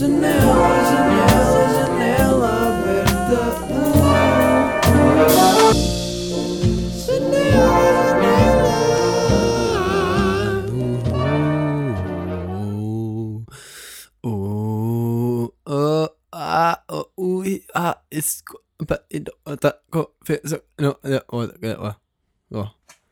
Janela, 0.00 0.68
janela, 0.88 1.62
janela 1.76 2.50
aberta. 2.68 3.40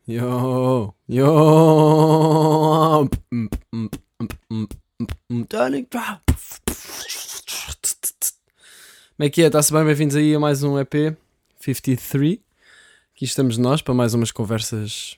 Yo, 0.07 0.95
yo, 1.07 1.29
darling, 5.51 5.87
drop. 5.91 6.29
Como 7.49 9.27
é 9.27 9.31
que 9.31 9.43
é? 9.43 9.47
Está-se 9.47 9.73
bem? 9.73 9.83
Bem-vindos 9.85 10.15
aí 10.17 10.35
a 10.35 10.39
mais 10.41 10.63
um 10.63 10.79
EP 10.79 11.17
53 11.59 12.39
aqui 13.15 13.25
estamos 13.25 13.57
nós 13.57 13.81
para 13.81 13.95
mais 13.95 14.13
umas 14.13 14.31
conversas 14.31 15.17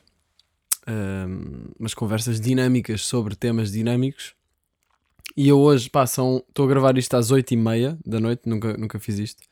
ahm, 0.86 1.72
umas 1.78 1.92
conversas 1.92 2.40
dinâmicas 2.40 3.04
sobre 3.04 3.34
temas 3.34 3.72
dinâmicos 3.72 4.32
e 5.36 5.48
eu 5.48 5.58
hoje, 5.58 5.90
pá, 5.90 6.06
são- 6.06 6.44
estou 6.48 6.66
a 6.66 6.68
gravar 6.68 6.96
isto 6.98 7.14
às 7.16 7.30
8h30 7.32 7.98
da 8.06 8.20
noite, 8.20 8.42
nunca, 8.46 8.76
nunca 8.76 8.98
fiz 8.98 9.18
isto. 9.18 9.42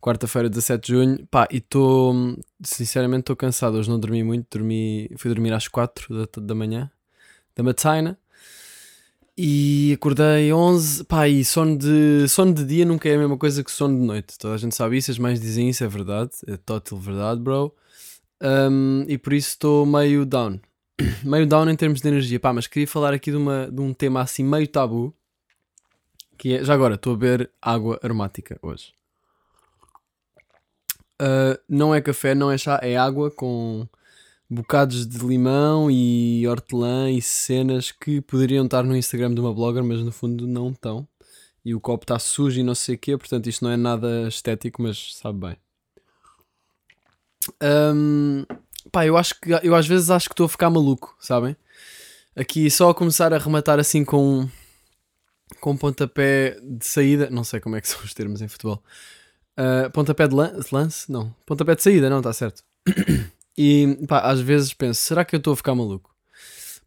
Quarta-feira, 0.00 0.48
17 0.48 0.86
de 0.86 0.92
junho, 0.92 1.26
pá, 1.28 1.46
e 1.50 1.58
estou, 1.58 2.36
sinceramente, 2.62 3.20
estou 3.20 3.36
cansado. 3.36 3.76
Hoje 3.78 3.88
não 3.88 4.00
dormi 4.00 4.24
muito, 4.24 4.46
dormi, 4.58 5.08
fui 5.16 5.30
dormir 5.32 5.52
às 5.52 5.68
4 5.68 6.26
da, 6.26 6.40
da 6.40 6.54
manhã, 6.56 6.90
da 7.54 7.62
matina, 7.62 8.18
e 9.36 9.92
acordei 9.94 10.52
11, 10.52 11.04
pá, 11.04 11.26
e 11.26 11.44
sono 11.44 11.76
de, 11.76 12.28
sono 12.28 12.52
de 12.52 12.64
dia 12.64 12.84
nunca 12.84 13.08
é 13.08 13.14
a 13.14 13.18
mesma 13.18 13.38
coisa 13.38 13.64
que 13.64 13.70
sono 13.70 13.98
de 13.98 14.04
noite. 14.04 14.38
Toda 14.38 14.54
a 14.54 14.58
gente 14.58 14.74
sabe 14.74 14.98
isso, 14.98 15.10
as 15.10 15.18
mães 15.18 15.40
dizem 15.40 15.68
isso, 15.70 15.82
é 15.82 15.88
verdade, 15.88 16.32
é 16.46 16.56
total 16.56 16.98
verdade, 16.98 17.40
bro. 17.40 17.74
Um, 18.42 19.04
e 19.08 19.16
por 19.16 19.32
isso 19.32 19.50
estou 19.50 19.86
meio 19.86 20.26
down. 20.26 20.60
meio 21.24 21.46
down 21.46 21.68
em 21.70 21.76
termos 21.76 22.00
de 22.00 22.08
energia. 22.08 22.40
Pá, 22.40 22.52
mas 22.52 22.66
queria 22.66 22.86
falar 22.88 23.14
aqui 23.14 23.30
de, 23.30 23.36
uma, 23.36 23.70
de 23.70 23.80
um 23.80 23.94
tema 23.94 24.20
assim 24.20 24.44
meio 24.44 24.68
tabu. 24.68 25.14
Que 26.36 26.56
é, 26.56 26.64
já 26.64 26.74
agora, 26.74 26.96
estou 26.96 27.14
a 27.14 27.16
beber 27.16 27.50
água 27.60 27.98
aromática 28.02 28.58
hoje. 28.60 28.92
Uh, 31.20 31.56
não 31.68 31.94
é 31.94 32.00
café, 32.00 32.34
não 32.34 32.50
é 32.50 32.58
chá, 32.58 32.80
é 32.82 32.96
água 32.96 33.30
com 33.30 33.86
bocados 34.52 35.06
de 35.06 35.18
limão 35.18 35.90
e 35.90 36.46
hortelã 36.46 37.10
e 37.10 37.22
cenas 37.22 37.90
que 37.90 38.20
poderiam 38.20 38.64
estar 38.64 38.82
no 38.82 38.96
Instagram 38.96 39.34
de 39.34 39.40
uma 39.40 39.52
blogger, 39.54 39.82
mas 39.82 40.00
no 40.00 40.12
fundo 40.12 40.46
não 40.46 40.70
estão. 40.70 41.06
E 41.64 41.74
o 41.74 41.80
copo 41.80 42.04
está 42.04 42.18
sujo 42.18 42.58
e 42.60 42.62
não 42.62 42.74
sei 42.74 42.96
o 42.96 42.98
quê, 42.98 43.16
portanto 43.16 43.48
isto 43.48 43.64
não 43.64 43.70
é 43.70 43.76
nada 43.76 44.26
estético, 44.28 44.82
mas 44.82 45.14
sabe 45.16 45.38
bem. 45.38 45.56
Um, 47.62 48.44
pá, 48.90 49.06
eu 49.06 49.16
acho 49.16 49.40
que 49.40 49.50
eu 49.62 49.74
às 49.74 49.86
vezes 49.86 50.10
acho 50.10 50.28
que 50.28 50.32
estou 50.32 50.46
a 50.46 50.48
ficar 50.48 50.70
maluco, 50.70 51.16
sabem? 51.20 51.56
Aqui 52.36 52.70
só 52.70 52.90
a 52.90 52.94
começar 52.94 53.32
a 53.32 53.38
rematar 53.38 53.78
assim 53.78 54.04
com 54.04 54.48
com 55.60 55.76
pontapé 55.76 56.58
de 56.62 56.84
saída, 56.86 57.28
não 57.30 57.44
sei 57.44 57.60
como 57.60 57.76
é 57.76 57.80
que 57.80 57.86
são 57.88 58.00
os 58.02 58.14
termos 58.14 58.40
em 58.42 58.48
futebol. 58.48 58.82
Uh, 59.58 59.90
pontapé 59.92 60.26
de 60.26 60.34
lan- 60.34 60.58
lance? 60.72 61.10
Não, 61.12 61.34
pontapé 61.46 61.74
de 61.74 61.82
saída, 61.82 62.08
não, 62.10 62.18
está 62.18 62.32
certo. 62.32 62.62
E 63.56 63.98
pá, 64.08 64.20
às 64.20 64.40
vezes 64.40 64.72
penso, 64.72 65.00
será 65.00 65.24
que 65.24 65.34
eu 65.34 65.38
estou 65.38 65.52
a 65.52 65.56
ficar 65.56 65.74
maluco? 65.74 66.14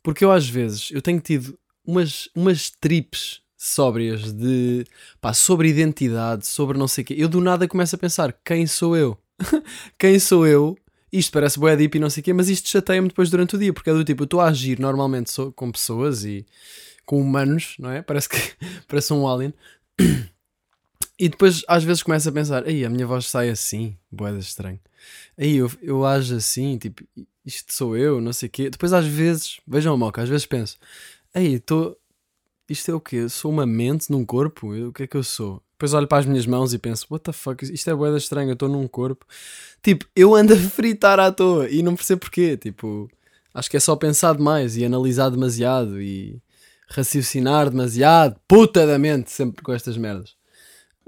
Porque 0.02 0.24
eu 0.24 0.32
às 0.32 0.48
vezes 0.48 0.90
eu 0.92 1.02
tenho 1.02 1.20
tido 1.20 1.58
umas, 1.86 2.30
umas 2.36 2.70
trips 2.70 3.42
sóbrias 3.58 4.32
de 4.34 4.86
pá, 5.20 5.34
sobre 5.34 5.70
identidade, 5.70 6.46
sobre 6.46 6.78
não 6.78 6.88
sei 6.88 7.04
o 7.04 7.08
quê. 7.08 7.16
Eu 7.18 7.28
do 7.28 7.42
nada 7.42 7.68
começo 7.68 7.96
a 7.96 8.00
pensar, 8.00 8.34
quem 8.44 8.68
sou 8.68 8.96
eu? 8.96 9.18
quem 9.98 10.20
sou 10.20 10.46
eu? 10.46 10.78
Isto 11.12 11.32
parece 11.32 11.60
bué 11.60 11.76
deep 11.76 11.98
e 11.98 12.02
não 12.02 12.10
sei 12.10 12.22
o 12.22 12.24
quê, 12.24 12.34
mas 12.34 12.50
isto 12.50 12.68
chateia-me 12.68 13.08
depois 13.08 13.30
durante 13.30 13.56
o 13.56 13.60
dia, 13.60 13.72
porque 13.72 13.90
é 13.90 13.94
do 13.94 14.04
tipo, 14.04 14.24
eu 14.24 14.26
estou 14.26 14.42
a 14.42 14.48
agir 14.48 14.80
normalmente 14.80 15.32
sou 15.32 15.52
com 15.52 15.72
pessoas 15.72 16.26
e 16.26 16.46
com 17.06 17.22
humanos, 17.22 17.76
não 17.80 17.92
é? 17.92 18.02
Parece 18.02 18.28
que 18.30 18.38
parece 18.88 19.14
um 19.14 19.28
alien. 19.28 19.54
E 21.18 21.30
depois 21.30 21.64
às 21.66 21.82
vezes 21.82 22.04
começo 22.04 22.28
a 22.28 22.32
pensar, 22.34 22.66
aí 22.68 22.84
a 22.84 22.90
minha 22.90 23.08
voz 23.08 23.28
sai 23.28 23.50
assim, 23.50 23.96
boeda 24.12 24.38
estranho. 24.38 24.82
Aí 25.38 25.58
eu, 25.58 25.72
eu 25.82 26.06
ajo 26.06 26.36
assim, 26.36 26.78
tipo, 26.78 27.04
isto 27.46 27.74
sou 27.74 27.96
eu, 27.98 28.20
não 28.22 28.34
sei 28.34 28.48
o 28.48 28.52
quê. 28.52 28.70
Depois 28.70 28.94
às 28.94 29.06
vezes, 29.06 29.60
vejam 29.68 29.94
a 29.94 29.98
moca, 29.98 30.22
às 30.22 30.30
vezes 30.30 30.46
penso, 30.46 30.78
aí 31.34 31.56
estou, 31.56 31.98
isto 32.70 32.90
é 32.92 32.94
o 32.94 33.00
quê? 33.00 33.28
Sou 33.30 33.52
uma 33.52 33.66
mente 33.66 34.12
num 34.12 34.26
corpo? 34.26 34.74
Eu- 34.76 34.90
o 34.90 34.94
que 34.94 35.04
é 35.04 35.08
que 35.08 35.18
eu 35.18 35.24
sou? 35.24 35.62
Depois 35.74 35.94
olho 35.94 36.08
para 36.08 36.20
as 36.20 36.26
minhas 36.26 36.46
mãos 36.48 36.74
e 36.74 36.80
penso, 36.80 37.06
what 37.12 37.24
the 37.24 37.34
fuck, 37.34 37.64
isto 37.66 37.90
é 37.90 37.94
boeda 37.96 38.18
estranho, 38.18 38.50
eu 38.50 38.54
estou 38.54 38.70
num 38.70 38.88
corpo. 38.88 39.26
Tipo, 39.84 40.06
eu 40.16 40.34
ando 40.34 40.54
a 40.54 40.58
fritar 40.58 41.20
à 41.20 41.32
toa 41.32 41.70
e 41.70 41.84
não 41.84 41.96
percebo 41.96 42.22
porquê. 42.22 42.56
Tipo, 42.58 43.10
acho 43.54 43.70
que 43.70 43.76
é 43.78 43.80
só 43.80 43.96
pensar 43.96 44.36
demais 44.36 44.78
e 44.78 44.86
analisar 44.86 45.30
demasiado 45.30 46.02
e 46.02 46.42
raciocinar 46.88 47.70
demasiado, 47.70 48.40
puta 48.48 48.88
da 48.88 48.98
mente, 48.98 49.30
sempre 49.32 49.62
com 49.64 49.74
estas 49.74 49.98
merdas. 49.98 50.34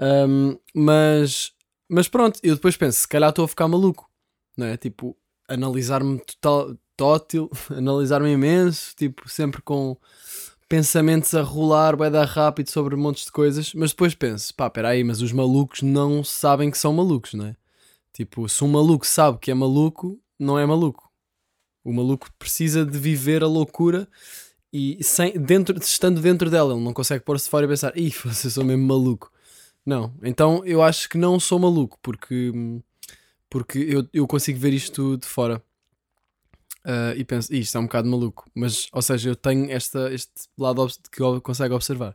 Um, 0.00 0.56
mas, 0.74 1.52
mas 1.88 2.08
pronto, 2.08 2.38
eu 2.42 2.54
depois 2.54 2.76
penso, 2.76 3.00
se 3.00 3.08
calhar 3.08 3.30
estou 3.30 3.44
a 3.44 3.48
ficar 3.48 3.68
maluco, 3.68 4.10
não 4.56 4.66
é? 4.66 4.76
Tipo, 4.76 5.16
analisar-me 5.48 6.18
total, 6.20 6.76
tótil, 6.96 7.50
analisar-me 7.70 8.30
imenso, 8.30 8.94
tipo, 8.96 9.28
sempre 9.28 9.62
com 9.62 9.96
pensamentos 10.68 11.34
a 11.34 11.40
rolar, 11.40 11.96
dar 12.10 12.26
rápido 12.26 12.68
sobre 12.68 12.94
montes 12.94 13.24
de 13.24 13.32
coisas, 13.32 13.72
mas 13.72 13.90
depois 13.90 14.14
penso, 14.14 14.54
pá, 14.54 14.68
peraí, 14.68 15.02
mas 15.02 15.22
os 15.22 15.32
malucos 15.32 15.80
não 15.80 16.22
sabem 16.22 16.70
que 16.70 16.76
são 16.76 16.92
malucos, 16.92 17.32
não 17.32 17.46
é? 17.46 17.56
Tipo, 18.12 18.48
se 18.48 18.62
um 18.62 18.68
maluco 18.68 19.06
sabe 19.06 19.38
que 19.38 19.50
é 19.50 19.54
maluco, 19.54 20.20
não 20.38 20.58
é 20.58 20.66
maluco. 20.66 21.10
O 21.84 21.92
maluco 21.92 22.28
precisa 22.38 22.84
de 22.84 22.98
viver 22.98 23.42
a 23.42 23.46
loucura 23.46 24.08
e 24.72 25.02
sem, 25.02 25.32
dentro, 25.32 25.78
estando 25.78 26.20
dentro 26.20 26.50
dela, 26.50 26.74
ele 26.74 26.84
não 26.84 26.92
consegue 26.92 27.24
pôr-se 27.24 27.48
fora 27.48 27.64
e 27.64 27.68
pensar, 27.68 27.96
ih, 27.96 28.12
eu 28.26 28.50
sou 28.50 28.64
mesmo 28.64 28.86
maluco. 28.86 29.32
Não, 29.88 30.12
então 30.22 30.62
eu 30.66 30.82
acho 30.82 31.08
que 31.08 31.16
não 31.16 31.40
sou 31.40 31.58
maluco, 31.58 31.98
porque, 32.02 32.52
porque 33.48 33.78
eu, 33.78 34.06
eu 34.12 34.26
consigo 34.26 34.58
ver 34.58 34.74
isto 34.74 35.16
de 35.16 35.26
fora. 35.26 35.62
Ah, 36.84 37.14
e 37.16 37.24
penso, 37.24 37.50
"Ih, 37.54 37.60
isto 37.60 37.78
é 37.78 37.80
um 37.80 37.84
bocado 37.84 38.06
maluco, 38.06 38.44
mas, 38.54 38.88
ou 38.92 39.00
seja, 39.00 39.30
eu 39.30 39.34
tenho 39.34 39.70
esta, 39.70 40.12
este 40.12 40.30
lado 40.58 40.86
que 41.10 41.22
eu 41.22 41.40
consigo 41.40 41.74
observar. 41.74 42.14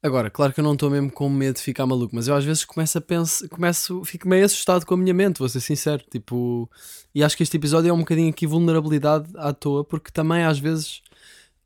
Agora, 0.00 0.30
claro 0.30 0.52
que 0.52 0.60
eu 0.60 0.64
não 0.64 0.74
estou 0.74 0.88
mesmo 0.88 1.10
com 1.10 1.28
medo 1.28 1.56
de 1.56 1.62
ficar 1.62 1.86
maluco, 1.86 2.14
mas 2.14 2.28
eu 2.28 2.36
às 2.36 2.44
vezes 2.44 2.64
começo 2.64 2.96
a 2.98 3.00
pensar, 3.00 3.48
começo, 3.48 4.04
fico 4.04 4.28
meio 4.28 4.44
assustado 4.44 4.86
com 4.86 4.94
a 4.94 4.96
minha 4.96 5.12
mente, 5.12 5.40
vou 5.40 5.48
ser 5.48 5.60
sincero. 5.60 6.04
Tipo, 6.08 6.70
e 7.12 7.24
acho 7.24 7.36
que 7.36 7.42
este 7.42 7.56
episódio 7.56 7.88
é 7.90 7.92
um 7.92 7.98
bocadinho 7.98 8.30
aqui 8.30 8.46
vulnerabilidade 8.46 9.28
à 9.38 9.52
toa, 9.52 9.84
porque 9.84 10.12
também 10.12 10.44
às 10.44 10.60
vezes 10.60 11.02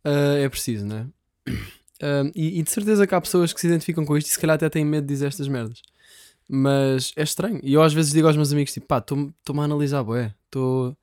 ah, 0.02 0.38
é 0.38 0.48
preciso, 0.48 0.86
né? 0.86 1.06
E, 2.34 2.58
e 2.58 2.62
de 2.62 2.70
certeza 2.70 3.06
que 3.06 3.14
há 3.14 3.20
pessoas 3.20 3.52
que 3.52 3.60
se 3.60 3.66
identificam 3.66 4.04
com 4.04 4.16
isto 4.16 4.28
e 4.28 4.30
se 4.30 4.38
calhar 4.38 4.54
até 4.54 4.68
têm 4.68 4.84
medo 4.84 5.06
de 5.06 5.12
dizer 5.12 5.26
estas 5.26 5.48
merdas. 5.48 5.82
Mas 6.48 7.12
é 7.16 7.22
estranho. 7.22 7.60
E 7.62 7.72
eu 7.74 7.82
às 7.82 7.92
vezes 7.92 8.12
digo 8.12 8.26
aos 8.26 8.36
meus 8.36 8.52
amigos: 8.52 8.72
tipo, 8.72 8.86
pá, 8.86 8.98
estou-me 8.98 9.32
a 9.60 9.62
analisar, 9.62 10.02
bué. 10.02 10.34
Estou 10.46 10.96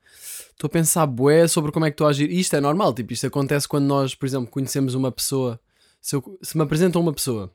a 0.64 0.68
pensar, 0.68 1.06
bué, 1.06 1.46
sobre 1.48 1.72
como 1.72 1.86
é 1.86 1.90
que 1.90 1.94
estou 1.94 2.06
a 2.06 2.10
agir. 2.10 2.30
E 2.30 2.38
isto 2.38 2.54
é 2.54 2.60
normal, 2.60 2.92
tipo, 2.92 3.12
isto 3.12 3.26
acontece 3.26 3.66
quando 3.66 3.86
nós, 3.86 4.14
por 4.14 4.26
exemplo, 4.26 4.48
conhecemos 4.50 4.94
uma 4.94 5.10
pessoa. 5.10 5.58
Se, 6.00 6.16
eu- 6.16 6.38
se 6.42 6.56
me 6.56 6.62
apresentam 6.62 7.00
uma 7.00 7.12
pessoa, 7.14 7.50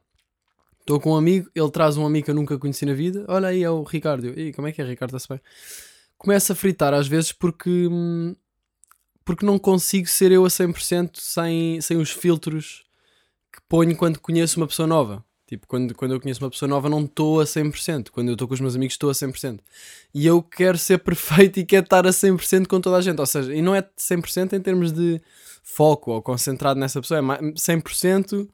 estou 0.80 1.00
com 1.00 1.12
um 1.12 1.16
amigo, 1.16 1.50
ele 1.54 1.70
traz 1.70 1.96
um 1.98 2.06
amigo 2.06 2.26
que 2.26 2.32
eu 2.32 2.36
nunca 2.36 2.58
conheci 2.58 2.86
na 2.86 2.94
vida. 2.94 3.26
Olha 3.28 3.50
aí, 3.50 3.62
é 3.64 3.70
o 3.70 3.84
Ricardo. 3.84 4.28
"Ih, 4.40 4.52
como 4.54 4.68
é 4.68 4.72
que 4.72 4.82
é, 4.82 4.86
Ricardo? 4.86 5.16
Está-se 5.16 5.28
bem? 5.30 5.40
Começo 6.18 6.52
a 6.52 6.56
fritar 6.56 6.94
às 6.94 7.08
vezes 7.08 7.32
porque. 7.32 7.88
hum, 7.92 8.36
Porque 9.26 9.46
não 9.46 9.58
consigo 9.60 10.08
ser 10.08 10.32
eu 10.32 10.44
a 10.46 10.50
100% 10.50 11.12
sem, 11.20 11.80
sem 11.80 11.98
os 11.98 12.10
filtros 12.12 12.84
que 13.54 13.62
ponho 13.70 13.96
quando 13.96 14.20
conheço 14.20 14.60
uma 14.60 14.68
pessoa 14.68 14.88
nova. 14.88 15.24
Tipo, 15.46 15.68
quando, 15.68 15.94
quando 15.94 16.14
eu 16.14 16.20
conheço 16.20 16.44
uma 16.44 16.50
pessoa 16.50 16.68
nova, 16.68 16.90
não 16.90 17.06
estou 17.06 17.40
a 17.40 17.44
100%. 17.44 18.10
Quando 18.10 18.30
eu 18.30 18.34
estou 18.34 18.48
com 18.48 18.56
os 18.56 18.60
meus 18.60 18.76
amigos, 18.76 18.96
estou 18.96 19.10
a 19.10 19.14
100%. 19.14 19.60
E 20.14 20.26
eu 20.26 20.42
quero 20.42 20.78
ser 20.78 20.98
perfeito 21.04 21.60
e 21.60 21.66
quero 21.66 21.84
estar 21.84 22.08
a 22.08 22.10
100% 22.10 22.66
com 22.66 22.82
toda 22.82 22.98
a 22.98 23.02
gente. 23.02 23.20
Ou 23.20 23.26
seja, 23.26 23.54
e 23.54 23.62
não 23.62 23.76
é 23.76 23.82
100% 23.82 24.54
em 24.54 24.62
termos 24.62 24.92
de 24.92 25.22
foco 25.62 26.12
ou 26.12 26.22
concentrado 26.22 26.80
nessa 26.80 27.00
pessoa, 27.00 27.20
é 27.20 27.22
mais- 27.22 27.40
100% 27.56 28.50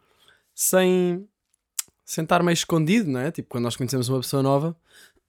sem, 0.53 1.25
sem 2.03 2.23
estar 2.23 2.43
meio 2.43 2.53
escondido, 2.53 3.09
não 3.09 3.21
é? 3.21 3.31
Tipo, 3.31 3.49
quando 3.49 3.63
nós 3.63 3.77
conhecemos 3.77 4.09
uma 4.09 4.19
pessoa 4.19 4.43
nova, 4.43 4.75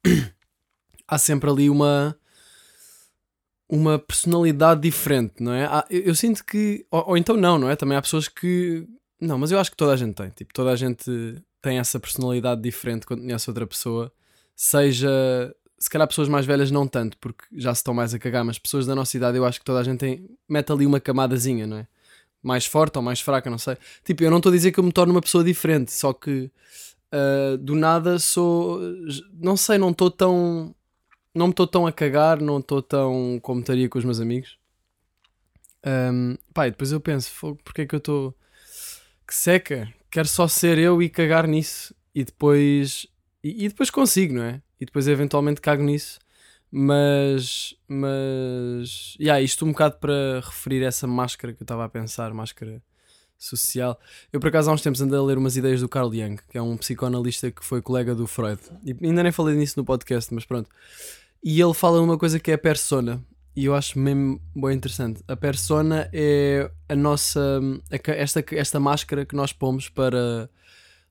há 1.06 1.19
sempre 1.19 1.49
ali 1.49 1.70
uma 1.70 2.17
uma 3.69 4.00
personalidade 4.00 4.81
diferente, 4.81 5.34
não 5.38 5.52
é? 5.52 5.69
Eu, 5.88 6.00
eu 6.06 6.14
sinto 6.14 6.44
que. 6.44 6.84
Ou, 6.90 7.11
ou 7.11 7.17
então 7.17 7.37
não, 7.37 7.56
não 7.58 7.70
é? 7.70 7.76
Também 7.76 7.96
há 7.96 8.02
pessoas 8.02 8.26
que. 8.26 8.84
Não, 9.20 9.38
mas 9.38 9.50
eu 9.52 9.58
acho 9.58 9.70
que 9.70 9.76
toda 9.76 9.93
a 9.93 9.96
gente 9.96 10.14
tem. 10.14 10.31
Tipo, 10.31 10.52
toda 10.55 10.70
a 10.70 10.76
gente 10.76 11.05
tem 11.61 11.78
essa 11.78 12.00
personalidade 12.00 12.61
diferente 12.62 13.06
quando 13.06 13.20
conhece 13.20 13.50
outra 13.50 13.67
pessoa. 13.67 14.12
Seja. 14.56 15.08
Se 15.78 15.88
calhar 15.88 16.06
pessoas 16.06 16.28
mais 16.28 16.44
velhas 16.44 16.70
não 16.70 16.87
tanto, 16.87 17.17
porque 17.19 17.44
já 17.52 17.75
se 17.75 17.78
estão 17.81 17.94
mais 17.94 18.12
a 18.12 18.19
cagar, 18.19 18.44
mas 18.44 18.58
pessoas 18.58 18.87
da 18.87 18.94
nossa 18.94 19.17
idade 19.17 19.38
eu 19.38 19.46
acho 19.46 19.58
que 19.58 19.64
toda 19.64 19.81
a 19.81 19.82
gente 19.82 19.99
tem, 19.99 20.28
mete 20.46 20.70
ali 20.70 20.84
uma 20.84 21.00
camadazinha, 21.00 21.67
não 21.67 21.78
é? 21.78 21.87
mais 22.43 22.67
forte 22.67 22.96
ou 22.96 23.02
mais 23.02 23.20
fraca, 23.20 23.50
não 23.50 23.58
sei. 23.58 23.76
Tipo, 24.05 24.25
eu 24.25 24.31
não 24.31 24.38
estou 24.38 24.50
a 24.50 24.55
dizer 24.55 24.72
que 24.72 24.81
eu 24.81 24.84
me 24.84 24.93
torno 24.93 25.12
uma 25.12 25.20
pessoa 25.20 25.44
diferente, 25.44 25.93
só 25.93 26.12
que 26.12 26.50
uh, 27.12 27.58
do 27.58 27.75
nada 27.75 28.19
sou. 28.19 28.81
Não 29.34 29.56
sei, 29.56 29.78
não 29.78 29.90
estou 29.90 30.11
tão. 30.11 30.75
Não 31.34 31.46
me 31.46 31.52
estou 31.52 31.67
tão 31.67 31.87
a 31.87 31.93
cagar, 31.93 32.40
não 32.40 32.58
estou 32.58 32.82
tão 32.82 33.38
como 33.43 33.61
estaria 33.61 33.88
com 33.88 33.99
os 33.99 34.05
meus 34.05 34.20
amigos. 34.20 34.58
Um, 35.87 36.32
e 36.32 36.70
depois 36.70 36.93
eu 36.93 37.00
penso, 37.00 37.56
porque 37.64 37.82
é 37.82 37.87
que 37.87 37.94
eu 37.94 37.99
estou. 37.99 38.34
Que 39.31 39.37
seca, 39.37 39.88
quero 40.11 40.27
só 40.27 40.49
ser 40.49 40.77
eu 40.77 41.00
e 41.00 41.09
cagar 41.09 41.47
nisso. 41.47 41.94
E 42.12 42.25
depois. 42.25 43.06
E, 43.44 43.65
e 43.65 43.69
depois 43.69 43.88
consigo, 43.88 44.35
não 44.35 44.43
é? 44.43 44.61
E 44.81 44.85
depois 44.85 45.06
eventualmente 45.06 45.61
cago 45.61 45.85
nisso. 45.85 46.19
Mas. 46.69 47.77
Mas. 47.87 49.17
Yeah, 49.21 49.41
isto 49.41 49.65
um 49.65 49.71
bocado 49.71 49.99
para 49.99 50.41
referir 50.41 50.82
essa 50.82 51.06
máscara 51.06 51.53
que 51.53 51.62
eu 51.62 51.65
estava 51.65 51.85
a 51.85 51.88
pensar, 51.88 52.35
máscara 52.35 52.82
social. 53.38 54.00
Eu, 54.32 54.41
por 54.41 54.49
acaso, 54.49 54.69
há 54.69 54.75
uns 54.75 54.82
tempos 54.82 55.00
andei 55.00 55.17
a 55.17 55.23
ler 55.23 55.38
umas 55.38 55.56
ideias 55.56 55.81
do 55.81 55.88
Carl 55.88 56.12
Jung, 56.12 56.41
que 56.50 56.59
é 56.59 56.62
um 56.62 56.77
psicoanalista 56.77 57.53
que 57.53 57.65
foi 57.65 57.81
colega 57.81 58.17
do 58.17 58.27
Freud. 58.27 58.61
E 58.85 58.97
ainda 59.00 59.23
nem 59.23 59.31
falei 59.31 59.55
nisso 59.55 59.75
no 59.77 59.85
podcast, 59.85 60.35
mas 60.35 60.44
pronto. 60.44 60.69
E 61.41 61.61
ele 61.61 61.73
fala 61.73 62.03
uma 62.03 62.19
coisa 62.19 62.41
que 62.41 62.50
é 62.50 62.55
a 62.55 62.59
persona. 62.59 63.25
E 63.55 63.64
eu 63.64 63.75
acho 63.75 63.99
mesmo 63.99 64.41
bem 64.55 64.76
interessante. 64.76 65.23
A 65.26 65.37
persona 65.37 66.08
é 66.12 66.70
a 66.88 66.94
nossa. 66.94 67.61
Esta, 67.91 68.44
esta 68.52 68.79
máscara 68.81 69.26
que 69.26 69.35
nós 69.35 69.52
pomos 69.52 69.88
para 69.88 70.49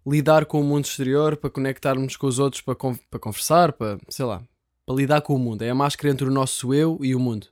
lidar 0.07 0.45
com 0.45 0.62
o 0.62 0.63
mundo 0.63 0.86
exterior, 0.86 1.36
para 1.36 1.50
conectarmos 1.50 2.15
com 2.15 2.27
os 2.27 2.39
outros, 2.39 2.62
para, 2.62 2.75
para 2.75 3.19
conversar, 3.19 3.74
para, 3.74 4.00
sei 4.07 4.25
lá, 4.25 4.41
para 4.86 4.95
lidar 4.95 5.21
com 5.21 5.36
o 5.36 5.39
mundo. 5.39 5.62
É 5.62 5.69
a 5.69 5.75
máscara 5.75 6.12
entre 6.12 6.27
o 6.27 6.31
nosso 6.31 6.74
eu 6.74 6.97
e 7.01 7.13
o 7.13 7.19
mundo. 7.19 7.47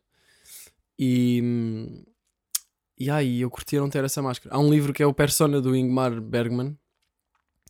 E. 0.98 2.04
E 3.00 3.12
aí, 3.12 3.42
eu 3.42 3.52
curtia 3.52 3.80
não 3.80 3.92
ter 3.92 4.04
essa 4.04 4.24
máscara. 4.24 4.56
Há 4.56 4.58
um 4.58 4.72
livro 4.72 4.92
que 4.92 5.04
é 5.04 5.06
o 5.06 5.14
Persona 5.14 5.62
do 5.62 5.76
Ingmar 5.76 6.20
Bergman 6.20 6.76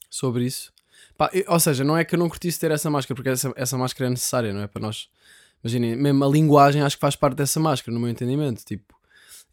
sobre 0.10 0.46
isso. 0.46 0.72
Pá, 1.18 1.30
ou 1.48 1.60
seja, 1.60 1.84
não 1.84 1.98
é 1.98 2.06
que 2.06 2.16
eu 2.16 2.20
não 2.20 2.30
curtisse 2.30 2.58
ter 2.58 2.72
essa 2.72 2.90
máscara, 2.90 3.16
porque 3.16 3.30
essa, 3.30 3.52
essa 3.58 3.78
máscara 3.78 4.08
é 4.08 4.10
necessária, 4.12 4.54
não 4.54 4.62
é? 4.62 4.68
Para 4.68 4.82
nós. 4.82 5.10
Imaginem, 5.68 5.98
mesmo 5.98 6.24
a 6.24 6.30
linguagem 6.30 6.82
acho 6.82 6.96
que 6.96 7.02
faz 7.02 7.18
parte 7.18 7.36
dessa 7.36 7.60
máscara, 7.60 7.94
no 7.94 8.00
meu 8.00 8.10
entendimento. 8.10 8.64
Tipo, 8.64 8.96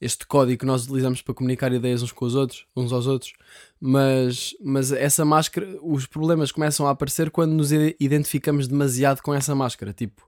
este 0.01 0.25
código 0.25 0.61
que 0.61 0.67
nós 0.67 0.85
utilizamos 0.85 1.21
para 1.21 1.35
comunicar 1.35 1.73
ideias 1.73 2.03
uns 2.05 2.13
com 2.13 2.25
os 2.25 2.37
outros, 2.37 2.67
uns 2.77 2.93
aos 2.93 3.09
outros. 3.09 3.33
Mas, 3.81 4.55
mas 4.63 4.93
essa 4.93 5.25
máscara, 5.25 5.67
os 5.83 6.07
problemas 6.07 6.53
começam 6.53 6.87
a 6.87 6.91
aparecer 6.91 7.33
quando 7.33 7.51
nos 7.51 7.73
identificamos 7.73 8.69
demasiado 8.69 9.23
com 9.23 9.35
essa 9.35 9.57
máscara. 9.57 9.93
Tipo, 9.93 10.25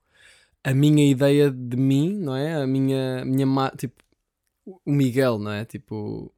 a 0.64 0.74
minha 0.74 1.08
ideia 1.08 1.52
de 1.52 1.76
mim, 1.76 2.14
não 2.14 2.34
é? 2.34 2.56
A 2.56 2.66
minha, 2.66 3.24
minha 3.24 3.70
tipo, 3.76 4.02
o 4.84 4.90
Miguel, 4.90 5.38
não 5.38 5.52
é? 5.52 5.64
Tipo, 5.64 6.32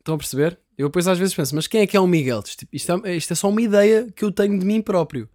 estão 0.00 0.16
a 0.16 0.18
perceber? 0.18 0.58
Eu 0.76 0.88
depois 0.88 1.06
às 1.06 1.18
vezes 1.20 1.34
penso, 1.34 1.54
mas 1.54 1.68
quem 1.68 1.82
é 1.82 1.86
que 1.86 1.96
é 1.96 2.00
o 2.00 2.06
Miguel? 2.06 2.42
Tipo, 2.42 2.74
isto, 2.74 3.06
é, 3.06 3.14
isto 3.14 3.32
é 3.32 3.36
só 3.36 3.48
uma 3.48 3.62
ideia 3.62 4.10
que 4.10 4.24
eu 4.24 4.32
tenho 4.32 4.58
de 4.58 4.66
mim 4.66 4.82
próprio. 4.82 5.28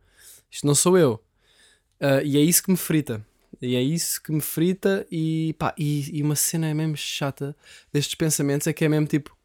Isto 0.52 0.68
não 0.68 0.76
sou 0.76 0.98
eu. 0.98 1.25
Uh, 2.02 2.24
e 2.24 2.38
é 2.38 2.42
isso 2.42 2.64
que 2.64 2.72
me 2.72 2.78
frita. 2.78 3.26
E 3.62 3.76
é 3.76 3.82
isso 3.82 4.22
que 4.22 4.32
me 4.32 4.42
frita 4.42 5.08
e 5.10 5.56
pá, 5.58 5.74
e, 5.78 6.18
e 6.18 6.22
uma 6.22 6.36
cena 6.36 6.68
é 6.68 6.74
mesmo 6.74 6.98
chata 6.98 7.56
destes 7.92 8.16
pensamentos 8.16 8.68
é 8.68 8.74
que 8.74 8.84
é 8.84 8.90
mesmo 8.90 9.08
tipo 9.08 9.36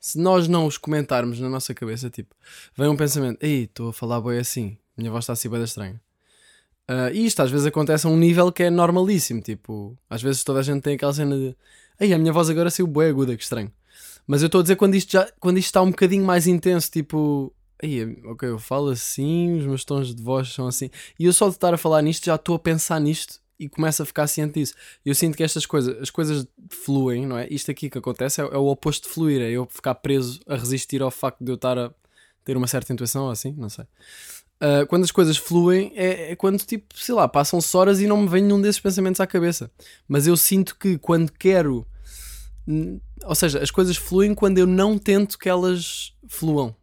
se 0.00 0.18
nós 0.18 0.48
não 0.48 0.66
os 0.66 0.78
comentarmos 0.78 1.38
na 1.38 1.48
nossa 1.48 1.74
cabeça, 1.74 2.08
tipo, 2.08 2.34
vem 2.74 2.88
um 2.88 2.96
pensamento, 2.96 3.38
ei, 3.42 3.64
estou 3.64 3.90
a 3.90 3.92
falar 3.92 4.18
boi 4.18 4.38
assim, 4.38 4.78
minha 4.96 5.10
voz 5.10 5.24
está 5.24 5.34
assim 5.34 5.48
bem 5.50 5.62
estranha. 5.62 6.00
Uh, 6.90 7.12
e 7.12 7.26
isto 7.26 7.40
às 7.42 7.50
vezes 7.50 7.66
acontece 7.66 8.06
a 8.06 8.10
um 8.10 8.16
nível 8.16 8.50
que 8.50 8.62
é 8.62 8.70
normalíssimo, 8.70 9.42
tipo, 9.42 9.96
às 10.08 10.22
vezes 10.22 10.42
toda 10.42 10.60
a 10.60 10.62
gente 10.62 10.82
tem 10.82 10.94
aquela 10.94 11.12
cena 11.12 11.36
de 11.36 11.54
ei, 12.00 12.14
a 12.14 12.18
minha 12.18 12.32
voz 12.32 12.48
agora 12.48 12.70
saiu 12.70 12.86
boi 12.86 13.10
aguda, 13.10 13.36
que 13.36 13.42
estranho. 13.42 13.70
Mas 14.26 14.40
eu 14.42 14.46
estou 14.46 14.60
a 14.60 14.62
dizer 14.62 14.76
quando 14.76 14.94
isto, 14.94 15.12
já, 15.12 15.30
quando 15.38 15.58
isto 15.58 15.66
está 15.66 15.82
um 15.82 15.90
bocadinho 15.90 16.24
mais 16.24 16.46
intenso, 16.46 16.90
tipo, 16.90 17.52
Aí, 17.82 18.20
ok, 18.24 18.48
eu 18.48 18.58
falo 18.58 18.90
assim, 18.90 19.58
os 19.58 19.66
meus 19.66 19.84
tons 19.84 20.14
de 20.14 20.22
voz 20.22 20.52
são 20.52 20.66
assim. 20.66 20.90
E 21.18 21.24
eu 21.24 21.32
só 21.32 21.48
de 21.48 21.54
estar 21.54 21.72
a 21.72 21.78
falar 21.78 22.02
nisto 22.02 22.26
já 22.26 22.34
estou 22.34 22.54
a 22.54 22.58
pensar 22.58 23.00
nisto 23.00 23.40
e 23.58 23.68
começo 23.68 24.02
a 24.02 24.06
ficar 24.06 24.26
ciente 24.26 24.58
disso. 24.58 24.74
Eu 25.04 25.14
sinto 25.14 25.36
que 25.36 25.42
estas 25.42 25.66
coisas, 25.66 26.00
as 26.00 26.10
coisas 26.10 26.46
fluem, 26.70 27.26
não 27.26 27.38
é? 27.38 27.46
Isto 27.50 27.70
aqui 27.70 27.90
que 27.90 27.98
acontece 27.98 28.40
é, 28.40 28.44
é, 28.44 28.56
o 28.56 28.66
oposto 28.66 29.06
de 29.06 29.14
fluir, 29.14 29.42
é 29.42 29.50
eu 29.50 29.66
ficar 29.66 29.94
preso 29.96 30.40
a 30.46 30.56
resistir 30.56 31.02
ao 31.02 31.10
facto 31.10 31.44
de 31.44 31.50
eu 31.50 31.56
estar 31.56 31.78
a 31.78 31.92
ter 32.42 32.56
uma 32.56 32.66
certa 32.66 32.92
intuição 32.92 33.24
ou 33.24 33.30
assim, 33.30 33.52
não 33.52 33.68
sei. 33.68 33.84
Uh, 34.62 34.86
quando 34.88 35.04
as 35.04 35.10
coisas 35.10 35.36
fluem 35.36 35.92
é, 35.94 36.32
é, 36.32 36.36
quando, 36.36 36.58
tipo, 36.58 36.98
sei 36.98 37.14
lá, 37.14 37.26
passam-se 37.28 37.74
horas 37.74 38.00
e 38.00 38.06
não 38.06 38.18
me 38.18 38.28
vem 38.28 38.42
nenhum 38.42 38.60
desses 38.60 38.80
pensamentos 38.80 39.20
à 39.20 39.26
cabeça. 39.26 39.70
Mas 40.08 40.26
eu 40.26 40.36
sinto 40.36 40.76
que 40.76 40.98
quando 40.98 41.30
quero. 41.32 41.86
Ou 43.24 43.34
seja, 43.34 43.62
as 43.62 43.70
coisas 43.70 43.96
fluem 43.96 44.34
quando 44.34 44.58
eu 44.58 44.66
não 44.66 44.98
tento 44.98 45.38
que 45.38 45.48
elas 45.48 46.14
fluam. 46.28 46.74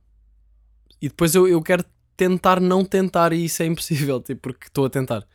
E 1.01 1.07
depois 1.07 1.35
eu, 1.35 1.47
eu 1.47 1.61
quero 1.61 1.83
tentar 2.15 2.59
não 2.59 2.83
tentar 2.83 3.31
e 3.31 3.45
isso 3.45 3.61
é 3.61 3.65
impossível, 3.65 4.19
tipo, 4.23 4.41
porque 4.41 4.67
estou 4.67 4.85
a 4.85 4.89
tentar. 4.89 5.27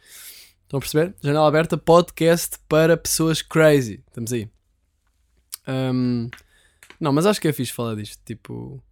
Estão 0.62 0.78
a 0.78 0.80
perceber? 0.80 1.14
Janela 1.22 1.46
aberta, 1.46 1.76
podcast 1.76 2.58
para 2.68 2.96
pessoas 2.96 3.42
crazy. 3.42 4.02
Estamos 4.08 4.32
aí. 4.32 4.48
Um, 5.68 6.28
não, 6.98 7.12
mas 7.12 7.26
acho 7.26 7.40
que 7.40 7.46
é 7.46 7.52
fixe 7.52 7.72
falar 7.72 7.94
disto. 7.94 8.18
Tipo, 8.24 8.82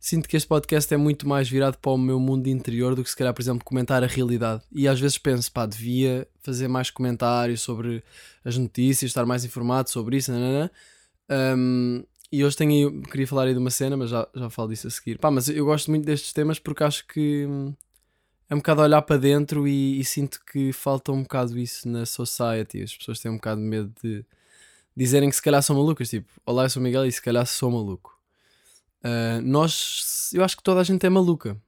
sinto 0.00 0.28
que 0.28 0.36
este 0.36 0.48
podcast 0.48 0.92
é 0.92 0.96
muito 0.96 1.28
mais 1.28 1.48
virado 1.48 1.78
para 1.78 1.92
o 1.92 1.98
meu 1.98 2.18
mundo 2.18 2.48
interior 2.48 2.94
do 2.94 3.04
que 3.04 3.10
se 3.10 3.16
calhar, 3.16 3.32
por 3.32 3.40
exemplo, 3.40 3.64
comentar 3.64 4.02
a 4.02 4.06
realidade. 4.06 4.62
E 4.72 4.88
às 4.88 4.98
vezes 4.98 5.16
penso, 5.16 5.50
pá, 5.52 5.64
devia 5.64 6.26
fazer 6.42 6.66
mais 6.66 6.90
comentários 6.90 7.62
sobre 7.62 8.02
as 8.44 8.58
notícias, 8.58 9.10
estar 9.10 9.24
mais 9.24 9.44
informado 9.44 9.90
sobre 9.90 10.16
isso. 10.16 10.32
Nanana. 10.32 10.70
Um, 11.30 12.04
e 12.32 12.42
hoje 12.42 12.56
tenho, 12.56 13.02
queria 13.02 13.26
falar 13.26 13.44
aí 13.44 13.52
de 13.52 13.58
uma 13.58 13.70
cena, 13.70 13.94
mas 13.94 14.08
já, 14.08 14.26
já 14.34 14.48
falo 14.48 14.70
disso 14.70 14.86
a 14.86 14.90
seguir. 14.90 15.18
Pá, 15.18 15.30
mas 15.30 15.48
eu 15.50 15.66
gosto 15.66 15.90
muito 15.90 16.06
destes 16.06 16.32
temas 16.32 16.58
porque 16.58 16.82
acho 16.82 17.06
que 17.06 17.44
hum, 17.46 17.74
é 18.48 18.54
um 18.54 18.58
bocado 18.58 18.80
olhar 18.80 19.02
para 19.02 19.18
dentro 19.18 19.68
e, 19.68 20.00
e, 20.00 20.04
sinto 20.04 20.40
que 20.46 20.72
falta 20.72 21.12
um 21.12 21.22
bocado 21.22 21.58
isso 21.58 21.86
na 21.86 22.06
society. 22.06 22.82
As 22.82 22.96
pessoas 22.96 23.20
têm 23.20 23.30
um 23.30 23.36
bocado 23.36 23.60
de 23.60 23.66
medo 23.66 23.92
de 24.02 24.24
dizerem 24.96 25.28
que 25.28 25.36
se 25.36 25.42
calhar 25.42 25.62
são 25.62 25.76
malucas. 25.76 26.08
Tipo, 26.08 26.30
olá, 26.46 26.64
eu 26.64 26.70
sou 26.70 26.82
Miguel 26.82 27.04
e 27.04 27.12
se 27.12 27.20
calhar 27.20 27.46
sou 27.46 27.70
maluco. 27.70 28.18
Uh, 29.04 29.42
nós, 29.42 30.30
eu 30.32 30.42
acho 30.42 30.56
que 30.56 30.62
toda 30.62 30.80
a 30.80 30.84
gente 30.84 31.04
é 31.04 31.10
maluca. 31.10 31.60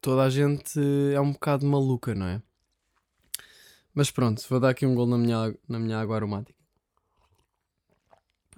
Toda 0.00 0.22
a 0.22 0.30
gente 0.30 0.80
é 1.14 1.20
um 1.20 1.32
bocado 1.32 1.66
maluca, 1.66 2.14
não 2.14 2.26
é? 2.26 2.40
Mas 3.94 4.10
pronto, 4.10 4.42
vou 4.48 4.60
dar 4.60 4.70
aqui 4.70 4.86
um 4.86 4.94
gol 4.94 5.06
na 5.06 5.18
minha, 5.18 5.54
na 5.68 5.78
minha 5.78 5.98
água 5.98 6.16
aromática. 6.16 6.55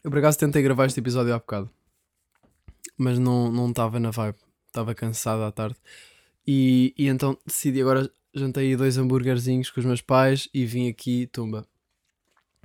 Eu 0.09 0.11
por 0.11 0.21
acaso 0.21 0.39
tentei 0.39 0.63
gravar 0.63 0.87
este 0.87 1.01
episódio 1.01 1.35
há 1.35 1.39
bocado, 1.39 1.69
mas 2.97 3.19
não 3.19 3.69
estava 3.69 4.01
na 4.01 4.11
vibe, 4.11 4.39
estava 4.67 4.95
cansado 4.95 5.43
à 5.43 5.53
tarde. 5.53 5.77
E, 6.47 6.95
e 6.97 7.09
então 7.09 7.37
decidi 7.45 7.83
agora, 7.83 8.11
jantei 8.33 8.75
dois 8.75 8.97
hambúrguerzinhos 8.97 9.71
com 9.71 9.81
os 9.81 9.85
meus 9.85 10.01
pais 10.01 10.49
e 10.55 10.65
vim 10.65 10.89
aqui, 10.89 11.27
tumba, 11.27 11.67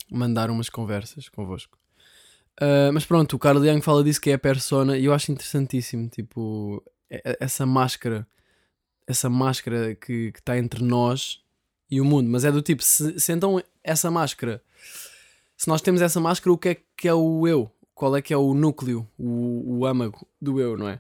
mandar 0.09 0.50
umas 0.50 0.69
conversas 0.69 1.27
convosco. 1.27 1.77
Uh, 2.62 2.93
mas 2.93 3.05
pronto, 3.05 3.35
o 3.35 3.39
Carl 3.39 3.62
Young 3.62 3.81
fala 3.81 4.05
disso 4.05 4.21
que 4.21 4.29
é 4.29 4.35
a 4.35 4.39
persona 4.39 4.97
e 4.97 5.03
eu 5.03 5.13
acho 5.13 5.29
interessantíssimo, 5.29 6.07
tipo, 6.07 6.81
essa 7.09 7.65
máscara, 7.65 8.25
essa 9.05 9.29
máscara 9.29 9.95
que 9.95 10.31
está 10.33 10.57
entre 10.57 10.81
nós 10.81 11.41
e 11.91 12.00
o 12.00 12.05
mundo, 12.05 12.29
mas 12.29 12.45
é 12.45 12.51
do 12.53 12.62
tipo, 12.62 12.81
se, 12.81 13.19
se 13.19 13.33
então 13.33 13.62
essa 13.83 14.09
máscara 14.09 14.63
se 15.63 15.70
nós 15.70 15.82
temos 15.82 16.01
essa 16.01 16.20
máscara, 16.20 16.51
o 16.51 16.58
que 16.58 16.67
é 16.67 16.77
que 16.98 17.08
é 17.08 17.13
o 17.13 17.48
eu? 17.48 17.72
Qual 17.96 18.13
é 18.17 18.22
que 18.22 18.34
é 18.34 18.38
o 18.38 18.53
núcleo, 18.53 19.08
o, 19.17 19.77
o 19.77 19.86
âmago 19.86 20.27
do 20.41 20.60
eu, 20.60 20.77
não 20.77 20.89
é? 20.89 21.00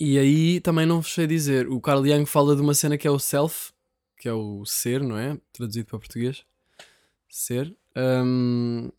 E 0.00 0.18
aí 0.18 0.58
também 0.58 0.84
não 0.84 1.00
sei 1.00 1.24
dizer. 1.24 1.68
O 1.68 1.80
Carl 1.80 2.04
Jung 2.04 2.26
fala 2.26 2.56
de 2.56 2.62
uma 2.62 2.74
cena 2.74 2.98
que 2.98 3.06
é 3.06 3.10
o 3.12 3.20
self, 3.20 3.70
que 4.18 4.28
é 4.28 4.32
o 4.32 4.64
ser, 4.64 5.00
não 5.00 5.16
é? 5.16 5.38
Traduzido 5.52 5.86
para 5.86 6.00
português. 6.00 6.44
Ser. 7.28 7.72
Um, 7.96 8.90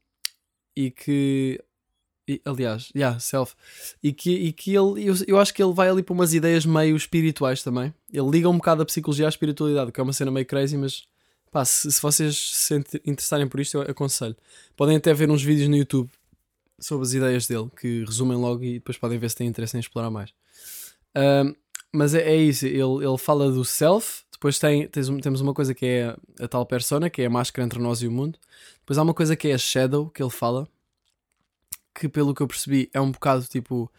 e 0.77 0.91
que. 0.91 1.61
E, 2.25 2.41
aliás, 2.45 2.93
yeah, 2.95 3.19
self. 3.19 3.53
E 4.01 4.13
que, 4.13 4.31
e 4.31 4.53
que 4.53 4.73
ele. 4.73 5.03
Eu, 5.03 5.15
eu 5.27 5.37
acho 5.37 5.53
que 5.53 5.61
ele 5.61 5.73
vai 5.73 5.89
ali 5.89 6.01
para 6.01 6.13
umas 6.13 6.33
ideias 6.33 6.65
meio 6.65 6.95
espirituais 6.95 7.61
também. 7.63 7.93
Ele 8.13 8.29
liga 8.29 8.47
um 8.47 8.55
bocado 8.55 8.81
a 8.81 8.85
psicologia 8.85 9.25
à 9.25 9.29
espiritualidade, 9.29 9.91
que 9.91 9.99
é 9.99 10.03
uma 10.03 10.13
cena 10.13 10.31
meio 10.31 10.45
crazy, 10.45 10.77
mas 10.77 11.05
Pá, 11.55 11.63
se, 11.63 11.89
se 11.89 12.01
vocês 12.01 12.35
se 12.35 12.75
interessarem 13.05 13.47
por 13.47 13.61
isto, 13.61 13.77
eu 13.77 13.81
aconselho. 13.89 14.35
Podem 14.75 14.97
até 14.97 15.13
ver 15.13 15.29
uns 15.29 15.41
vídeos 15.41 15.69
no 15.69 15.77
YouTube 15.77 16.11
sobre 16.77 17.07
as 17.07 17.13
ideias 17.13 17.47
dele, 17.47 17.69
que 17.79 18.03
resumem 18.03 18.35
logo 18.35 18.61
e 18.61 18.73
depois 18.73 18.97
podem 18.97 19.17
ver 19.17 19.29
se 19.29 19.37
têm 19.37 19.47
interesse 19.47 19.77
em 19.77 19.79
explorar 19.79 20.11
mais. 20.11 20.33
Mas 21.93 22.13
é, 22.13 22.23
é, 22.23 22.35
isso, 22.35 22.65
ele, 22.65 23.05
ele 23.05 23.17
fala 23.17 23.49
do 23.49 23.63
self, 23.63 24.23
depois 24.33 24.59
tem, 24.59 24.89
temos 24.89 25.39
uma 25.39 25.53
coisa 25.53 25.73
que 25.73 25.85
é 25.85 26.17
a 26.41 26.45
tal 26.45 26.65
persona, 26.65 27.09
que 27.09 27.21
é 27.21 27.27
a 27.27 27.29
máscara 27.29 27.65
entre 27.65 27.79
nós 27.79 28.01
e 28.01 28.07
o 28.09 28.11
mundo. 28.11 28.37
Depois 28.79 28.97
há 28.97 29.03
uma 29.03 29.13
coisa 29.13 29.33
que 29.33 29.47
é 29.47 29.53
a 29.53 29.57
shadow, 29.57 30.09
que 30.09 30.21
ele 30.21 30.29
fala, 30.29 30.67
que 31.97 32.09
pelo 32.09 32.35
que 32.35 32.41
eu 32.41 32.47
percebi 32.47 32.89
é 32.93 32.99
um 32.99 33.11
bocado 33.11 33.45
tipo 33.45 33.89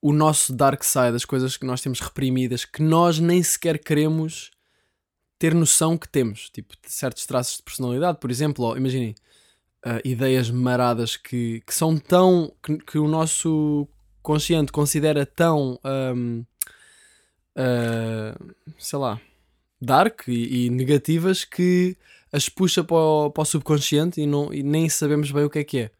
o 0.00 0.12
nosso 0.12 0.54
dark 0.54 0.84
side, 0.84 1.16
as 1.16 1.24
coisas 1.24 1.56
que 1.56 1.66
nós 1.66 1.80
temos 1.80 1.98
reprimidas, 1.98 2.64
que 2.64 2.84
nós 2.84 3.18
nem 3.18 3.42
sequer 3.42 3.80
queremos 3.80 4.52
ter 5.44 5.54
noção 5.54 5.98
que 5.98 6.08
temos, 6.08 6.48
tipo, 6.48 6.74
certos 6.86 7.26
traços 7.26 7.58
de 7.58 7.64
personalidade. 7.64 8.16
Por 8.18 8.30
exemplo, 8.30 8.74
imaginem, 8.78 9.14
ah, 9.84 10.00
ideias 10.02 10.50
maradas 10.50 11.18
que, 11.18 11.62
que 11.66 11.74
são 11.74 11.98
tão. 11.98 12.50
Que, 12.62 12.78
que 12.78 12.98
o 12.98 13.06
nosso 13.06 13.86
consciente 14.22 14.72
considera 14.72 15.26
tão. 15.26 15.78
ahm, 15.84 16.44
ah, 17.54 18.34
sei 18.78 18.98
lá. 18.98 19.20
Dark 19.78 20.22
e, 20.28 20.64
e 20.64 20.70
negativas 20.70 21.44
que 21.44 21.94
as 22.32 22.48
puxa 22.48 22.82
para 22.82 22.96
o, 22.96 23.30
para 23.30 23.42
o 23.42 23.44
subconsciente 23.44 24.22
e, 24.22 24.26
não, 24.26 24.52
e 24.52 24.62
nem 24.62 24.88
sabemos 24.88 25.30
bem 25.30 25.44
o 25.44 25.50
que 25.50 25.58
é 25.58 25.64
que 25.64 25.78
é. 25.78 25.90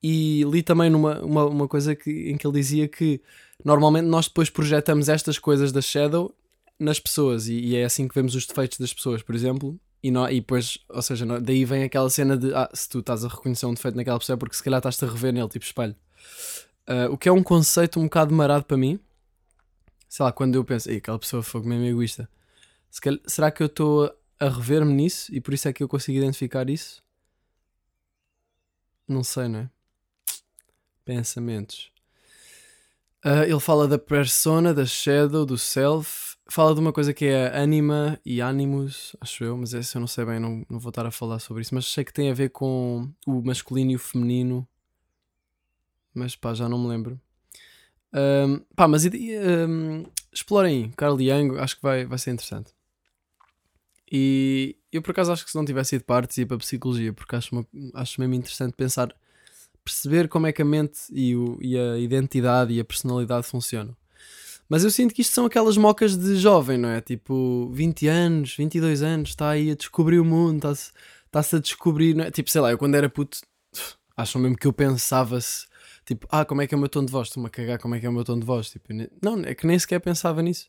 E 0.00 0.44
li 0.44 0.62
também 0.62 0.88
numa 0.88 1.18
uma, 1.20 1.44
uma 1.46 1.68
coisa 1.68 1.96
que, 1.96 2.30
em 2.30 2.36
que 2.36 2.46
ele 2.46 2.54
dizia 2.54 2.86
que 2.86 3.20
normalmente 3.64 4.06
nós 4.06 4.28
depois 4.28 4.48
projetamos 4.48 5.08
estas 5.08 5.40
coisas 5.40 5.72
da 5.72 5.82
Shadow 5.82 6.32
nas 6.80 6.98
pessoas 6.98 7.46
e, 7.48 7.54
e 7.60 7.76
é 7.76 7.84
assim 7.84 8.08
que 8.08 8.14
vemos 8.14 8.34
os 8.34 8.46
defeitos 8.46 8.78
das 8.78 8.92
pessoas, 8.92 9.22
por 9.22 9.34
exemplo. 9.34 9.78
E, 10.02 10.10
nó- 10.10 10.28
e 10.30 10.40
depois, 10.40 10.78
ou 10.88 11.02
seja, 11.02 11.26
nó- 11.26 11.38
daí 11.38 11.64
vem 11.64 11.82
aquela 11.84 12.08
cena 12.08 12.36
de 12.36 12.54
ah, 12.54 12.70
se 12.72 12.88
tu 12.88 13.00
estás 13.00 13.24
a 13.24 13.28
reconhecer 13.28 13.66
um 13.66 13.74
defeito 13.74 13.96
naquela 13.96 14.18
pessoa 14.18 14.34
é 14.34 14.38
porque 14.38 14.56
se 14.56 14.62
calhar 14.62 14.78
estás-te 14.78 15.04
a 15.04 15.08
rever 15.08 15.32
nele, 15.32 15.48
tipo 15.48 15.64
espelho. 15.64 15.94
Ah, 16.86 17.08
o 17.10 17.18
que 17.18 17.28
é 17.28 17.32
um 17.32 17.42
conceito 17.42 18.00
um 18.00 18.04
bocado 18.04 18.34
marado 18.34 18.64
para 18.64 18.76
mim. 18.78 18.98
Sei 20.08 20.24
lá, 20.24 20.32
quando 20.32 20.54
eu 20.56 20.64
penso, 20.64 20.90
"Ei, 20.90 20.96
aquela 20.96 21.18
pessoa 21.18 21.42
foi 21.42 21.60
mesmo 21.62 21.84
egoísta. 21.84 22.28
Se 22.90 23.00
calhar- 23.00 23.20
será 23.26 23.50
que 23.50 23.62
eu 23.62 23.66
estou 23.66 24.12
a 24.40 24.48
rever-me 24.48 24.92
nisso 24.92 25.32
e 25.34 25.40
por 25.40 25.52
isso 25.54 25.68
é 25.68 25.72
que 25.72 25.82
eu 25.82 25.88
consigo 25.88 26.16
identificar 26.18 26.68
isso? 26.70 27.02
Não 29.06 29.22
sei, 29.22 29.48
não 29.48 29.60
é? 29.60 29.70
Pensamentos. 31.04 31.90
Ah, 33.22 33.44
ele 33.44 33.60
fala 33.60 33.86
da 33.86 33.98
persona, 33.98 34.72
da 34.72 34.86
shadow, 34.86 35.44
do 35.44 35.58
self. 35.58 36.29
Fala 36.50 36.74
de 36.74 36.80
uma 36.80 36.92
coisa 36.92 37.14
que 37.14 37.26
é 37.26 37.56
anima 37.56 38.20
e 38.26 38.42
animus, 38.42 39.14
acho 39.20 39.44
eu, 39.44 39.56
mas 39.56 39.72
essa 39.72 39.96
eu 39.96 40.00
não 40.00 40.06
sei 40.08 40.24
bem, 40.24 40.40
não, 40.40 40.66
não 40.68 40.78
vou 40.80 40.90
estar 40.90 41.06
a 41.06 41.10
falar 41.10 41.38
sobre 41.38 41.62
isso. 41.62 41.74
Mas 41.74 41.86
sei 41.86 42.04
que 42.04 42.12
tem 42.12 42.28
a 42.30 42.34
ver 42.34 42.50
com 42.50 43.08
o 43.26 43.40
masculino 43.42 43.92
e 43.92 43.96
o 43.96 43.98
feminino. 44.00 44.66
Mas 46.14 46.34
pá, 46.36 46.54
já 46.54 46.68
não 46.68 46.78
me 46.78 46.88
lembro. 46.88 47.20
Ahm, 48.12 48.60
pá, 48.76 48.88
mas 48.88 49.06
ahm, 49.06 50.04
explorem 50.32 50.90
Carl 50.92 51.18
Jung, 51.18 51.58
acho 51.58 51.76
que 51.76 51.82
vai, 51.82 52.06
vai 52.06 52.18
ser 52.18 52.32
interessante. 52.32 52.72
E 54.10 54.76
eu 54.92 55.00
por 55.02 55.12
acaso 55.12 55.32
acho 55.32 55.44
que 55.44 55.50
se 55.50 55.56
não 55.56 55.64
tivesse 55.64 55.94
ido 55.96 56.04
para 56.04 56.16
artes 56.16 56.36
ia 56.38 56.46
para 56.46 56.58
psicologia, 56.58 57.12
porque 57.12 57.36
acho, 57.36 57.54
uma- 57.54 57.66
acho 57.94 58.20
mesmo 58.20 58.34
interessante 58.34 58.74
pensar, 58.74 59.14
perceber 59.84 60.28
como 60.28 60.46
é 60.46 60.52
que 60.52 60.62
a 60.62 60.66
mente 60.66 61.00
e, 61.12 61.36
o- 61.36 61.58
e 61.62 61.78
a 61.78 61.98
identidade 61.98 62.72
e 62.74 62.80
a 62.80 62.84
personalidade 62.84 63.46
funcionam. 63.46 63.96
Mas 64.70 64.84
eu 64.84 64.90
sinto 64.90 65.12
que 65.12 65.20
isto 65.20 65.34
são 65.34 65.46
aquelas 65.46 65.76
mocas 65.76 66.16
de 66.16 66.36
jovem, 66.36 66.78
não 66.78 66.88
é? 66.88 67.00
Tipo, 67.00 67.68
20 67.72 68.06
anos, 68.06 68.56
22 68.56 69.02
anos, 69.02 69.30
está 69.30 69.50
aí 69.50 69.72
a 69.72 69.74
descobrir 69.74 70.20
o 70.20 70.24
mundo, 70.24 70.58
está-se 70.58 70.92
está-se 71.26 71.56
a 71.56 71.58
descobrir, 71.58 72.18
é? 72.20 72.30
Tipo, 72.30 72.48
sei 72.48 72.60
lá, 72.60 72.70
eu 72.70 72.78
quando 72.78 72.94
era 72.94 73.08
puto, 73.08 73.40
acham 74.16 74.40
mesmo 74.40 74.56
que 74.56 74.66
eu 74.66 74.72
pensava-se, 74.72 75.66
tipo, 76.06 76.26
ah, 76.30 76.44
como 76.44 76.62
é 76.62 76.68
que 76.68 76.74
é 76.74 76.76
o 76.76 76.80
meu 76.80 76.88
tom 76.88 77.04
de 77.04 77.10
voz? 77.10 77.28
Estou-me 77.28 77.48
a 77.48 77.50
cagar 77.50 77.78
como 77.80 77.96
é 77.96 78.00
que 78.00 78.06
é 78.06 78.08
o 78.08 78.12
meu 78.12 78.24
tom 78.24 78.38
de 78.38 78.46
voz. 78.46 78.70
Tipo, 78.70 78.88
não, 79.20 79.40
é 79.40 79.54
que 79.54 79.66
nem 79.66 79.78
sequer 79.78 80.00
pensava 80.00 80.40
nisso. 80.40 80.68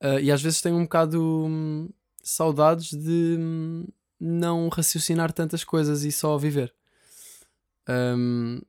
Ah, 0.00 0.20
e 0.20 0.30
às 0.30 0.40
vezes 0.40 0.60
tenho 0.60 0.76
um 0.76 0.82
bocado 0.84 1.20
hum, 1.20 1.88
saudades 2.22 2.92
de 2.92 3.36
hum, 3.38 3.84
não 4.20 4.68
raciocinar 4.68 5.32
tantas 5.32 5.64
coisas 5.64 6.04
e 6.04 6.12
só 6.12 6.38
viver. 6.38 6.72
Hum, 7.88 8.60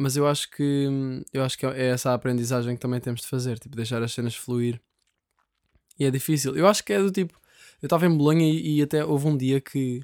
mas 0.00 0.16
eu 0.16 0.26
acho 0.26 0.50
que 0.50 0.88
eu 1.30 1.44
acho 1.44 1.58
que 1.58 1.66
é 1.66 1.88
essa 1.88 2.10
a 2.10 2.14
aprendizagem 2.14 2.74
que 2.74 2.80
também 2.80 2.98
temos 3.00 3.20
de 3.20 3.26
fazer, 3.26 3.58
tipo, 3.58 3.76
deixar 3.76 4.02
as 4.02 4.12
cenas 4.12 4.34
fluir. 4.34 4.80
E 5.98 6.06
é 6.06 6.10
difícil. 6.10 6.56
Eu 6.56 6.66
acho 6.66 6.82
que 6.82 6.94
é 6.94 6.98
do 6.98 7.10
tipo, 7.10 7.38
eu 7.82 7.86
estava 7.86 8.06
em 8.06 8.16
Bolonha 8.16 8.50
e, 8.50 8.78
e 8.78 8.82
até 8.82 9.04
houve 9.04 9.26
um 9.26 9.36
dia 9.36 9.60
que 9.60 10.00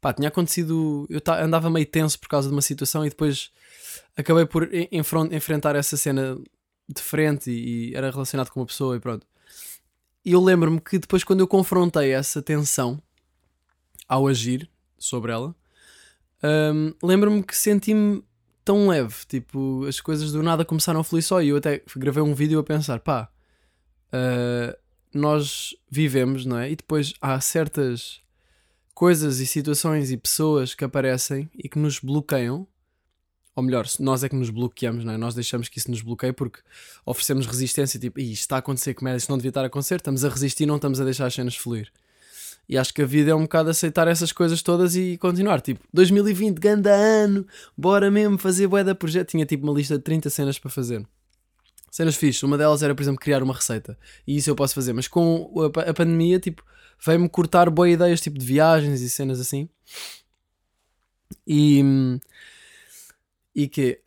pá, 0.00 0.12
tinha 0.12 0.28
acontecido, 0.28 1.08
eu 1.10 1.20
ta- 1.20 1.42
andava 1.42 1.68
meio 1.68 1.84
tenso 1.86 2.20
por 2.20 2.28
causa 2.28 2.48
de 2.48 2.54
uma 2.54 2.62
situação 2.62 3.04
e 3.04 3.08
depois 3.08 3.50
acabei 4.16 4.46
por 4.46 4.70
enfrentar 4.92 5.74
essa 5.74 5.96
cena 5.96 6.38
de 6.88 7.02
frente 7.02 7.50
e, 7.50 7.90
e 7.90 7.94
era 7.96 8.12
relacionado 8.12 8.48
com 8.50 8.60
uma 8.60 8.66
pessoa 8.66 8.96
e 8.96 9.00
pronto. 9.00 9.26
E 10.24 10.30
eu 10.30 10.40
lembro-me 10.40 10.80
que 10.80 11.00
depois, 11.00 11.24
quando 11.24 11.40
eu 11.40 11.48
confrontei 11.48 12.12
essa 12.12 12.40
tensão 12.40 13.02
ao 14.06 14.28
agir 14.28 14.70
sobre 14.96 15.32
ela, 15.32 15.52
hum, 16.72 16.94
lembro-me 17.02 17.42
que 17.42 17.56
senti-me 17.56 18.22
tão 18.64 18.88
leve. 18.88 19.14
Tipo, 19.28 19.84
as 19.86 20.00
coisas 20.00 20.32
do 20.32 20.42
nada 20.42 20.64
começaram 20.64 21.00
a 21.00 21.04
fluir 21.04 21.22
só. 21.22 21.42
E 21.42 21.48
eu 21.48 21.56
até 21.56 21.82
gravei 21.96 22.22
um 22.22 22.34
vídeo 22.34 22.58
a 22.58 22.64
pensar: 22.64 23.00
pá, 23.00 23.30
ah, 24.12 24.76
nós 25.14 25.74
vivemos, 25.90 26.44
não 26.44 26.58
é? 26.58 26.70
E 26.70 26.76
depois 26.76 27.14
há 27.20 27.40
certas 27.40 28.20
coisas 28.94 29.40
e 29.40 29.46
situações 29.46 30.10
e 30.10 30.16
pessoas 30.16 30.74
que 30.74 30.84
aparecem 30.84 31.50
e 31.56 31.68
que 31.68 31.78
nos 31.78 31.98
bloqueiam. 31.98 32.66
Ou 33.54 33.62
melhor, 33.62 33.86
nós 34.00 34.24
é 34.24 34.30
que 34.30 34.34
nos 34.34 34.48
bloqueamos, 34.48 35.04
não 35.04 35.12
é? 35.12 35.18
Nós 35.18 35.34
deixamos 35.34 35.68
que 35.68 35.78
isso 35.78 35.90
nos 35.90 36.00
bloqueie 36.00 36.32
porque 36.32 36.60
oferecemos 37.04 37.46
resistência, 37.46 38.00
tipo, 38.00 38.18
"Ih, 38.18 38.32
isto 38.32 38.42
está 38.42 38.56
a 38.56 38.58
acontecer, 38.60 38.94
que 38.94 39.04
merda, 39.04 39.18
isto 39.18 39.28
não 39.28 39.36
devia 39.36 39.50
estar 39.50 39.62
a 39.62 39.66
acontecer, 39.66 39.96
estamos 39.96 40.24
a 40.24 40.28
resistir, 40.30 40.64
não 40.64 40.76
estamos 40.76 41.00
a 41.00 41.04
deixar 41.04 41.26
as 41.26 41.34
cenas 41.34 41.54
fluir. 41.54 41.92
E 42.68 42.78
acho 42.78 42.94
que 42.94 43.02
a 43.02 43.06
vida 43.06 43.32
é 43.32 43.34
um 43.34 43.42
bocado 43.42 43.70
aceitar 43.70 44.08
essas 44.08 44.32
coisas 44.32 44.62
todas 44.62 44.96
e 44.96 45.18
continuar. 45.18 45.60
Tipo, 45.60 45.80
2020, 45.92 46.58
ganda 46.58 46.90
ano, 46.90 47.46
bora 47.76 48.10
mesmo 48.10 48.38
fazer 48.38 48.66
bué 48.66 48.84
da 48.84 48.94
projeto. 48.94 49.30
Tinha 49.30 49.44
tipo 49.44 49.64
uma 49.64 49.74
lista 49.74 49.96
de 49.96 50.04
30 50.04 50.30
cenas 50.30 50.58
para 50.58 50.70
fazer. 50.70 51.06
Cenas 51.90 52.16
fixes. 52.16 52.42
Uma 52.42 52.56
delas 52.56 52.82
era, 52.82 52.94
por 52.94 53.02
exemplo, 53.02 53.20
criar 53.20 53.42
uma 53.42 53.52
receita. 53.52 53.98
E 54.26 54.36
isso 54.36 54.48
eu 54.48 54.56
posso 54.56 54.74
fazer. 54.74 54.92
Mas 54.92 55.08
com 55.08 55.52
a, 55.76 55.90
a 55.90 55.94
pandemia, 55.94 56.38
tipo, 56.38 56.64
veio-me 57.04 57.28
cortar 57.28 57.68
boas 57.68 57.92
ideias, 57.92 58.20
tipo, 58.20 58.38
de 58.38 58.46
viagens 58.46 59.00
e 59.02 59.10
cenas 59.10 59.40
assim. 59.40 59.68
E... 61.46 61.82
E 63.54 63.68
que 63.68 64.00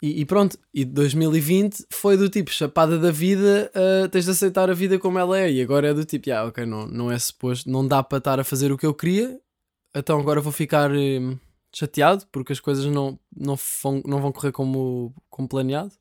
e, 0.00 0.20
e 0.20 0.24
pronto, 0.24 0.58
e 0.72 0.84
2020 0.84 1.86
foi 1.90 2.16
do 2.16 2.28
tipo 2.28 2.50
chapada 2.50 2.98
da 2.98 3.10
vida, 3.10 3.70
ah, 3.74 4.08
tens 4.08 4.24
de 4.24 4.30
aceitar 4.30 4.70
a 4.70 4.74
vida 4.74 4.98
como 4.98 5.18
ela 5.18 5.38
é. 5.38 5.50
E 5.52 5.60
agora 5.60 5.88
é 5.88 5.94
do 5.94 6.04
tipo, 6.04 6.30
ah, 6.32 6.46
ok, 6.46 6.64
não, 6.64 6.86
não 6.86 7.10
é 7.10 7.18
suposto, 7.18 7.70
não 7.70 7.86
dá 7.86 8.02
para 8.02 8.18
estar 8.18 8.40
a 8.40 8.44
fazer 8.44 8.72
o 8.72 8.78
que 8.78 8.86
eu 8.86 8.94
queria, 8.94 9.38
então 9.94 10.18
agora 10.18 10.40
vou 10.40 10.52
ficar 10.52 10.90
hum, 10.90 11.38
chateado 11.74 12.26
porque 12.32 12.52
as 12.52 12.60
coisas 12.60 12.86
não, 12.86 13.18
não, 13.36 13.56
vão, 13.82 14.02
não 14.06 14.20
vão 14.20 14.32
correr 14.32 14.52
como, 14.52 15.14
como 15.28 15.48
planeado. 15.48 15.92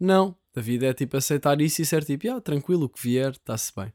Não, 0.00 0.36
a 0.56 0.60
vida 0.60 0.86
é 0.86 0.92
tipo 0.92 1.16
aceitar 1.16 1.60
isso 1.60 1.80
e 1.80 1.86
ser 1.86 2.04
tipo, 2.04 2.28
ah, 2.30 2.40
tranquilo, 2.40 2.86
o 2.86 2.88
que 2.88 3.00
vier, 3.00 3.32
está-se 3.32 3.72
bem. 3.74 3.92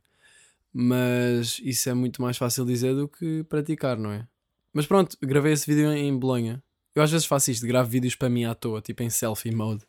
Mas 0.74 1.60
isso 1.64 1.90
é 1.90 1.94
muito 1.94 2.22
mais 2.22 2.38
fácil 2.38 2.64
dizer 2.66 2.96
do 2.96 3.08
que 3.08 3.44
praticar, 3.44 3.98
não 3.98 4.12
é? 4.12 4.28
Mas 4.74 4.86
pronto, 4.86 5.18
gravei 5.22 5.54
esse 5.54 5.66
vídeo 5.66 5.92
em 5.92 6.18
Bolonha. 6.18 6.64
Eu 6.98 7.04
às 7.04 7.12
vezes 7.12 7.26
faço 7.28 7.52
isto, 7.52 7.66
gravo 7.68 7.90
vídeos 7.90 8.16
para 8.16 8.30
mim 8.30 8.46
à 8.46 8.56
toa, 8.56 8.82
tipo 8.82 9.04
em 9.04 9.10
selfie 9.10 9.52
mode, 9.54 9.84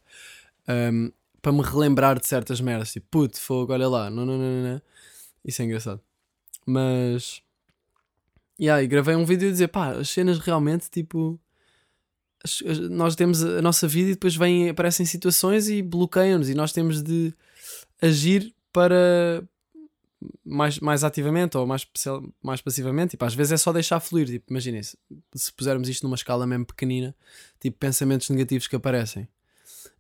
um, 0.93 1.11
para 1.41 1.53
me 1.53 1.63
relembrar 1.63 2.19
de 2.21 2.27
certas 2.27 2.61
merdas, 2.61 2.93
tipo, 2.93 3.07
puto, 3.11 3.41
fogo, 3.41 3.73
olha 3.73 3.89
lá, 3.89 4.11
não, 4.11 4.27
não, 4.27 4.37
não, 4.37 4.63
não. 4.75 4.83
Isso 5.45 5.63
é 5.63 5.65
engraçado. 5.65 6.01
Mas, 6.67 7.41
yeah, 8.61 8.83
e 8.83 8.87
gravei 8.87 9.15
um 9.15 9.25
vídeo 9.25 9.49
a 9.49 9.53
dizer, 9.53 9.69
pá, 9.69 9.93
as 9.93 10.11
cenas 10.11 10.39
realmente, 10.39 10.91
tipo, 10.91 11.41
as- 12.45 12.63
as- 12.69 12.79
nós 12.91 13.17
temos 13.17 13.43
a 13.43 13.63
nossa 13.63 13.89
vida 13.89 14.11
e 14.11 14.15
depois 14.15 14.37
vêm, 14.37 14.69
aparecem 14.69 15.07
situações 15.07 15.69
e 15.69 15.81
bloqueiam-nos 15.81 16.51
e 16.51 16.55
nós 16.55 16.73
temos 16.73 17.03
de 17.03 17.33
agir 18.03 18.55
para 18.73 19.43
mais, 20.45 20.81
mais 20.81 21.05
ativamente 21.05 21.57
ou 21.57 21.67
mais, 21.67 21.87
mais 22.43 22.61
passivamente, 22.61 23.11
tipo, 23.11 23.25
às 23.25 23.35
vezes 23.35 23.53
é 23.53 23.57
só 23.57 23.73
deixar 23.73 24.01
fluir, 24.01 24.27
tipo, 24.27 24.51
imaginem 24.51 24.83
se, 24.83 24.99
se 25.35 25.53
pusermos 25.53 25.89
isto 25.89 26.03
numa 26.05 26.17
escala 26.17 26.47
mesmo 26.47 26.67
pequenina, 26.67 27.15
tipo, 27.61 27.79
pensamentos 27.79 28.29
negativos 28.31 28.67
que 28.67 28.77
aparecem. 28.77 29.29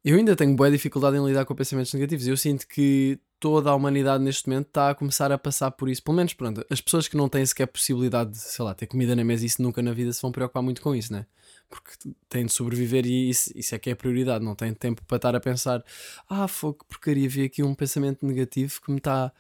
Eu 0.05 0.17
ainda 0.17 0.37
tenho 0.37 0.55
boa 0.55 0.71
dificuldade 0.71 1.17
em 1.17 1.27
lidar 1.27 1.45
com 1.45 1.55
pensamentos 1.55 1.93
negativos. 1.93 2.27
Eu 2.27 2.37
sinto 2.37 2.67
que 2.67 3.19
toda 3.41 3.71
a 3.71 3.75
humanidade 3.75 4.23
neste 4.23 4.49
momento 4.49 4.69
está 4.69 4.91
a 4.91 4.95
começar 4.95 5.31
a 5.31 5.39
passar 5.39 5.71
por 5.73 5.89
isso. 5.89 6.03
Pelo 6.03 6.17
menos, 6.17 6.35
pronto, 6.35 6.65
as 6.71 6.81
pessoas 6.81 7.09
que 7.09 7.17
não 7.17 7.29
têm 7.29 7.45
sequer 7.45 7.67
possibilidade 7.67 8.31
de, 8.31 8.39
sei 8.39 8.65
lá, 8.65 8.75
ter 8.75 8.87
comida 8.87 9.15
na 9.15 9.25
mesa, 9.25 9.45
isso 9.45 9.61
nunca 9.61 9.83
na 9.83 9.93
vida 9.93 10.13
se 10.13 10.23
vão 10.23 10.33
preocupar 10.33 10.63
muito 10.63 10.81
com 10.81 10.95
isso, 10.95 11.13
né? 11.13 11.27
Porque 11.69 11.93
têm 12.29 12.47
de 12.47 12.53
sobreviver 12.53 13.07
e 13.07 13.29
isso, 13.29 13.51
isso 13.55 13.75
é 13.75 13.79
que 13.79 13.91
é 13.91 13.93
a 13.93 13.97
prioridade. 13.97 14.45
Não 14.45 14.55
têm 14.55 14.73
tempo 14.73 15.05
para 15.05 15.17
estar 15.17 15.37
a 15.37 15.41
pensar, 15.41 15.85
ah, 16.29 16.49
fogo, 16.49 16.85
porcaria, 16.89 17.29
vi 17.29 17.45
aqui 17.45 17.63
um 17.63 17.75
pensamento 17.75 18.25
negativo 18.25 18.81
que 18.81 18.91
me 18.91 18.99
está 18.99 19.33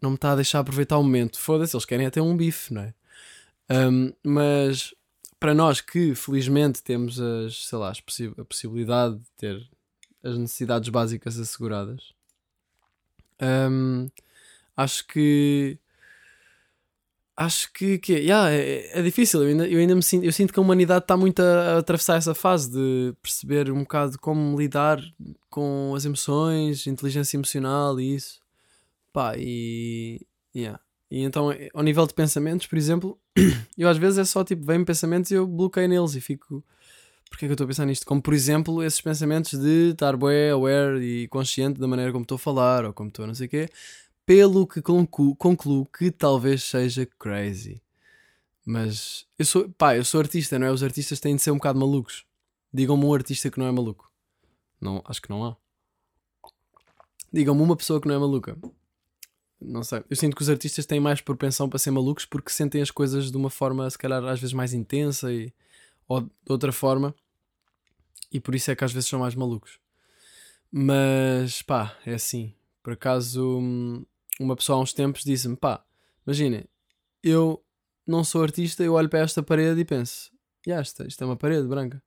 não 0.00 0.10
me 0.10 0.16
está 0.16 0.32
a 0.32 0.36
deixar 0.36 0.60
aproveitar 0.60 0.98
o 0.98 1.02
momento. 1.02 1.38
Foda-se, 1.38 1.76
eles 1.76 1.84
querem 1.84 2.06
até 2.06 2.20
um 2.20 2.36
bife, 2.36 2.72
não 2.72 2.82
é? 2.82 2.94
Um, 3.70 4.12
mas 4.24 4.94
para 5.38 5.54
nós 5.54 5.80
que 5.80 6.14
felizmente 6.14 6.82
temos 6.82 7.20
as, 7.20 7.66
sei 7.66 7.78
lá, 7.78 7.90
as 7.90 8.00
possi- 8.00 8.34
a 8.36 8.44
possibilidade 8.44 9.16
de 9.16 9.30
ter 9.36 9.70
as 10.22 10.36
necessidades 10.36 10.88
básicas 10.88 11.38
asseguradas, 11.38 12.12
um, 13.70 14.08
acho 14.76 15.06
que 15.06 15.78
acho 17.36 17.72
que, 17.72 17.98
que 17.98 18.12
yeah, 18.12 18.50
é, 18.50 18.98
é 18.98 19.02
difícil. 19.02 19.42
Eu 19.42 19.48
ainda, 19.48 19.66
eu 19.66 19.78
ainda 19.78 19.94
me 19.94 20.02
sinto, 20.02 20.24
eu 20.24 20.32
sinto 20.32 20.52
que 20.52 20.58
a 20.58 20.62
humanidade 20.62 21.04
está 21.04 21.16
muito 21.16 21.40
a, 21.40 21.76
a 21.76 21.78
atravessar 21.78 22.16
essa 22.16 22.34
fase 22.34 22.70
de 22.70 23.14
perceber 23.22 23.70
um 23.70 23.80
bocado 23.80 24.18
como 24.18 24.58
lidar 24.58 25.00
com 25.48 25.94
as 25.96 26.04
emoções, 26.04 26.86
inteligência 26.86 27.38
emocional 27.38 27.98
e 27.98 28.16
isso. 28.16 28.40
Pá, 29.12 29.34
e. 29.36 30.26
Yeah. 30.54 30.80
E 31.10 31.22
então, 31.22 31.50
eh, 31.50 31.68
ao 31.74 31.82
nível 31.82 32.06
de 32.06 32.14
pensamentos, 32.14 32.66
por 32.66 32.78
exemplo, 32.78 33.18
Eu 33.76 33.88
às 33.88 33.96
vezes 33.96 34.18
é 34.18 34.24
só 34.24 34.44
tipo, 34.44 34.64
vem-me 34.64 34.84
pensamentos 34.84 35.30
e 35.30 35.34
eu 35.34 35.46
bloqueio 35.46 35.88
neles 35.88 36.14
e 36.14 36.20
fico. 36.20 36.64
Porquê 37.28 37.44
é 37.44 37.48
que 37.48 37.52
eu 37.52 37.54
estou 37.54 37.64
a 37.64 37.68
pensar 37.68 37.86
nisto? 37.86 38.04
Como 38.04 38.20
por 38.20 38.34
exemplo, 38.34 38.82
esses 38.82 39.00
pensamentos 39.00 39.58
de 39.58 39.90
estar 39.92 40.16
bué, 40.16 40.50
aware 40.50 41.00
e 41.00 41.28
consciente 41.28 41.80
da 41.80 41.86
maneira 41.86 42.12
como 42.12 42.22
estou 42.22 42.36
a 42.36 42.38
falar 42.38 42.84
ou 42.84 42.92
como 42.92 43.08
estou 43.08 43.24
a 43.24 43.28
não 43.28 43.34
sei 43.34 43.46
o 43.46 43.50
quê, 43.50 43.68
pelo 44.26 44.66
que 44.66 44.82
concluo, 44.82 45.36
concluo 45.36 45.86
que 45.86 46.10
talvez 46.10 46.64
seja 46.64 47.06
crazy. 47.18 47.80
Mas 48.64 49.26
eu 49.38 49.44
sou, 49.44 49.68
pá, 49.70 49.96
eu 49.96 50.04
sou 50.04 50.20
artista, 50.20 50.58
não 50.58 50.66
é? 50.66 50.70
Os 50.70 50.82
artistas 50.82 51.20
têm 51.20 51.36
de 51.36 51.42
ser 51.42 51.50
um 51.52 51.56
bocado 51.56 51.78
malucos. 51.78 52.24
Digam-me 52.72 53.04
um 53.04 53.14
artista 53.14 53.50
que 53.50 53.58
não 53.58 53.66
é 53.66 53.72
maluco. 53.72 54.12
Não, 54.80 55.02
acho 55.06 55.22
que 55.22 55.30
não 55.30 55.44
há. 55.44 55.56
Digam-me 57.32 57.62
uma 57.62 57.76
pessoa 57.76 58.00
que 58.00 58.08
não 58.08 58.14
é 58.14 58.18
maluca. 58.18 58.58
Não 59.60 59.82
sei. 59.82 60.02
Eu 60.08 60.16
sinto 60.16 60.34
que 60.34 60.42
os 60.42 60.48
artistas 60.48 60.86
têm 60.86 60.98
mais 60.98 61.20
propensão 61.20 61.68
para 61.68 61.78
ser 61.78 61.90
malucos 61.90 62.24
porque 62.24 62.50
sentem 62.50 62.80
as 62.80 62.90
coisas 62.90 63.30
de 63.30 63.36
uma 63.36 63.50
forma, 63.50 63.88
se 63.90 63.98
calhar, 63.98 64.24
às 64.24 64.40
vezes 64.40 64.54
mais 64.54 64.72
intensa 64.72 65.32
e, 65.32 65.52
ou 66.08 66.22
de 66.22 66.30
outra 66.48 66.72
forma. 66.72 67.14
E 68.32 68.40
por 68.40 68.54
isso 68.54 68.70
é 68.70 68.76
que 68.76 68.84
às 68.84 68.92
vezes 68.92 69.08
são 69.08 69.20
mais 69.20 69.34
malucos. 69.34 69.78
Mas, 70.72 71.62
pá, 71.62 71.96
é 72.06 72.14
assim. 72.14 72.54
Por 72.82 72.94
acaso, 72.94 73.58
hum, 73.58 74.04
uma 74.38 74.56
pessoa 74.56 74.78
há 74.78 74.82
uns 74.82 74.92
tempos 74.92 75.22
disse-me: 75.22 75.56
pá, 75.56 75.84
imaginem, 76.26 76.64
eu 77.22 77.62
não 78.06 78.24
sou 78.24 78.42
artista, 78.42 78.82
eu 78.82 78.94
olho 78.94 79.08
para 79.08 79.20
esta 79.20 79.42
parede 79.42 79.80
e 79.80 79.84
penso: 79.84 80.30
e 80.66 80.72
esta, 80.72 81.06
isto 81.06 81.22
é 81.22 81.26
uma 81.26 81.36
parede 81.36 81.66
branca. 81.66 82.02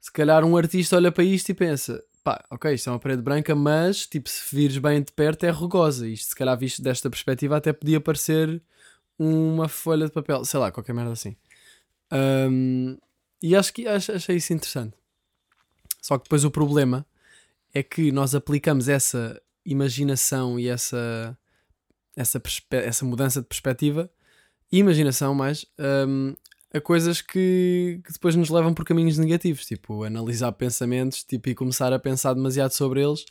Se 0.00 0.12
calhar 0.12 0.44
um 0.44 0.56
artista 0.56 0.96
olha 0.96 1.12
para 1.12 1.24
isto 1.24 1.50
e 1.50 1.54
pensa: 1.54 2.02
pá, 2.22 2.44
ok, 2.50 2.74
isto 2.74 2.88
é 2.88 2.92
uma 2.92 2.98
parede 2.98 3.22
branca, 3.22 3.54
mas 3.54 4.06
tipo, 4.06 4.28
se 4.28 4.54
vires 4.54 4.78
bem 4.78 5.02
de 5.02 5.12
perto 5.12 5.44
é 5.44 5.50
rugosa. 5.50 6.08
Isto, 6.08 6.30
se 6.30 6.36
calhar, 6.36 6.56
visto 6.58 6.82
desta 6.82 7.08
perspectiva, 7.08 7.56
até 7.56 7.72
podia 7.72 8.00
parecer 8.00 8.62
uma 9.18 9.68
folha 9.68 10.06
de 10.06 10.12
papel, 10.12 10.44
sei 10.44 10.60
lá, 10.60 10.70
qualquer 10.70 10.92
merda 10.92 11.12
assim. 11.12 11.36
Um, 12.12 12.96
e 13.42 13.54
acho 13.54 13.72
que 13.72 13.86
ach- 13.86 14.10
achei 14.10 14.36
isso 14.36 14.52
interessante. 14.52 14.94
Só 16.00 16.16
que 16.16 16.24
depois 16.24 16.44
o 16.44 16.50
problema 16.50 17.06
é 17.74 17.82
que 17.82 18.10
nós 18.12 18.34
aplicamos 18.34 18.88
essa 18.88 19.40
imaginação 19.64 20.58
e 20.58 20.68
essa, 20.68 21.36
essa, 22.16 22.40
essa 22.70 23.04
mudança 23.04 23.40
de 23.40 23.46
perspectiva 23.46 24.10
imaginação 24.70 25.34
mais 25.34 25.64
um, 26.06 26.34
a 26.72 26.80
coisas 26.80 27.20
que, 27.22 28.00
que 28.04 28.12
depois 28.12 28.36
nos 28.36 28.50
levam 28.50 28.74
por 28.74 28.84
caminhos 28.84 29.16
negativos, 29.18 29.64
tipo 29.66 30.04
analisar 30.04 30.52
pensamentos 30.52 31.24
tipo, 31.24 31.48
e 31.48 31.54
começar 31.54 31.92
a 31.92 31.98
pensar 31.98 32.34
demasiado 32.34 32.72
sobre 32.72 33.02
eles. 33.02 33.24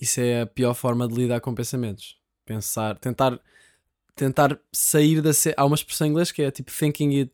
Isso 0.00 0.20
é 0.20 0.42
a 0.42 0.46
pior 0.46 0.74
forma 0.74 1.06
de 1.06 1.14
lidar 1.14 1.40
com 1.40 1.54
pensamentos. 1.54 2.18
Pensar, 2.44 2.98
tentar, 2.98 3.40
tentar 4.16 4.58
sair 4.72 5.22
da. 5.22 5.32
ce- 5.32 5.54
Há 5.56 5.64
uma 5.64 5.76
expressão 5.76 6.06
em 6.06 6.10
inglês 6.10 6.32
que 6.32 6.42
é 6.42 6.50
tipo 6.50 6.70
thinking 6.72 7.20
it. 7.20 7.32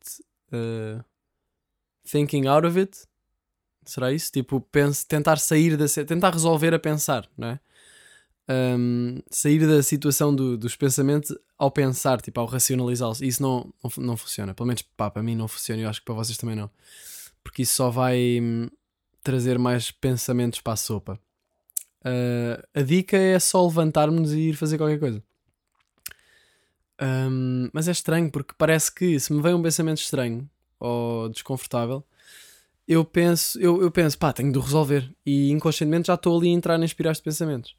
uh, 0.52 1.02
thinking 2.06 2.46
out 2.46 2.66
of 2.66 2.78
it. 2.78 2.96
Será 3.84 4.12
isso? 4.12 4.30
Tipo, 4.30 4.60
pense, 4.60 5.06
tentar 5.06 5.38
sair 5.38 5.76
da. 5.76 5.88
ce- 5.88 6.04
Tentar 6.04 6.30
resolver 6.30 6.74
a 6.74 6.78
pensar, 6.78 7.28
não 7.36 7.48
é? 7.48 7.60
Um, 8.48 9.20
sair 9.30 9.66
da 9.66 9.82
situação 9.82 10.34
do- 10.34 10.58
dos 10.58 10.76
pensamentos 10.76 11.36
ao 11.60 11.70
pensar, 11.70 12.22
tipo, 12.22 12.40
ao 12.40 12.46
racionalizá-los. 12.46 13.20
Isso 13.20 13.42
não, 13.42 13.70
não, 13.84 14.04
não 14.04 14.16
funciona. 14.16 14.54
Pelo 14.54 14.66
menos 14.66 14.80
pá, 14.80 15.10
para 15.10 15.22
mim 15.22 15.36
não 15.36 15.46
funciona 15.46 15.82
e 15.82 15.84
eu 15.84 15.90
acho 15.90 16.00
que 16.00 16.06
para 16.06 16.14
vocês 16.14 16.38
também 16.38 16.56
não. 16.56 16.70
Porque 17.44 17.62
isso 17.62 17.74
só 17.74 17.90
vai 17.90 18.38
hum, 18.40 18.66
trazer 19.22 19.58
mais 19.58 19.90
pensamentos 19.90 20.58
para 20.62 20.72
a 20.72 20.76
sopa. 20.76 21.20
Uh, 22.00 22.66
a 22.74 22.80
dica 22.80 23.14
é 23.14 23.38
só 23.38 23.62
levantarmos 23.62 24.32
e 24.32 24.48
ir 24.48 24.54
fazer 24.54 24.78
qualquer 24.78 24.98
coisa. 24.98 25.22
Um, 26.98 27.68
mas 27.74 27.88
é 27.88 27.90
estranho 27.90 28.30
porque 28.30 28.54
parece 28.56 28.90
que 28.94 29.20
se 29.20 29.30
me 29.30 29.42
vem 29.42 29.52
um 29.52 29.62
pensamento 29.62 29.98
estranho 29.98 30.48
ou 30.78 31.28
desconfortável, 31.28 32.02
eu 32.88 33.04
penso, 33.04 33.60
eu, 33.60 33.82
eu 33.82 33.90
penso, 33.90 34.18
pá, 34.18 34.32
tenho 34.32 34.50
de 34.50 34.58
resolver. 34.58 35.14
E 35.26 35.50
inconscientemente 35.50 36.06
já 36.06 36.14
estou 36.14 36.38
ali 36.38 36.48
a 36.48 36.52
entrar 36.52 36.80
em 36.80 36.84
espirais 36.84 37.18
de 37.18 37.22
pensamentos. 37.22 37.76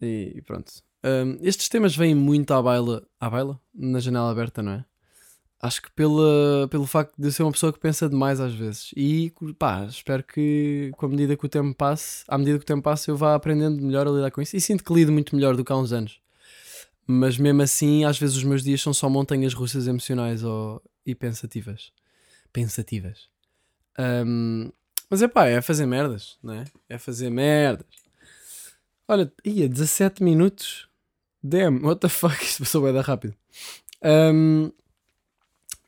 E 0.00 0.40
pronto. 0.46 0.85
Um, 1.06 1.38
estes 1.40 1.68
temas 1.68 1.94
vêm 1.94 2.16
muito 2.16 2.52
à 2.52 2.60
baila, 2.60 3.06
à 3.20 3.30
baila? 3.30 3.60
Na 3.72 4.00
janela 4.00 4.28
aberta, 4.28 4.60
não 4.60 4.72
é? 4.72 4.84
Acho 5.62 5.80
que 5.80 5.90
pela, 5.92 6.66
pelo 6.68 6.84
facto 6.84 7.14
de 7.16 7.32
ser 7.32 7.44
uma 7.44 7.52
pessoa 7.52 7.72
que 7.72 7.78
pensa 7.78 8.08
demais 8.08 8.40
às 8.40 8.52
vezes. 8.52 8.90
E 8.96 9.32
pá, 9.56 9.84
espero 9.84 10.24
que 10.24 10.90
com 10.96 11.06
a 11.06 11.08
medida 11.08 11.36
que 11.36 11.46
o 11.46 11.48
tempo 11.48 11.74
passe, 11.74 12.24
à 12.26 12.36
medida 12.36 12.58
que 12.58 12.64
o 12.64 12.66
tempo 12.66 12.82
passe, 12.82 13.08
eu 13.08 13.16
vá 13.16 13.34
aprendendo 13.34 13.80
melhor 13.80 14.06
a 14.06 14.10
lidar 14.10 14.30
com 14.32 14.42
isso. 14.42 14.56
E 14.56 14.60
sinto 14.60 14.82
que 14.82 14.92
lido 14.92 15.12
muito 15.12 15.34
melhor 15.34 15.56
do 15.56 15.64
que 15.64 15.72
há 15.72 15.76
uns 15.76 15.92
anos. 15.92 16.20
Mas 17.06 17.38
mesmo 17.38 17.62
assim, 17.62 18.04
às 18.04 18.18
vezes 18.18 18.36
os 18.36 18.44
meus 18.44 18.64
dias 18.64 18.82
são 18.82 18.92
só 18.92 19.08
montanhas 19.08 19.54
russas 19.54 19.86
emocionais 19.86 20.42
ou, 20.42 20.82
e 21.06 21.14
pensativas. 21.14 21.92
Pensativas. 22.52 23.28
Um, 23.98 24.70
mas 25.08 25.22
é 25.22 25.28
pá, 25.28 25.46
é 25.46 25.62
fazer 25.62 25.86
merdas, 25.86 26.36
não 26.42 26.54
é? 26.54 26.64
É 26.88 26.98
fazer 26.98 27.30
merdas. 27.30 27.86
Olha, 29.08 29.32
ia 29.44 29.68
17 29.68 30.22
minutos. 30.22 30.88
Damn, 31.42 31.84
what 31.84 32.00
the 32.00 32.08
fuck? 32.08 32.36
Isto 32.42 32.60
passou 32.60 32.82
bem 32.82 33.00
rápido. 33.00 33.34
Um, 34.02 34.66
o 34.66 34.72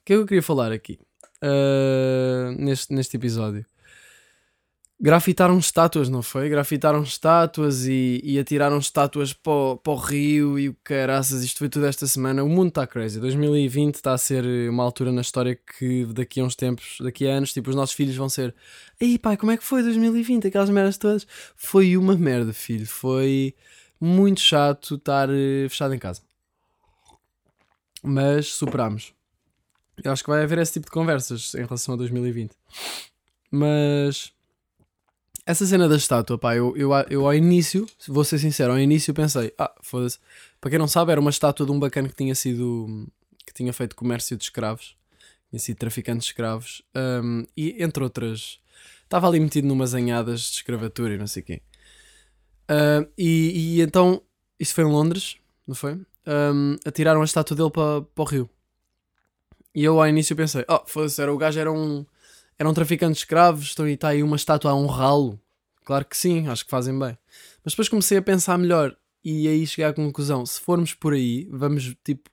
que 0.04 0.12
é 0.12 0.16
que 0.16 0.22
eu 0.22 0.26
queria 0.26 0.42
falar 0.42 0.72
aqui? 0.72 0.98
Uh, 1.42 2.52
neste, 2.58 2.92
neste 2.92 3.16
episódio. 3.16 3.64
Grafitaram 5.00 5.56
estátuas, 5.58 6.08
não 6.08 6.22
foi? 6.22 6.48
Grafitaram 6.48 7.04
estátuas 7.04 7.87
e, 7.87 8.20
e 8.24 8.37
atiraram 8.37 8.78
estátuas 8.78 9.32
para 9.32 9.52
o, 9.52 9.76
para 9.76 9.92
o 9.92 9.96
rio 9.96 10.58
e 10.58 10.68
o 10.68 10.76
caraças. 10.82 11.44
Isto 11.44 11.58
foi 11.58 11.68
tudo 11.68 11.87
esta 11.87 12.04
semana. 12.08 12.42
O 12.42 12.48
mundo 12.48 12.70
está 12.70 12.84
crazy. 12.84 13.20
2020 13.20 13.94
está 13.94 14.12
a 14.12 14.18
ser 14.18 14.44
uma 14.68 14.82
altura 14.82 15.12
na 15.12 15.20
história 15.20 15.54
que 15.78 16.04
daqui 16.06 16.40
a 16.40 16.44
uns 16.44 16.56
tempos, 16.56 16.96
daqui 17.00 17.28
a 17.28 17.34
anos, 17.34 17.52
tipo, 17.52 17.70
os 17.70 17.76
nossos 17.76 17.94
filhos 17.94 18.16
vão 18.16 18.28
ser. 18.28 18.52
Ei 19.00 19.16
pai, 19.20 19.37
como 19.37 19.52
é 19.52 19.56
que 19.56 19.62
foi 19.62 19.84
2020? 19.84 20.48
Aquelas 20.48 20.68
merdas 20.68 20.98
todas. 20.98 21.24
Foi 21.54 21.96
uma 21.96 22.16
merda, 22.16 22.52
filho. 22.52 22.84
Foi 22.87 23.54
muito 24.00 24.40
chato 24.40 24.96
estar 24.96 25.28
eh, 25.30 25.68
fechado 25.68 25.94
em 25.94 25.98
casa. 25.98 26.22
Mas 28.02 28.52
superámos. 28.54 29.12
Eu 30.02 30.12
acho 30.12 30.22
que 30.22 30.30
vai 30.30 30.42
haver 30.42 30.58
esse 30.58 30.74
tipo 30.74 30.87
de 30.87 30.92
conversas 30.92 31.54
em 31.54 31.64
relação 31.64 31.94
a 31.94 31.96
2020. 31.96 32.52
Mas 33.50 34.32
essa 35.48 35.64
cena 35.64 35.88
da 35.88 35.96
estátua, 35.96 36.37
pá, 36.37 36.54
eu, 36.54 36.76
eu, 36.76 36.90
eu 37.08 37.26
ao 37.26 37.34
início, 37.34 37.87
vou 38.06 38.22
ser 38.22 38.38
sincero, 38.38 38.72
ao 38.72 38.78
início 38.78 39.14
pensei, 39.14 39.50
ah, 39.58 39.72
foda-se. 39.80 40.18
Para 40.61 40.68
quem 40.68 40.78
não 40.78 40.87
sabe, 40.87 41.11
era 41.11 41.18
uma 41.18 41.30
estátua 41.30 41.64
de 41.64 41.72
um 41.72 41.80
bacana 41.80 42.06
que 42.06 42.14
tinha 42.14 42.34
sido. 42.34 43.08
que 43.46 43.54
tinha 43.54 43.72
feito 43.72 43.96
comércio 43.96 44.37
de 44.37 44.44
escravos, 44.44 44.94
tinha 45.48 45.58
sido 45.58 45.78
traficante 45.78 46.18
de 46.20 46.26
escravos, 46.26 46.82
um, 46.94 47.46
e 47.56 47.82
entre 47.82 48.02
outras. 48.02 48.61
Estava 49.04 49.26
ali 49.26 49.40
metido 49.40 49.66
numas 49.66 49.94
anhadas 49.94 50.42
de 50.42 50.56
escravatura 50.56 51.14
e 51.14 51.18
não 51.18 51.26
sei 51.26 51.42
o 51.42 51.46
quê. 51.46 51.62
Uh, 52.70 53.09
e, 53.16 53.78
e 53.78 53.81
então, 53.81 54.22
isso 54.59 54.74
foi 54.74 54.85
em 54.85 54.88
Londres, 54.88 55.37
não 55.66 55.74
foi? 55.74 55.94
Um, 56.26 56.76
atiraram 56.85 57.22
a 57.22 57.24
estátua 57.24 57.57
dele 57.57 57.70
para, 57.70 58.02
para 58.02 58.22
o 58.22 58.26
rio. 58.26 58.50
E 59.74 59.85
eu 59.85 60.00
ao 60.00 60.09
início 60.09 60.37
pensei, 60.37 60.64
oh, 60.68 60.81
foda-se, 60.87 61.22
o 61.22 61.38
gajo 61.38 61.59
era 61.59 61.72
um, 61.72 62.04
era 62.59 62.68
um 62.68 62.74
traficante 62.74 63.14
de 63.14 63.18
escravos, 63.20 63.70
então 63.72 63.88
e 63.88 63.92
está 63.92 64.09
aí 64.09 64.22
uma 64.22 64.37
estátua 64.37 64.72
a 64.72 64.74
honrá-lo. 64.74 65.40
Claro 65.85 66.04
que 66.04 66.16
sim, 66.16 66.48
acho 66.48 66.64
que 66.64 66.70
fazem 66.70 66.98
bem. 66.98 67.16
Mas 67.64 67.72
depois 67.72 67.88
comecei 67.88 68.18
a 68.18 68.22
pensar 68.22 68.59
melhor 68.59 68.94
e 69.24 69.48
aí 69.48 69.66
cheguei 69.66 69.87
à 69.87 69.92
conclusão: 69.92 70.44
se 70.44 70.61
formos 70.61 70.94
por 70.94 71.14
aí, 71.14 71.48
vamos 71.50 71.94
tipo 72.04 72.28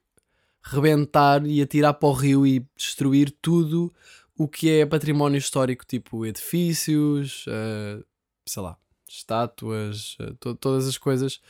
rebentar 0.62 1.46
e 1.46 1.62
atirar 1.62 1.94
para 1.94 2.08
o 2.08 2.12
rio 2.12 2.46
e 2.46 2.66
destruir 2.76 3.30
tudo 3.40 3.92
o 4.36 4.48
que 4.48 4.70
é 4.70 4.84
património 4.84 5.38
histórico, 5.38 5.86
tipo 5.86 6.26
edifícios, 6.26 7.46
uh, 7.46 8.04
sei 8.44 8.62
lá, 8.62 8.76
estátuas, 9.08 10.16
uh, 10.20 10.34
to 10.34 10.54
todas 10.54 10.86
as 10.86 10.98
coisas, 10.98 11.40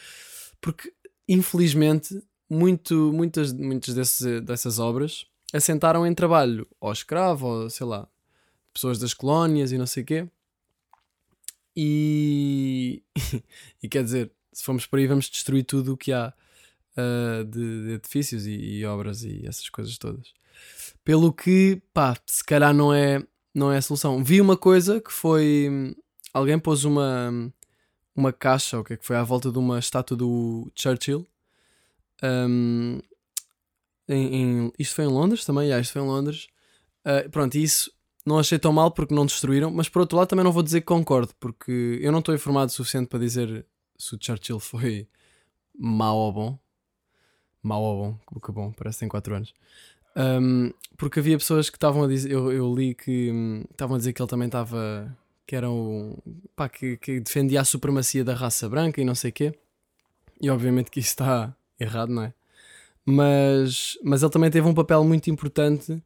porque 0.60 0.92
infelizmente 1.28 2.22
muito, 2.48 3.12
muitas, 3.12 3.52
muitas 3.52 3.94
desses, 3.94 4.42
dessas 4.42 4.78
obras 4.78 5.26
assentaram 5.52 6.06
em 6.06 6.14
trabalho 6.14 6.66
ou 6.80 6.92
escravo, 6.92 7.46
ou 7.46 7.70
sei 7.70 7.86
lá, 7.86 8.08
pessoas 8.72 8.98
das 8.98 9.14
colónias 9.14 9.72
e 9.72 9.78
não 9.78 9.86
sei 9.86 10.02
o 10.02 10.06
quê. 10.06 10.28
E, 11.76 13.02
e 13.82 13.88
quer 13.88 14.04
dizer, 14.04 14.32
se 14.52 14.64
formos 14.64 14.86
por 14.86 14.98
aí, 14.98 15.06
vamos 15.06 15.28
destruir 15.28 15.64
tudo 15.64 15.92
o 15.92 15.96
que 15.96 16.12
há 16.12 16.32
uh, 16.96 17.44
de, 17.44 17.84
de, 17.84 17.90
edifícios 17.92 18.46
e, 18.46 18.52
e, 18.52 18.86
obras 18.86 19.22
e 19.22 19.46
essas 19.46 19.68
coisas 19.68 19.98
todas. 19.98 20.32
Pelo 21.04 21.32
que, 21.32 21.82
pá, 21.92 22.16
se 22.26 22.42
calhar 22.42 22.72
não 22.72 22.92
é, 22.92 23.22
não 23.54 23.70
é 23.70 23.78
a 23.78 23.82
solução. 23.82 24.24
Vi 24.24 24.40
uma 24.40 24.56
coisa 24.56 25.00
que 25.00 25.12
foi. 25.12 25.94
Alguém 26.36 26.58
pôs 26.58 26.84
uma, 26.84 27.50
uma 28.14 28.30
caixa, 28.30 28.78
o 28.78 28.84
que 28.84 28.92
é 28.92 28.96
que 28.98 29.06
foi, 29.06 29.16
à 29.16 29.22
volta 29.22 29.50
de 29.50 29.56
uma 29.56 29.78
estátua 29.78 30.14
do 30.14 30.70
Churchill. 30.74 31.26
Um, 32.22 33.00
em, 34.06 34.34
em, 34.34 34.72
isto 34.78 34.94
foi 34.94 35.06
em 35.06 35.08
Londres 35.08 35.46
também, 35.46 35.64
yeah, 35.64 35.80
isto 35.80 35.94
foi 35.94 36.02
em 36.02 36.04
Londres. 36.04 36.48
Uh, 37.06 37.30
pronto, 37.30 37.54
isso 37.54 37.90
não 38.26 38.38
achei 38.38 38.58
tão 38.58 38.70
mal 38.70 38.90
porque 38.90 39.14
não 39.14 39.24
destruíram, 39.24 39.70
mas 39.70 39.88
por 39.88 40.00
outro 40.00 40.18
lado 40.18 40.28
também 40.28 40.44
não 40.44 40.52
vou 40.52 40.62
dizer 40.62 40.82
que 40.82 40.86
concordo, 40.86 41.32
porque 41.40 41.98
eu 42.02 42.12
não 42.12 42.18
estou 42.18 42.34
informado 42.34 42.70
o 42.70 42.74
suficiente 42.74 43.08
para 43.08 43.18
dizer 43.18 43.64
se 43.96 44.14
o 44.14 44.18
Churchill 44.20 44.60
foi 44.60 45.08
mau 45.74 46.18
ou 46.18 46.32
bom. 46.34 46.58
Mau 47.62 47.82
ou 47.82 47.96
bom, 47.96 48.40
que 48.40 48.52
bom, 48.52 48.72
parece 48.72 48.98
que 48.98 49.00
tem 49.00 49.08
4 49.08 49.36
anos. 49.36 49.54
Um, 50.14 50.70
porque 50.98 51.18
havia 51.18 51.38
pessoas 51.38 51.70
que 51.70 51.78
estavam 51.78 52.02
a 52.02 52.06
dizer, 52.06 52.30
eu, 52.30 52.52
eu 52.52 52.74
li 52.74 52.94
que 52.94 53.30
hum, 53.32 53.64
estavam 53.70 53.94
a 53.94 53.98
dizer 53.98 54.12
que 54.12 54.20
ele 54.20 54.28
também 54.28 54.46
estava, 54.46 55.16
que 55.46 55.54
era 55.54 55.70
um, 55.70 56.16
pá, 56.56 56.68
que, 56.68 56.96
que 56.96 57.20
defendia 57.20 57.60
a 57.60 57.64
supremacia 57.64 58.24
da 58.24 58.34
raça 58.34 58.68
branca 58.68 59.00
e 59.00 59.04
não 59.04 59.14
sei 59.14 59.30
quê. 59.30 59.54
E 60.40 60.50
obviamente 60.50 60.90
que 60.90 61.00
isso 61.00 61.10
está 61.10 61.56
errado, 61.78 62.10
não 62.10 62.24
é? 62.24 62.34
Mas, 63.04 63.96
mas 64.02 64.22
ele 64.22 64.32
também 64.32 64.50
teve 64.50 64.66
um 64.66 64.74
papel 64.74 65.04
muito 65.04 65.30
importante 65.30 66.02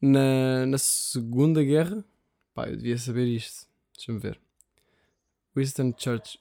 na, 0.00 0.66
na 0.66 0.76
Segunda 0.76 1.64
Guerra. 1.64 2.04
Pá, 2.54 2.68
eu 2.68 2.76
devia 2.76 2.98
saber 2.98 3.26
isto. 3.26 3.66
Deixa-me 3.96 4.18
ver. 4.18 4.38
Winston 5.56 5.94
Church, 5.96 6.38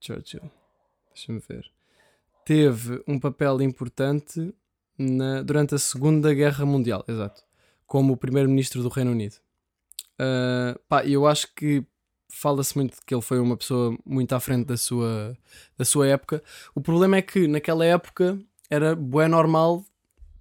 Churchill. 0.00 0.50
Deixa-me 1.14 1.38
ver. 1.38 1.70
Teve 2.44 3.02
um 3.06 3.20
papel 3.20 3.62
importante 3.62 4.52
na, 4.98 5.42
durante 5.42 5.76
a 5.76 5.78
Segunda 5.78 6.34
Guerra 6.34 6.66
Mundial, 6.66 7.04
exato. 7.06 7.42
Como 7.86 8.16
primeiro-ministro 8.16 8.82
do 8.82 8.88
Reino 8.88 9.12
Unido. 9.12 9.36
Uh, 10.14 10.78
pá, 10.88 11.04
eu 11.04 11.26
acho 11.26 11.54
que 11.54 11.84
fala-se 12.32 12.74
muito 12.76 12.96
que 13.06 13.14
ele 13.14 13.22
foi 13.22 13.38
uma 13.38 13.56
pessoa 13.56 13.96
muito 14.04 14.32
à 14.32 14.40
frente 14.40 14.66
da 14.66 14.76
sua, 14.76 15.36
da 15.76 15.84
sua 15.84 16.08
época. 16.08 16.42
O 16.74 16.80
problema 16.80 17.16
é 17.16 17.22
que 17.22 17.46
naquela 17.46 17.84
época 17.84 18.38
era 18.70 18.96
bué 18.96 19.28
normal 19.28 19.84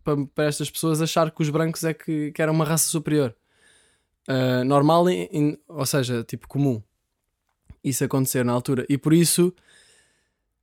para, 0.04 0.26
para 0.34 0.46
estas 0.46 0.70
pessoas 0.72 1.02
achar 1.02 1.30
que 1.30 1.42
os 1.42 1.50
brancos 1.50 1.84
é 1.84 1.94
que, 1.94 2.32
que 2.32 2.44
uma 2.44 2.66
raça 2.66 2.88
superior. 2.88 3.36
Uh, 4.28 4.64
normal, 4.64 5.10
em, 5.10 5.30
em, 5.32 5.58
ou 5.68 5.86
seja, 5.86 6.24
tipo 6.24 6.48
comum. 6.48 6.82
Isso 7.84 8.04
acontecer 8.04 8.46
na 8.46 8.54
altura. 8.54 8.86
E 8.88 8.98
por 8.98 9.14
isso 9.14 9.54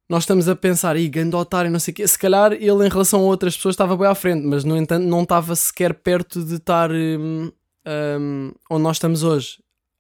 nós 0.09 0.23
estamos 0.23 0.49
a 0.49 0.57
pensar, 0.57 0.97
e 0.97 1.09
grande 1.09 1.37
otário, 1.37 1.71
não 1.71 1.79
sei 1.79 1.93
o 1.93 1.95
quê. 1.95 2.09
Se 2.09 2.19
calhar 2.19 2.53
ele, 2.55 2.87
em 2.87 2.89
relação 2.89 3.21
a 3.21 3.25
outras 3.25 3.55
pessoas, 3.55 3.75
estava 3.75 3.97
bem 3.97 4.07
à 4.07 4.15
frente, 4.15 4.47
mas 4.47 4.65
no 4.65 4.77
entanto 4.77 5.05
não 5.05 5.23
estava 5.23 5.55
sequer 5.55 5.93
perto 5.93 6.43
de 6.43 6.55
estar 6.55 6.91
um, 6.91 7.53
um, 7.87 8.53
onde 8.71 8.83
nós 8.83 8.97
estamos 8.97 9.23
hoje. 9.23 9.59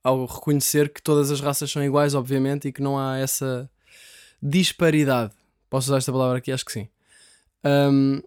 Ao 0.08 0.24
reconhecer 0.24 0.88
que 0.88 1.02
todas 1.02 1.30
as 1.30 1.40
raças 1.40 1.70
são 1.70 1.84
iguais, 1.84 2.14
obviamente, 2.14 2.68
e 2.68 2.72
que 2.72 2.80
não 2.80 2.98
há 2.98 3.18
essa 3.18 3.70
disparidade. 4.42 5.34
Posso 5.68 5.88
usar 5.88 5.98
esta 5.98 6.10
palavra 6.10 6.38
aqui? 6.38 6.50
Acho 6.50 6.64
que 6.64 6.72
sim. 6.72 6.88
Um, 7.62 8.22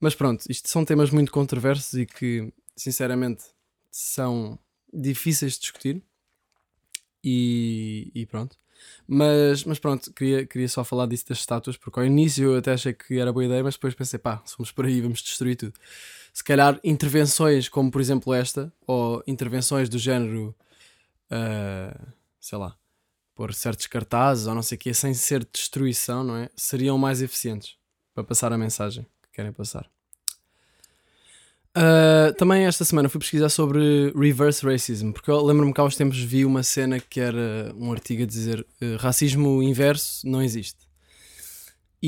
mas 0.00 0.14
pronto, 0.14 0.44
isto 0.48 0.68
são 0.70 0.82
temas 0.82 1.10
muito 1.10 1.30
controversos 1.30 1.92
e 1.92 2.06
que, 2.06 2.50
sinceramente, 2.74 3.44
são 3.90 4.58
difíceis 4.90 5.52
de 5.54 5.60
discutir. 5.60 6.02
E, 7.22 8.10
e 8.14 8.24
pronto. 8.24 8.56
Mas, 9.06 9.64
mas 9.64 9.78
pronto, 9.78 10.10
queria, 10.14 10.46
queria 10.46 10.68
só 10.68 10.84
falar 10.84 11.06
disso 11.06 11.28
das 11.28 11.38
estátuas, 11.38 11.76
porque 11.76 12.00
ao 12.00 12.06
início 12.06 12.44
eu 12.44 12.56
até 12.56 12.72
achei 12.72 12.94
que 12.94 13.18
era 13.18 13.32
boa 13.32 13.44
ideia, 13.44 13.62
mas 13.62 13.74
depois 13.74 13.94
pensei, 13.94 14.18
pá, 14.18 14.42
se 14.44 14.56
fomos 14.56 14.72
por 14.72 14.86
aí, 14.86 15.02
vamos 15.02 15.20
destruir 15.22 15.56
tudo. 15.56 15.74
Se 16.32 16.42
calhar 16.42 16.80
intervenções 16.82 17.68
como, 17.68 17.90
por 17.90 18.00
exemplo, 18.00 18.32
esta, 18.32 18.72
ou 18.86 19.22
intervenções 19.26 19.88
do 19.88 19.98
género, 19.98 20.54
uh, 21.30 22.12
sei 22.40 22.58
lá, 22.58 22.76
pôr 23.34 23.52
certos 23.52 23.86
cartazes 23.86 24.46
ou 24.46 24.54
não 24.54 24.62
sei 24.62 24.76
o 24.76 24.78
quê, 24.78 24.94
sem 24.94 25.12
ser 25.14 25.46
destruição, 25.52 26.24
não 26.24 26.36
é? 26.36 26.48
Seriam 26.56 26.96
mais 26.96 27.20
eficientes 27.20 27.76
para 28.14 28.24
passar 28.24 28.52
a 28.52 28.58
mensagem 28.58 29.04
que 29.22 29.30
querem 29.32 29.52
passar. 29.52 29.88
Uh, 31.76 32.32
também 32.38 32.64
esta 32.64 32.86
semana 32.86 33.06
fui 33.06 33.20
pesquisar 33.20 33.50
sobre 33.50 34.10
reverse 34.16 34.64
racism, 34.64 35.12
porque 35.12 35.30
eu 35.30 35.44
lembro-me 35.44 35.74
que 35.74 35.80
há 35.80 35.84
uns 35.84 35.94
tempos 35.94 36.18
vi 36.18 36.46
uma 36.46 36.62
cena 36.62 36.98
que 36.98 37.20
era 37.20 37.70
um 37.76 37.92
artigo 37.92 38.22
a 38.22 38.26
dizer 38.26 38.66
uh, 38.80 38.96
racismo 38.98 39.62
inverso 39.62 40.26
não 40.26 40.42
existe. 40.42 40.85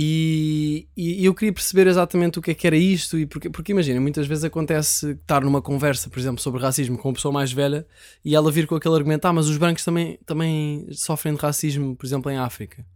E, 0.01 0.87
e, 0.97 1.25
eu 1.25 1.35
queria 1.35 1.53
perceber 1.53 1.89
exatamente 1.89 2.39
o 2.39 2.43
que 2.43 2.53
é 2.53 2.55
que 2.55 2.69
era 2.69 2.77
isto, 2.77 3.19
e 3.19 3.27
porque, 3.27 3.51
porque 3.51 3.73
imagina, 3.73 4.01
muitas 4.01 4.29
vezes 4.29 4.45
acontece 4.45 5.11
estar 5.11 5.43
numa 5.43 5.61
conversa, 5.61 6.09
por 6.09 6.21
exemplo, 6.21 6.41
sobre 6.41 6.63
racismo 6.63 6.97
com 6.97 7.09
uma 7.09 7.15
pessoa 7.15 7.33
mais 7.33 7.51
velha 7.51 7.85
e 8.25 8.37
ela 8.37 8.49
vir 8.53 8.69
com 8.69 8.77
aquele 8.77 8.95
argumento: 8.95 9.25
ah, 9.25 9.33
mas 9.33 9.49
os 9.49 9.57
brancos 9.57 9.85
também, 9.85 10.17
também 10.25 10.87
sofrem 10.93 11.35
de 11.35 11.41
racismo, 11.41 11.97
por 11.97 12.07
exemplo, 12.07 12.31
em 12.31 12.37
África. 12.37 12.87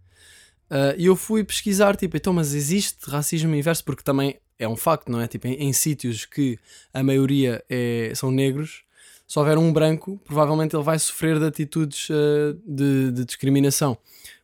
Uh, 0.71 0.95
e 0.97 1.07
eu 1.07 1.17
fui 1.17 1.43
pesquisar, 1.43 1.97
tipo, 1.97 2.17
então, 2.17 2.33
mas 2.33 2.55
existe 2.55 3.11
racismo 3.11 3.53
inverso? 3.53 3.85
Porque 3.85 4.05
também 4.05 4.37
é 4.57 4.69
um 4.69 4.77
facto, 4.77 5.11
não 5.11 5.21
é? 5.21 5.27
Tipo, 5.27 5.49
em, 5.49 5.55
em 5.55 5.73
sítios 5.73 6.25
que 6.25 6.57
a 6.95 7.03
maioria 7.03 7.65
é, 7.69 8.13
são 8.15 8.31
negros, 8.31 8.85
se 9.27 9.37
houver 9.41 9.59
um 9.59 9.73
branco, 9.73 10.21
provavelmente 10.25 10.77
ele 10.77 10.85
vai 10.85 11.01
sofrer 11.01 11.41
de 11.41 11.47
atitudes 11.47 12.09
uh, 12.11 12.57
de, 12.65 13.11
de, 13.11 13.25
discriminação, 13.25 13.99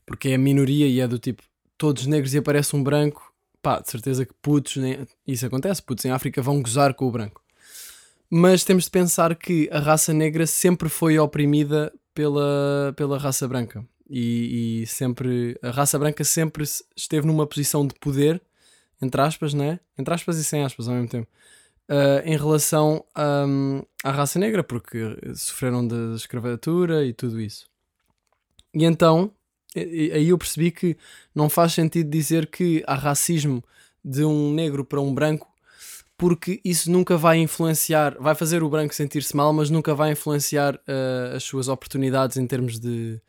porque 0.05 0.31
é 0.31 0.35
a 0.35 0.39
minoria 0.39 0.89
e 0.89 0.99
é 0.99 1.07
do 1.07 1.21
tipo 1.21 1.48
todos 1.79 2.07
negros 2.07 2.35
e 2.35 2.39
aparece 2.39 2.77
um 2.77 2.83
branco, 2.83 3.33
pá, 3.63 3.81
de 3.81 3.89
certeza 3.91 4.27
que 4.27 4.35
putos, 4.43 4.77
isso 5.27 5.47
acontece, 5.47 5.83
putos 5.83 6.05
em 6.05 6.11
África 6.11 6.43
vão 6.43 6.61
gozar 6.61 6.93
com 6.93 7.07
o 7.07 7.11
branco. 7.11 7.43
Mas 8.29 8.65
temos 8.65 8.85
de 8.85 8.91
pensar 8.91 9.35
que 9.35 9.69
a 9.73 9.79
raça 9.79 10.13
negra 10.13 10.47
sempre 10.47 10.89
foi 10.91 11.19
oprimida 11.19 11.93
pela, 12.13 12.93
pela 12.95 13.19
raça 13.19 13.49
branca. 13.49 13.83
E, 14.11 14.83
e 14.83 14.87
sempre 14.87 15.59
a 15.63 15.71
raça 15.71 15.99
branca 15.99 16.25
sempre 16.25 16.65
esteve 16.97 17.27
numa 17.27 17.47
posição 17.47 17.87
de 17.87 17.95
poder 17.95 18.43
entre 19.01 19.21
aspas, 19.21 19.55
né? 19.55 19.81
Entre 19.97 20.13
aspas 20.13 20.39
e 20.39 20.45
sem 20.45 20.65
aspas 20.65 20.89
ao 20.89 20.95
mesmo 20.95 21.09
tempo, 21.09 21.29
uh, 21.89 22.21
em 22.25 22.37
relação 22.37 23.05
um, 23.17 23.83
à 24.05 24.11
raça 24.11 24.39
negra, 24.39 24.63
porque 24.63 25.17
sofreram 25.35 25.87
da 25.87 26.15
escravatura 26.15 27.05
e 27.05 27.13
tudo 27.13 27.41
isso. 27.41 27.69
E 28.75 28.85
então, 28.85 29.33
aí 29.77 30.29
eu 30.29 30.39
percebi 30.39 30.71
que 30.71 30.97
não 31.35 31.49
faz 31.49 31.73
sentido 31.73 32.11
dizer 32.11 32.47
que 32.47 32.83
há 32.87 32.95
racismo 32.95 33.63
de 34.05 34.25
um 34.25 34.53
negro 34.53 34.85
para 34.85 35.01
um 35.01 35.13
branco, 35.13 35.47
porque 36.17 36.61
isso 36.65 36.91
nunca 36.91 37.17
vai 37.17 37.39
influenciar, 37.39 38.17
vai 38.19 38.35
fazer 38.35 38.63
o 38.63 38.69
branco 38.69 38.95
sentir-se 38.95 39.37
mal, 39.37 39.53
mas 39.53 39.71
nunca 39.71 39.95
vai 39.95 40.13
influenciar 40.13 40.75
uh, 40.75 41.37
as 41.37 41.45
suas 41.45 41.69
oportunidades 41.69 42.37
em 42.37 42.47
termos 42.47 42.79
de 42.79 43.21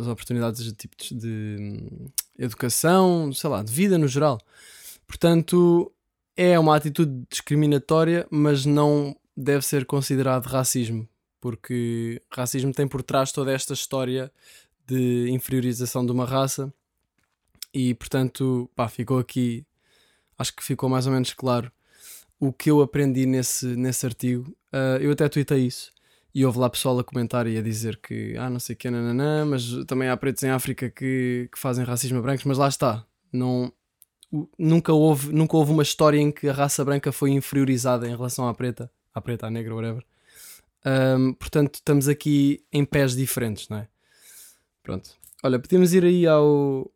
as 0.00 0.06
oportunidades 0.06 0.64
de 0.64 0.72
tipo 0.72 0.96
de 0.96 1.56
hum, 1.60 2.06
educação, 2.38 3.32
sei 3.32 3.50
lá, 3.50 3.62
de 3.62 3.70
vida 3.70 3.98
no 3.98 4.08
geral. 4.08 4.40
Portanto, 5.06 5.92
é 6.36 6.58
uma 6.58 6.74
atitude 6.74 7.26
discriminatória, 7.30 8.26
mas 8.30 8.64
não 8.64 9.14
deve 9.36 9.64
ser 9.64 9.84
considerado 9.84 10.46
racismo, 10.46 11.06
porque 11.40 12.22
racismo 12.32 12.72
tem 12.72 12.88
por 12.88 13.02
trás 13.02 13.32
toda 13.32 13.52
esta 13.52 13.74
história 13.74 14.32
de 14.86 15.30
inferiorização 15.30 16.04
de 16.04 16.12
uma 16.12 16.24
raça 16.24 16.72
e, 17.72 17.94
portanto, 17.94 18.70
pá, 18.74 18.88
ficou 18.88 19.18
aqui, 19.18 19.66
acho 20.38 20.54
que 20.54 20.62
ficou 20.62 20.88
mais 20.88 21.06
ou 21.06 21.12
menos 21.12 21.32
claro 21.32 21.70
o 22.38 22.52
que 22.52 22.70
eu 22.70 22.82
aprendi 22.82 23.26
nesse, 23.26 23.66
nesse 23.76 24.06
artigo. 24.06 24.50
Uh, 24.72 25.00
eu 25.00 25.12
até 25.12 25.28
tuitei 25.28 25.66
isso 25.66 25.92
e 26.34 26.44
houve 26.44 26.58
lá 26.58 26.68
pessoal 26.68 26.98
a 26.98 27.04
comentar 27.04 27.46
e 27.46 27.56
a 27.56 27.62
dizer 27.62 27.96
que, 27.98 28.36
ah, 28.36 28.50
não 28.50 28.58
sei 28.58 28.74
que, 28.74 28.90
nananã, 28.90 29.44
mas 29.44 29.64
também 29.86 30.08
há 30.08 30.16
pretos 30.16 30.42
em 30.42 30.50
África 30.50 30.90
que, 30.90 31.48
que 31.52 31.58
fazem 31.58 31.84
racismo 31.84 32.18
a 32.18 32.22
brancos, 32.22 32.44
mas 32.44 32.58
lá 32.58 32.68
está. 32.68 33.06
Não, 33.32 33.72
nunca, 34.58 34.92
houve, 34.92 35.32
nunca 35.32 35.56
houve 35.56 35.70
uma 35.70 35.82
história 35.82 36.18
em 36.18 36.32
que 36.32 36.48
a 36.48 36.52
raça 36.52 36.84
branca 36.84 37.12
foi 37.12 37.30
inferiorizada 37.30 38.08
em 38.08 38.10
relação 38.10 38.48
à 38.48 38.54
preta, 38.54 38.90
à 39.14 39.20
preta, 39.20 39.46
à 39.46 39.50
negra, 39.50 39.74
whatever. 39.74 40.04
Um, 40.84 41.32
portanto, 41.34 41.76
estamos 41.76 42.08
aqui 42.08 42.64
em 42.72 42.84
pés 42.84 43.14
diferentes, 43.14 43.68
não 43.68 43.78
é? 43.78 43.88
Pronto. 44.84 45.12
Olha, 45.42 45.58
podemos 45.58 45.94
ir 45.94 46.04
aí 46.04 46.26
ao, 46.26 46.90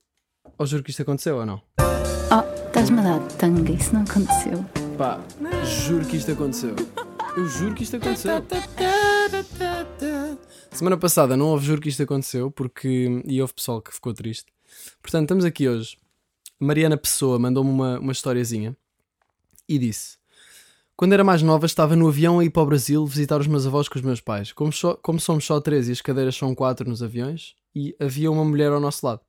ao 0.59 0.67
juro 0.67 0.83
que 0.85 0.91
isto 0.91 1.01
aconteceu 1.01 1.39
ou 1.39 1.47
não? 1.47 1.63
Oh, 1.81 2.67
estás-me 2.67 3.01
a 3.01 3.03
dar 3.03 3.29
tanga, 3.39 3.73
isso 3.73 3.95
não 3.95 4.03
aconteceu. 4.03 4.63
Pá, 4.99 5.19
juro 5.65 6.05
que 6.05 6.19
isto 6.19 6.31
aconteceu. 6.31 6.77
Eu 7.35 7.49
juro 7.49 7.75
que 7.75 7.85
isto 7.85 7.97
aconteceu. 7.97 8.45
Semana 10.71 10.99
passada 10.99 11.35
não 11.35 11.47
houve 11.47 11.65
juro 11.65 11.81
que 11.81 11.89
isto 11.89 12.03
aconteceu 12.03 12.51
porque. 12.51 13.23
E 13.25 13.41
houve 13.41 13.55
pessoal 13.55 13.81
que 13.81 13.95
ficou 13.95 14.13
triste. 14.13 14.53
Portanto, 15.01 15.23
estamos 15.23 15.47
aqui 15.47 15.67
hoje. 15.67 15.97
Mariana 16.61 16.99
Pessoa 16.99 17.39
mandou-me 17.39 17.71
uma, 17.71 17.99
uma 18.01 18.13
historiazinha 18.13 18.77
e 19.67 19.79
disse: 19.79 20.19
Quando 20.95 21.15
era 21.15 21.25
mais 21.25 21.41
nova, 21.41 21.65
estava 21.65 21.97
no 21.97 22.07
avião 22.07 22.39
a 22.39 22.45
ir 22.45 22.51
para 22.51 22.63
o 22.63 22.67
Brasil 22.67 23.07
visitar 23.07 23.41
os 23.41 23.47
meus 23.47 23.67
avós 23.67 23.89
com 23.89 23.99
os 23.99 24.05
meus 24.05 24.21
pais. 24.21 24.53
Como, 24.53 24.71
só, 24.71 24.95
como 24.95 25.19
somos 25.19 25.47
só 25.47 25.59
três 25.59 25.89
e 25.89 25.93
as 25.93 26.03
cadeiras 26.03 26.37
são 26.37 26.55
quatro 26.55 26.87
nos 26.87 27.03
aviões, 27.03 27.57
e 27.79 27.97
havia 28.05 28.31
uma 28.31 28.45
mulher 28.45 28.73
ao 28.73 28.81
nosso 28.81 29.07
lado. 29.07 29.21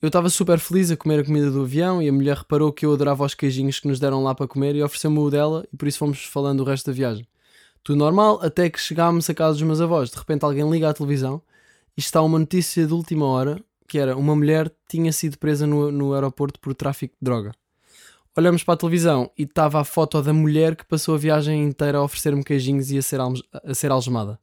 Eu 0.00 0.08
estava 0.08 0.28
super 0.28 0.58
feliz 0.58 0.90
a 0.90 0.96
comer 0.96 1.20
a 1.20 1.24
comida 1.24 1.50
do 1.50 1.62
avião 1.62 2.02
e 2.02 2.08
a 2.08 2.12
mulher 2.12 2.36
reparou 2.36 2.72
que 2.72 2.86
eu 2.86 2.92
adorava 2.92 3.24
os 3.24 3.34
queijinhos 3.34 3.80
que 3.80 3.88
nos 3.88 3.98
deram 3.98 4.22
lá 4.22 4.34
para 4.34 4.46
comer 4.46 4.74
e 4.74 4.82
ofereceu-me 4.82 5.18
o 5.18 5.30
dela 5.30 5.66
e 5.72 5.76
por 5.76 5.88
isso 5.88 5.98
fomos 5.98 6.24
falando 6.24 6.60
o 6.60 6.64
resto 6.64 6.86
da 6.86 6.92
viagem. 6.92 7.26
Tudo 7.82 7.98
normal, 7.98 8.40
até 8.42 8.68
que 8.68 8.80
chegámos 8.80 9.28
a 9.28 9.34
casa 9.34 9.54
dos 9.54 9.62
meus 9.62 9.80
avós. 9.80 10.10
De 10.10 10.16
repente 10.16 10.44
alguém 10.44 10.68
liga 10.70 10.88
à 10.88 10.94
televisão 10.94 11.40
e 11.96 12.00
está 12.00 12.20
uma 12.22 12.38
notícia 12.38 12.86
de 12.86 12.92
última 12.92 13.26
hora 13.26 13.62
que 13.86 13.98
era 13.98 14.16
uma 14.16 14.34
mulher 14.34 14.70
tinha 14.88 15.12
sido 15.12 15.38
presa 15.38 15.66
no, 15.66 15.90
no 15.90 16.12
aeroporto 16.12 16.60
por 16.60 16.74
tráfico 16.74 17.14
de 17.14 17.24
droga. 17.24 17.52
Olhamos 18.36 18.62
para 18.62 18.74
a 18.74 18.76
televisão 18.76 19.30
e 19.38 19.44
estava 19.44 19.80
a 19.80 19.84
foto 19.84 20.20
da 20.20 20.32
mulher 20.32 20.76
que 20.76 20.84
passou 20.84 21.14
a 21.14 21.18
viagem 21.18 21.64
inteira 21.64 21.98
a 21.98 22.02
oferecer-me 22.02 22.44
queijinhos 22.44 22.90
e 22.90 22.98
a 22.98 23.02
ser, 23.02 23.18
a 23.20 23.74
ser 23.74 23.90
algemada. 23.90 24.38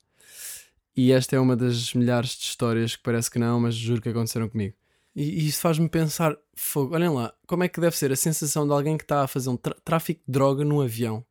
E 0.96 1.12
esta 1.12 1.36
é 1.36 1.40
uma 1.40 1.56
das 1.56 1.94
milhares 1.94 2.32
de 2.32 2.44
histórias 2.44 2.96
que 2.96 3.04
parece 3.04 3.30
que 3.32 3.40
não, 3.40 3.60
mas 3.60 3.76
juro 3.76 4.02
que 4.02 4.10
aconteceram 4.10 4.48
comigo. 4.48 4.76
E, 5.16 5.24
e 5.24 5.48
isso 5.48 5.62
faz-me 5.62 5.90
pensar, 5.90 6.36
fogo, 6.56 6.96
olhem 6.96 7.10
lá, 7.10 7.34
como 7.48 7.64
é 7.64 7.68
que 7.68 7.80
deve 7.82 7.98
ser 7.98 8.12
a 8.12 8.16
sensação 8.16 8.66
de 8.68 8.74
alguém 8.74 8.98
que 8.98 9.04
está 9.04 9.24
a 9.24 9.28
fazer 9.28 9.50
um 9.50 9.58
tráfico 9.58 10.22
de 10.26 10.32
droga 10.32 10.64
num 10.64 10.82
avião? 10.82 11.26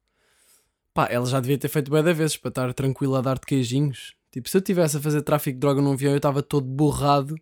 Pá, 0.94 1.07
ela 1.11 1.27
já 1.27 1.40
devia 1.40 1.57
ter 1.59 1.68
feito 1.68 1.90
bué 1.90 2.03
da 2.03 2.12
vezes 2.12 2.37
para 2.37 2.48
estar 2.51 2.75
tranquila 2.75 3.18
a 3.18 3.22
dar-te 3.22 3.46
queijinhos. 3.46 4.14
Tipo, 4.31 4.48
se 4.48 4.57
eu 4.57 4.61
tivesse 4.61 4.96
a 4.96 5.01
fazer 5.01 5.22
tráfico 5.22 5.55
de 5.57 5.61
droga 5.61 5.81
num 5.81 5.92
avião, 5.92 6.12
eu 6.12 6.16
estava 6.18 6.42
todo 6.42 6.66
borrado. 6.66 7.35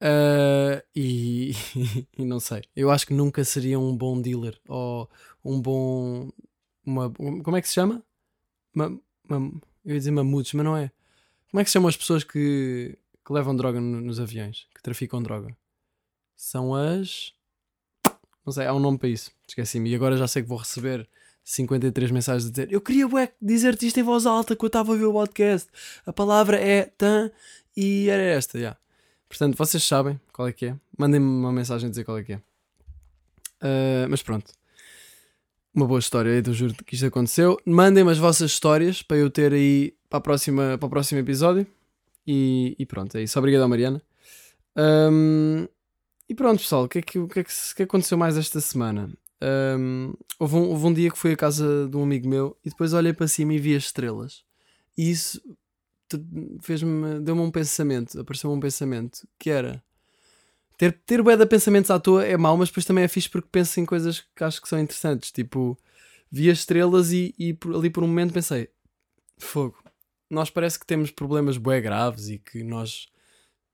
Ah, 0.00 0.82
e, 0.94 1.52
e 2.18 2.24
não 2.24 2.40
sei. 2.40 2.62
Eu 2.74 2.90
acho 2.90 3.06
que 3.06 3.14
nunca 3.14 3.44
seria 3.44 3.78
um 3.78 3.96
bom 3.96 4.20
dealer. 4.20 4.58
Ou 4.68 5.08
um 5.44 5.60
bom. 5.60 6.30
Uma, 6.84 7.12
um- 7.18 7.42
como 7.42 7.56
é 7.56 7.62
que 7.62 7.68
se 7.68 7.74
chama? 7.74 8.02
Ma, 8.74 8.90
ma- 9.28 9.52
eu 9.84 9.92
ia 9.94 9.98
dizer 9.98 10.10
mamutos, 10.12 10.52
mas 10.54 10.64
não 10.64 10.76
é. 10.76 10.90
Como 11.50 11.60
é 11.60 11.64
que 11.64 11.70
se 11.70 11.74
chamam 11.74 11.88
as 11.88 11.96
pessoas 11.96 12.24
que, 12.24 12.96
que 13.24 13.32
levam 13.32 13.56
droga 13.56 13.80
no- 13.80 14.00
nos 14.00 14.20
aviões? 14.20 14.66
Que 14.74 14.82
traficam 14.82 15.22
droga? 15.22 15.56
São 16.36 16.74
as. 16.74 17.32
Não 18.44 18.52
sei, 18.52 18.66
há 18.66 18.74
um 18.74 18.78
nome 18.80 18.98
para 18.98 19.08
isso. 19.08 19.30
Esqueci-me. 19.46 19.90
E 19.90 19.94
agora 19.94 20.16
já 20.16 20.26
sei 20.28 20.42
que 20.42 20.48
vou 20.48 20.58
receber 20.58 21.08
53 21.44 22.10
mensagens 22.10 22.46
a 22.46 22.50
dizer: 22.50 22.72
Eu 22.72 22.80
queria 22.80 23.06
dizer-te 23.40 23.86
isto 23.86 23.98
em 23.98 24.02
voz 24.02 24.26
alta 24.26 24.54
que 24.54 24.64
eu 24.64 24.68
estava 24.68 24.92
a 24.92 24.96
ver 24.96 25.04
o 25.06 25.12
podcast. 25.12 25.68
A 26.06 26.12
palavra 26.12 26.56
é 26.58 26.84
tan 26.84 27.30
e 27.76 28.08
era 28.08 28.22
esta. 28.22 28.78
Portanto, 29.28 29.56
vocês 29.56 29.82
sabem 29.82 30.18
qual 30.32 30.48
é 30.48 30.52
que 30.52 30.66
é. 30.66 30.76
Mandem-me 30.96 31.26
uma 31.26 31.52
mensagem 31.52 31.86
a 31.86 31.90
dizer 31.90 32.04
qual 32.04 32.18
é 32.18 32.22
que 32.24 32.32
é. 32.34 32.40
Ah, 33.60 34.06
mas 34.08 34.22
pronto. 34.22 34.52
Uma 35.74 35.86
boa 35.86 36.00
história 36.00 36.40
do 36.42 36.52
juro 36.54 36.74
que 36.84 36.94
isto 36.94 37.06
aconteceu. 37.06 37.58
Mandem-me 37.64 38.10
as 38.10 38.18
vossas 38.18 38.50
histórias 38.50 39.02
para 39.02 39.16
eu 39.18 39.30
ter 39.30 39.52
aí 39.52 39.94
para, 40.08 40.18
a 40.18 40.20
próxima, 40.20 40.76
para 40.78 40.86
o 40.86 40.90
próximo 40.90 41.20
episódio. 41.20 41.66
E, 42.26 42.76
e 42.78 42.86
pronto, 42.86 43.16
é 43.16 43.22
isso. 43.22 43.38
Obrigado, 43.38 43.68
Mariana. 43.68 44.02
Ahm, 44.76 45.66
e 46.28 46.34
pronto, 46.34 46.60
pessoal, 46.60 46.84
o 46.84 46.88
que, 46.88 46.98
é 46.98 47.02
que, 47.02 47.18
o 47.18 47.26
que, 47.26 47.40
é 47.40 47.44
que, 47.44 47.50
o 47.50 47.76
que 47.76 47.82
aconteceu 47.82 48.18
mais 48.18 48.36
esta 48.36 48.60
semana? 48.60 49.10
Ahm, 49.40 50.12
houve, 50.38 50.56
um, 50.56 50.68
houve 50.70 50.86
um 50.86 50.92
dia 50.92 51.10
que 51.10 51.18
fui 51.18 51.32
à 51.32 51.36
casa 51.36 51.88
de 51.88 51.96
um 51.96 52.02
amigo 52.02 52.28
meu 52.28 52.56
e 52.64 52.68
depois 52.70 52.92
olhei 52.92 53.12
para 53.12 53.28
cima 53.28 53.54
e 53.54 53.58
vi 53.58 53.74
as 53.74 53.84
estrelas. 53.84 54.44
E 54.96 55.10
isso 55.10 55.40
fez-me, 56.60 57.20
deu-me 57.20 57.40
um 57.42 57.50
pensamento, 57.50 58.20
apareceu-me 58.20 58.56
um 58.56 58.60
pensamento 58.60 59.26
que 59.38 59.50
era 59.50 59.82
ter, 60.76 60.92
ter 61.04 61.22
bué 61.22 61.36
de 61.36 61.44
pensamentos 61.46 61.90
à 61.90 61.98
toa 61.98 62.24
é 62.24 62.36
mau, 62.36 62.56
mas 62.56 62.68
depois 62.68 62.84
também 62.86 63.04
é 63.04 63.08
fixe 63.08 63.28
porque 63.28 63.48
penso 63.50 63.80
em 63.80 63.84
coisas 63.84 64.24
que 64.34 64.44
acho 64.44 64.62
que 64.62 64.68
são 64.68 64.78
interessantes. 64.78 65.32
Tipo, 65.32 65.76
vi 66.30 66.50
as 66.50 66.58
estrelas 66.58 67.12
e, 67.12 67.34
e 67.38 67.52
por- 67.52 67.74
ali 67.74 67.90
por 67.90 68.04
um 68.04 68.06
momento 68.06 68.32
pensei: 68.32 68.68
fogo, 69.38 69.76
nós 70.30 70.50
parece 70.50 70.78
que 70.78 70.86
temos 70.86 71.10
problemas 71.10 71.56
bué 71.56 71.80
graves 71.80 72.28
e 72.28 72.38
que 72.38 72.62
nós 72.62 73.08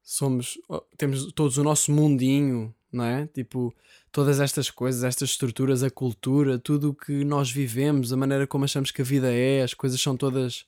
somos, 0.02 0.58
temos 0.96 1.32
todos 1.32 1.58
o 1.58 1.64
nosso 1.64 1.90
mundinho, 1.90 2.74
não 2.92 3.04
é? 3.04 3.26
Tipo, 3.26 3.74
todas 4.12 4.38
estas 4.38 4.70
coisas, 4.70 5.02
estas 5.02 5.30
estruturas, 5.30 5.82
a 5.82 5.90
cultura, 5.90 6.58
tudo 6.58 6.90
o 6.90 6.94
que 6.94 7.24
nós 7.24 7.50
vivemos, 7.50 8.12
a 8.12 8.16
maneira 8.16 8.46
como 8.46 8.64
achamos 8.64 8.90
que 8.90 9.02
a 9.02 9.04
vida 9.04 9.32
é, 9.32 9.62
as 9.62 9.74
coisas 9.74 10.00
são 10.00 10.16
todas. 10.16 10.64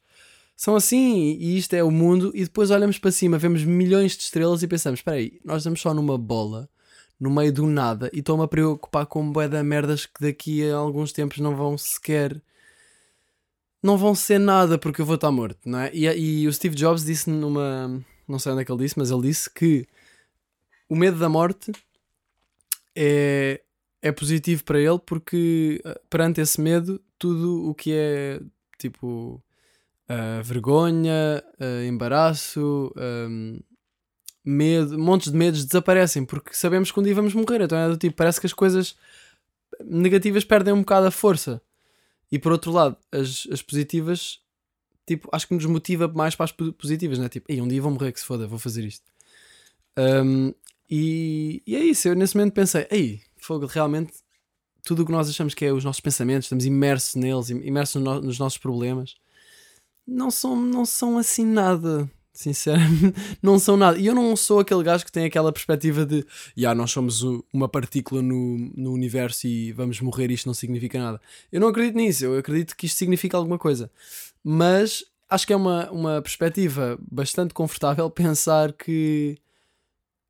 São 0.57 0.75
assim, 0.75 1.37
e 1.38 1.59
isto 1.59 1.75
é 1.75 1.85
o 1.85 1.90
mundo, 1.90 2.33
e 2.35 2.42
depois 2.42 2.70
olhamos 2.70 2.99
para 2.99 3.12
cima, 3.12 3.38
vemos 3.38 3.62
milhões 3.62 4.16
de 4.16 4.22
estrelas 4.22 4.62
e 4.62 4.68
pensamos: 4.68 5.01
espera 5.01 5.18
aí, 5.18 5.38
nós 5.44 5.59
estamos 5.59 5.81
só 5.81 5.92
numa 5.92 6.16
bola, 6.16 6.68
no 7.20 7.31
meio 7.31 7.53
do 7.53 7.66
nada, 7.66 8.11
e 8.12 8.20
estou-me 8.20 8.42
a 8.44 8.49
preocupar 8.49 9.07
com 9.07 9.31
bué 9.31 9.49
de 9.49 9.62
merdas 9.62 10.07
que 10.07 10.20
daqui 10.20 10.68
a 10.68 10.77
alguns 10.77 11.12
tempos 11.12 11.38
não 11.38 11.55
vão 11.55 11.77
sequer. 11.77 12.42
Não 13.87 13.96
vão 13.96 14.16
ser 14.16 14.40
nada 14.40 14.77
porque 14.77 15.01
eu 15.01 15.07
vou 15.07 15.14
estar 15.14 15.31
morto, 15.31 15.61
não 15.64 15.79
é? 15.79 15.92
E, 15.94 16.07
e 16.07 16.49
o 16.49 16.53
Steve 16.53 16.75
Jobs 16.75 17.05
disse 17.05 17.31
numa. 17.31 18.05
Não 18.27 18.37
sei 18.37 18.51
onde 18.51 18.62
é 18.62 18.64
que 18.64 18.72
ele 18.72 18.83
disse, 18.83 18.99
mas 18.99 19.12
ele 19.12 19.22
disse 19.22 19.49
que 19.49 19.87
o 20.88 20.96
medo 20.96 21.20
da 21.20 21.29
morte 21.29 21.70
é, 22.96 23.61
é 24.03 24.11
positivo 24.11 24.64
para 24.64 24.81
ele 24.81 24.99
porque 24.99 25.81
ah, 25.85 26.01
perante 26.11 26.40
esse 26.40 26.61
medo, 26.61 27.01
tudo 27.16 27.68
o 27.70 27.75
que 27.77 27.92
é 27.92 28.40
tipo 28.77 29.40
ah, 30.09 30.40
vergonha, 30.42 31.44
ah, 31.61 31.85
embaraço, 31.87 32.92
ahm, 32.96 33.61
medo, 34.44 34.99
montes 34.99 35.31
de 35.31 35.38
medos 35.38 35.64
desaparecem 35.64 36.25
porque 36.25 36.55
sabemos 36.55 36.90
que 36.90 36.99
um 36.99 37.05
dia 37.05 37.14
vamos 37.14 37.35
morrer. 37.35 37.61
Então 37.61 37.79
é 37.79 37.88
do 37.88 37.96
tipo, 37.96 38.16
parece 38.16 38.40
que 38.40 38.46
as 38.49 38.53
coisas 38.53 38.96
negativas 39.81 40.44
perdem 40.44 40.75
um 40.75 40.81
bocado 40.81 41.07
a 41.07 41.12
força. 41.12 41.62
E 42.30 42.38
por 42.38 42.52
outro 42.52 42.72
lado, 42.72 42.96
as, 43.12 43.46
as 43.52 43.62
positivas, 43.62 44.40
tipo, 45.06 45.28
acho 45.32 45.46
que 45.48 45.54
nos 45.54 45.64
motiva 45.66 46.08
mais 46.08 46.34
para 46.34 46.44
as 46.44 46.52
po- 46.52 46.72
positivas, 46.72 47.18
né? 47.18 47.28
Tipo, 47.28 47.50
Ei, 47.50 47.60
um 47.60 47.68
dia 47.68 47.80
vou 47.80 47.90
morrer, 47.92 48.12
que 48.12 48.20
se 48.20 48.26
foda, 48.26 48.46
vou 48.46 48.58
fazer 48.58 48.84
isto. 48.84 49.04
Ahm, 49.96 50.52
e, 50.90 51.62
e 51.66 51.74
é 51.76 51.84
isso, 51.84 52.08
eu 52.08 52.14
nesse 52.14 52.36
momento 52.36 52.54
pensei, 52.54 52.86
ei, 52.90 53.20
fogo, 53.36 53.66
realmente 53.66 54.12
tudo 54.84 55.02
o 55.02 55.06
que 55.06 55.12
nós 55.12 55.28
achamos 55.28 55.52
que 55.54 55.64
é 55.64 55.72
os 55.72 55.84
nossos 55.84 56.00
pensamentos, 56.00 56.46
estamos 56.46 56.64
imersos 56.64 57.14
neles, 57.16 57.50
im- 57.50 57.62
imersos 57.66 58.00
no- 58.02 58.20
nos 58.20 58.38
nossos 58.38 58.58
problemas, 58.58 59.16
não 60.06 60.30
são, 60.30 60.54
não 60.56 60.84
são 60.86 61.18
assim 61.18 61.44
nada, 61.44 62.08
sinceramente, 62.37 63.14
não 63.42 63.59
são 63.59 63.77
nada. 63.77 63.99
E 63.99 64.07
eu 64.07 64.14
não 64.14 64.37
sou 64.37 64.61
aquele 64.61 64.83
gajo 64.83 65.05
que 65.05 65.12
tem 65.12 65.25
aquela 65.25 65.53
perspectiva 65.53 66.05
de, 66.05 66.25
já, 66.57 66.75
nós 66.75 66.90
somos 66.90 67.22
uma 67.53 67.68
partícula 67.68 68.22
no, 68.22 68.59
no 68.77 68.92
universo 68.92 69.46
e 69.46 69.72
vamos 69.72 70.01
morrer, 70.01 70.31
isto 70.31 70.46
não 70.46 70.55
significa 70.55 70.99
nada. 70.99 71.20
Eu 71.51 71.61
não 71.61 71.68
acredito 71.68 71.96
nisso, 71.96 72.25
eu 72.25 72.38
acredito 72.38 72.77
que 72.77 72.87
isto 72.87 72.96
significa 72.96 73.37
alguma 73.37 73.59
coisa. 73.59 73.90
Mas 74.44 75.05
acho 75.29 75.46
que 75.46 75.53
é 75.53 75.57
uma, 75.57 75.90
uma 75.90 76.22
perspectiva 76.22 76.99
bastante 77.11 77.55
confortável 77.55 78.09
pensar 78.11 78.72
que, 78.72 79.38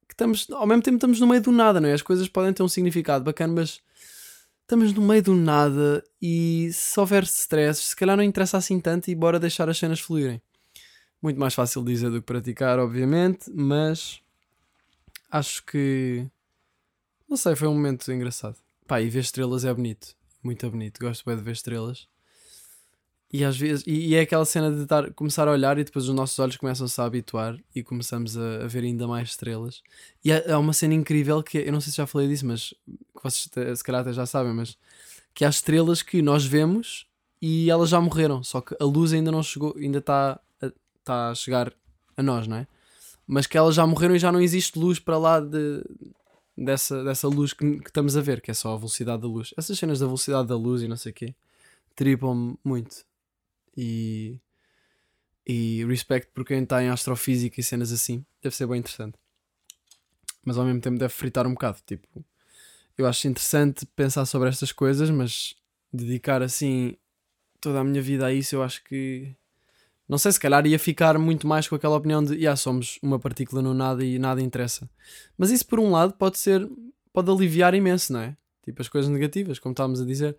que 0.08 0.14
estamos, 0.14 0.46
ao 0.50 0.66
mesmo 0.66 0.82
tempo 0.82 0.96
estamos 0.96 1.20
no 1.20 1.26
meio 1.26 1.42
do 1.42 1.52
nada, 1.52 1.80
não 1.80 1.88
é? 1.88 1.92
As 1.92 2.02
coisas 2.02 2.28
podem 2.28 2.52
ter 2.52 2.62
um 2.62 2.68
significado 2.68 3.24
bacana, 3.24 3.52
mas 3.54 3.80
estamos 4.62 4.92
no 4.92 5.02
meio 5.02 5.22
do 5.22 5.34
nada 5.34 6.02
e 6.20 6.70
se 6.72 6.98
houver 6.98 7.24
stress, 7.24 7.82
se 7.82 7.96
calhar 7.96 8.16
não 8.16 8.24
interessa 8.24 8.56
assim 8.56 8.80
tanto 8.80 9.10
e 9.10 9.14
bora 9.14 9.38
deixar 9.38 9.68
as 9.68 9.78
cenas 9.78 10.00
fluírem. 10.00 10.40
Muito 11.26 11.40
mais 11.40 11.54
fácil 11.54 11.82
dizer 11.82 12.08
do 12.08 12.20
que 12.20 12.26
praticar, 12.26 12.78
obviamente, 12.78 13.50
mas 13.52 14.20
acho 15.28 15.66
que 15.66 16.24
não 17.28 17.36
sei, 17.36 17.56
foi 17.56 17.66
um 17.66 17.74
momento 17.74 18.12
engraçado. 18.12 18.54
Pá, 18.86 19.02
e 19.02 19.10
ver 19.10 19.18
estrelas 19.18 19.64
é 19.64 19.74
bonito, 19.74 20.14
muito 20.40 20.70
bonito. 20.70 21.00
Gosto 21.00 21.24
bem 21.24 21.36
de 21.36 21.42
ver 21.42 21.50
estrelas. 21.50 22.06
E 23.32 23.42
às 23.42 23.56
vezes, 23.56 23.82
e, 23.88 24.10
e 24.10 24.14
é 24.14 24.20
aquela 24.20 24.44
cena 24.44 24.70
de 24.70 24.84
estar, 24.84 25.12
começar 25.14 25.48
a 25.48 25.50
olhar 25.50 25.76
e 25.80 25.82
depois 25.82 26.08
os 26.08 26.14
nossos 26.14 26.38
olhos 26.38 26.56
começam-se 26.58 27.00
a 27.00 27.04
habituar 27.04 27.58
e 27.74 27.82
começamos 27.82 28.38
a, 28.38 28.62
a 28.62 28.68
ver 28.68 28.84
ainda 28.84 29.08
mais 29.08 29.30
estrelas. 29.30 29.82
E 30.24 30.30
há, 30.30 30.54
há 30.54 30.58
uma 30.60 30.72
cena 30.72 30.94
incrível 30.94 31.42
que 31.42 31.58
eu 31.58 31.72
não 31.72 31.80
sei 31.80 31.90
se 31.90 31.96
já 31.96 32.06
falei 32.06 32.28
disso, 32.28 32.46
mas 32.46 32.72
que 32.86 33.20
vocês 33.20 33.50
se 33.78 33.82
calhar 33.82 34.02
até 34.02 34.12
já 34.12 34.26
sabem, 34.26 34.54
mas 34.54 34.78
que 35.34 35.44
há 35.44 35.48
estrelas 35.48 36.02
que 36.02 36.22
nós 36.22 36.46
vemos 36.46 37.04
e 37.42 37.68
elas 37.68 37.88
já 37.90 38.00
morreram, 38.00 38.44
só 38.44 38.60
que 38.60 38.76
a 38.80 38.84
luz 38.84 39.12
ainda 39.12 39.32
não 39.32 39.42
chegou, 39.42 39.74
ainda 39.76 39.98
está 39.98 40.40
está 41.06 41.30
a 41.30 41.34
chegar 41.34 41.72
a 42.16 42.22
nós, 42.22 42.46
não 42.46 42.56
é? 42.56 42.66
Mas 43.26 43.46
que 43.46 43.56
elas 43.56 43.74
já 43.74 43.86
morreram 43.86 44.16
e 44.16 44.18
já 44.18 44.30
não 44.30 44.40
existe 44.40 44.78
luz 44.78 44.98
para 44.98 45.18
lá 45.18 45.40
de, 45.40 45.82
dessa, 46.56 47.02
dessa 47.02 47.28
luz 47.28 47.52
que, 47.52 47.78
que 47.80 47.88
estamos 47.88 48.16
a 48.16 48.20
ver, 48.20 48.40
que 48.40 48.50
é 48.50 48.54
só 48.54 48.74
a 48.74 48.76
velocidade 48.76 49.22
da 49.22 49.28
luz. 49.28 49.54
Essas 49.56 49.78
cenas 49.78 50.00
da 50.00 50.06
velocidade 50.06 50.48
da 50.48 50.56
luz 50.56 50.82
e 50.82 50.88
não 50.88 50.96
sei 50.96 51.12
o 51.12 51.14
quê 51.14 51.34
tripam-me 51.96 52.56
muito. 52.62 53.04
E, 53.76 54.38
e 55.46 55.84
respect 55.86 56.30
por 56.32 56.44
quem 56.44 56.62
está 56.62 56.82
em 56.82 56.90
astrofísica 56.90 57.58
e 57.58 57.64
cenas 57.64 57.90
assim, 57.90 58.24
deve 58.42 58.54
ser 58.54 58.66
bem 58.66 58.78
interessante. 58.78 59.18
Mas 60.44 60.58
ao 60.58 60.64
mesmo 60.64 60.80
tempo 60.80 60.98
deve 60.98 61.12
fritar 61.12 61.46
um 61.46 61.54
bocado. 61.54 61.78
Tipo, 61.84 62.24
eu 62.96 63.06
acho 63.06 63.26
interessante 63.26 63.86
pensar 63.86 64.26
sobre 64.26 64.48
estas 64.48 64.70
coisas, 64.70 65.10
mas 65.10 65.56
dedicar 65.92 66.42
assim 66.42 66.96
toda 67.60 67.80
a 67.80 67.84
minha 67.84 68.02
vida 68.02 68.26
a 68.26 68.32
isso, 68.32 68.54
eu 68.54 68.62
acho 68.62 68.84
que 68.84 69.34
não 70.08 70.18
sei, 70.18 70.30
se 70.32 70.40
calhar 70.40 70.64
ia 70.66 70.78
ficar 70.78 71.18
muito 71.18 71.46
mais 71.46 71.66
com 71.66 71.74
aquela 71.74 71.96
opinião 71.96 72.22
de 72.22 72.34
yeah, 72.34 72.56
somos 72.56 72.98
uma 73.02 73.18
partícula 73.18 73.60
no 73.60 73.74
nada 73.74 74.04
e 74.04 74.18
nada 74.18 74.40
interessa. 74.40 74.88
Mas 75.36 75.50
isso 75.50 75.66
por 75.66 75.80
um 75.80 75.90
lado 75.90 76.14
pode 76.14 76.38
ser, 76.38 76.68
pode 77.12 77.30
aliviar 77.30 77.74
imenso, 77.74 78.12
não 78.12 78.20
é? 78.20 78.36
Tipo 78.62 78.82
as 78.82 78.88
coisas 78.88 79.10
negativas, 79.10 79.58
como 79.58 79.72
estávamos 79.72 80.00
a 80.00 80.04
dizer. 80.04 80.36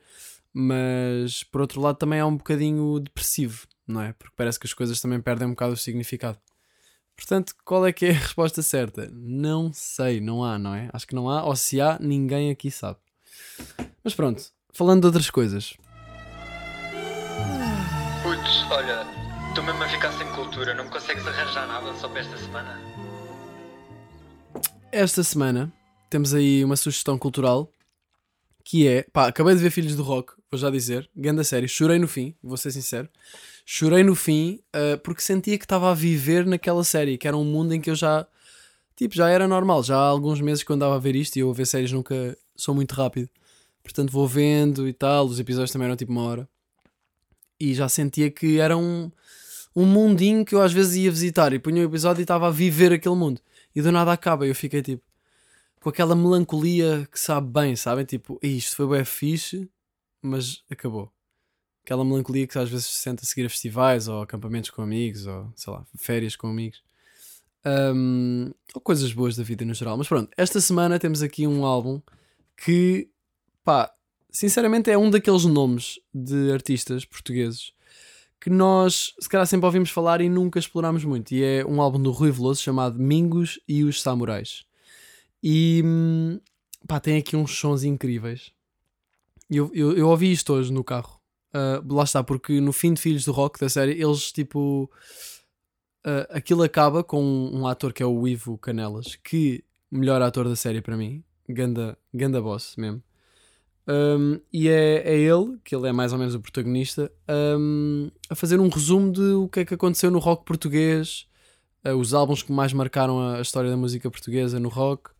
Mas 0.53 1.43
por 1.43 1.61
outro 1.61 1.81
lado 1.81 1.97
também 1.97 2.19
é 2.19 2.25
um 2.25 2.37
bocadinho 2.37 2.99
depressivo, 2.99 3.67
não 3.85 4.01
é? 4.01 4.13
Porque 4.13 4.33
parece 4.37 4.59
que 4.59 4.67
as 4.67 4.73
coisas 4.73 5.01
também 5.01 5.19
perdem 5.19 5.47
um 5.47 5.51
bocado 5.51 5.73
o 5.73 5.77
significado. 5.77 6.39
Portanto, 7.15 7.53
qual 7.65 7.85
é 7.85 7.91
que 7.91 8.05
é 8.05 8.11
a 8.11 8.13
resposta 8.13 8.61
certa? 8.61 9.09
Não 9.11 9.71
sei, 9.73 10.21
não 10.21 10.43
há, 10.43 10.57
não 10.57 10.73
é? 10.73 10.89
Acho 10.93 11.07
que 11.07 11.15
não 11.15 11.29
há, 11.29 11.43
ou 11.43 11.55
se 11.55 11.81
há, 11.81 11.97
ninguém 11.99 12.51
aqui 12.51 12.71
sabe. 12.71 12.99
Mas 14.03 14.13
pronto, 14.13 14.43
falando 14.71 15.01
de 15.01 15.07
outras 15.07 15.29
coisas. 15.29 15.75
Putz, 18.23 18.71
olha, 18.71 19.16
estou 19.57 19.65
mesmo 19.65 19.83
a 19.83 19.89
ficar 19.89 20.11
sem 20.11 20.27
cultura, 20.33 20.75
não 20.75 20.83
me 20.83 20.91
consegues 20.91 21.25
arranjar 21.25 21.67
nada 21.67 21.91
só 21.95 22.07
para 22.07 22.19
esta 22.19 22.37
semana? 22.37 22.79
Esta 24.91 25.23
semana 25.23 25.73
temos 26.11 26.31
aí 26.35 26.63
uma 26.63 26.75
sugestão 26.75 27.17
cultural 27.17 27.67
que 28.63 28.87
é, 28.87 29.01
pá, 29.11 29.25
acabei 29.25 29.55
de 29.55 29.61
ver 29.61 29.71
Filhos 29.71 29.95
do 29.95 30.03
Rock, 30.03 30.33
vou 30.51 30.59
já 30.59 30.69
dizer, 30.69 31.09
grande 31.15 31.43
série, 31.43 31.67
chorei 31.67 31.97
no 31.97 32.07
fim, 32.07 32.35
vou 32.43 32.55
ser 32.55 32.69
sincero, 32.69 33.09
chorei 33.65 34.03
no 34.03 34.13
fim 34.13 34.59
ah, 34.71 34.99
porque 35.03 35.21
sentia 35.23 35.57
que 35.57 35.65
estava 35.65 35.89
a 35.89 35.95
viver 35.95 36.45
naquela 36.45 36.83
série, 36.83 37.17
que 37.17 37.27
era 37.27 37.35
um 37.35 37.43
mundo 37.43 37.73
em 37.73 37.81
que 37.81 37.89
eu 37.89 37.95
já, 37.95 38.27
tipo, 38.95 39.15
já 39.15 39.27
era 39.27 39.47
normal, 39.47 39.81
já 39.81 39.95
há 39.95 40.07
alguns 40.07 40.39
meses 40.39 40.63
que 40.63 40.71
eu 40.71 40.75
andava 40.75 40.95
a 40.95 40.99
ver 40.99 41.15
isto 41.15 41.35
e 41.35 41.39
eu 41.39 41.49
a 41.49 41.53
ver 41.53 41.65
séries 41.65 41.91
nunca 41.91 42.37
sou 42.55 42.75
muito 42.75 42.93
rápido, 42.93 43.27
portanto 43.81 44.11
vou 44.11 44.27
vendo 44.27 44.87
e 44.87 44.93
tal, 44.93 45.25
os 45.25 45.39
episódios 45.39 45.71
também 45.71 45.87
eram 45.87 45.95
tipo 45.97 46.11
uma 46.11 46.21
hora. 46.21 46.47
e 47.59 47.73
já 47.73 47.89
sentia 47.89 48.29
que 48.29 48.59
era 48.59 48.77
um, 48.77 49.11
um 49.77 49.85
mundinho 49.85 50.43
que 50.43 50.55
eu 50.55 50.61
às 50.63 50.73
vezes 50.73 50.95
ia 50.95 51.11
visitar 51.11 51.53
e 51.53 51.59
punha 51.59 51.83
o 51.83 51.85
episódio 51.85 52.21
e 52.21 52.23
estava 52.23 52.47
a 52.47 52.51
viver 52.51 52.91
aquele 52.91 53.13
mundo. 53.13 53.39
E 53.75 53.81
do 53.81 53.91
nada 53.91 54.11
acaba 54.11 54.43
e 54.43 54.49
eu 54.49 54.55
fiquei 54.55 54.81
tipo 54.81 55.03
com 55.79 55.89
aquela 55.89 56.15
melancolia 56.15 57.07
que 57.11 57.19
sabe 57.19 57.47
bem, 57.47 57.75
sabem? 57.75 58.03
Tipo, 58.03 58.39
"Ih, 58.41 58.57
isto 58.57 58.75
foi 58.75 58.87
bem 58.87 59.05
fixe, 59.05 59.69
mas 60.19 60.63
acabou. 60.67 61.11
Aquela 61.85 62.03
melancolia 62.03 62.47
que 62.47 62.57
às 62.57 62.71
vezes 62.71 62.87
se 62.87 63.01
sente 63.03 63.21
a 63.21 63.27
seguir 63.27 63.45
a 63.45 63.49
festivais 63.51 64.07
ou 64.07 64.23
acampamentos 64.23 64.71
com 64.71 64.81
amigos 64.81 65.27
ou 65.27 65.53
sei 65.55 65.71
lá, 65.71 65.85
férias 65.95 66.35
com 66.35 66.47
amigos. 66.47 66.81
Um, 67.63 68.51
ou 68.73 68.81
coisas 68.81 69.13
boas 69.13 69.35
da 69.35 69.43
vida 69.43 69.63
no 69.63 69.75
geral. 69.75 69.95
Mas 69.95 70.07
pronto, 70.07 70.31
esta 70.35 70.59
semana 70.59 70.97
temos 70.97 71.21
aqui 71.21 71.45
um 71.45 71.63
álbum 71.63 72.01
que, 72.65 73.11
pá, 73.63 73.93
sinceramente 74.31 74.89
é 74.89 74.97
um 74.97 75.11
daqueles 75.11 75.45
nomes 75.45 75.99
de 76.11 76.51
artistas 76.51 77.05
portugueses 77.05 77.76
que 78.39 78.49
nós, 78.49 79.13
se 79.19 79.27
calhar, 79.27 79.47
sempre 79.47 79.65
ouvimos 79.65 79.89
falar 79.89 80.21
e 80.21 80.29
nunca 80.29 80.59
explorámos 80.59 81.03
muito. 81.03 81.31
E 81.33 81.43
é 81.43 81.65
um 81.65 81.81
álbum 81.81 82.01
do 82.01 82.11
Rui 82.11 82.31
Veloso 82.31 82.61
chamado 82.61 82.99
Mingos 82.99 83.59
e 83.67 83.83
os 83.83 84.01
Samurais. 84.01 84.65
E, 85.41 85.81
hum, 85.83 86.39
pá, 86.87 86.99
tem 86.99 87.17
aqui 87.17 87.35
uns 87.35 87.57
sons 87.57 87.83
incríveis. 87.83 88.51
Eu, 89.49 89.71
eu, 89.73 89.97
eu 89.97 90.09
ouvi 90.09 90.31
isto 90.31 90.53
hoje 90.53 90.71
no 90.71 90.83
carro. 90.83 91.17
Ah, 91.53 91.81
lá 91.89 92.03
está, 92.03 92.23
porque 92.23 92.59
no 92.61 92.73
fim 92.73 92.93
de 92.93 93.01
Filhos 93.01 93.25
do 93.25 93.31
Rock 93.31 93.59
da 93.59 93.69
série, 93.69 93.91
eles 93.93 94.31
tipo. 94.31 94.91
ah, 96.03 96.27
aquilo 96.29 96.63
acaba 96.63 97.03
com 97.03 97.23
um, 97.23 97.61
um 97.61 97.67
ator 97.67 97.93
que 97.93 98.03
é 98.03 98.05
o 98.05 98.27
Ivo 98.27 98.57
Canelas, 98.57 99.15
que 99.23 99.63
melhor 99.91 100.21
ator 100.21 100.47
da 100.47 100.55
série 100.55 100.81
para 100.81 100.97
mim, 100.97 101.23
ganda, 101.47 101.97
ganda 102.13 102.41
boss 102.41 102.75
mesmo. 102.77 103.01
Um, 103.87 104.39
e 104.51 104.67
é, 104.67 105.01
é 105.05 105.17
ele, 105.17 105.57
que 105.63 105.73
ele 105.73 105.87
é 105.87 105.91
mais 105.93 106.11
ou 106.11 106.19
menos 106.19 106.35
o 106.35 106.41
protagonista, 106.41 107.09
um, 107.57 108.11
a 108.29 108.35
fazer 108.35 108.59
um 108.59 108.67
resumo 108.67 109.11
de 109.11 109.21
o 109.21 109.47
que 109.47 109.61
é 109.61 109.65
que 109.65 109.73
aconteceu 109.73 110.11
no 110.11 110.19
rock 110.19 110.43
português, 110.43 111.25
ah, 111.83 111.95
os 111.95 112.13
álbuns 112.13 112.43
que 112.43 112.51
mais 112.51 112.73
marcaram 112.73 113.19
a, 113.19 113.37
a 113.37 113.41
história 113.41 113.69
da 113.69 113.77
música 113.77 114.11
portuguesa 114.11 114.59
no 114.59 114.67
rock. 114.67 115.11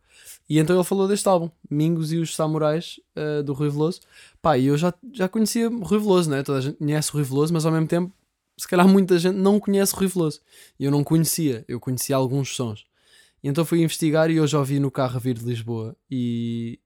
E 0.48 0.58
então 0.58 0.76
ele 0.76 0.84
falou 0.84 1.08
deste 1.08 1.28
álbum, 1.28 1.50
Mingos 1.70 2.12
e 2.12 2.18
os 2.18 2.34
Samurais, 2.34 3.00
ah, 3.16 3.42
do 3.42 3.54
Rui 3.54 3.70
Veloso. 3.70 4.00
Pá, 4.42 4.58
e 4.58 4.66
eu 4.66 4.76
já, 4.76 4.92
já 5.12 5.28
conhecia 5.28 5.68
Rui 5.68 5.98
Veloso, 5.98 6.30
né? 6.30 6.42
Toda 6.42 6.58
a 6.58 6.60
gente 6.60 6.76
conhece 6.76 7.10
o 7.10 7.14
Rui 7.14 7.24
Veloso, 7.24 7.54
mas 7.54 7.64
ao 7.64 7.72
mesmo 7.72 7.86
tempo, 7.86 8.12
se 8.58 8.68
calhar 8.68 8.86
muita 8.86 9.18
gente 9.18 9.36
não 9.36 9.58
conhece 9.58 9.94
o 9.94 9.96
Rui 9.96 10.08
Veloso. 10.08 10.40
E 10.78 10.84
eu 10.84 10.90
não 10.90 11.02
conhecia, 11.02 11.64
eu 11.66 11.80
conhecia 11.80 12.16
alguns 12.16 12.54
sons. 12.54 12.84
E 13.42 13.48
então 13.48 13.64
fui 13.64 13.80
investigar 13.82 14.30
e 14.30 14.40
hoje 14.40 14.56
ouvi 14.56 14.78
no 14.78 14.90
carro 14.90 15.16
a 15.16 15.20
vir 15.20 15.38
de 15.38 15.44
Lisboa. 15.44 15.96
E 16.10 16.78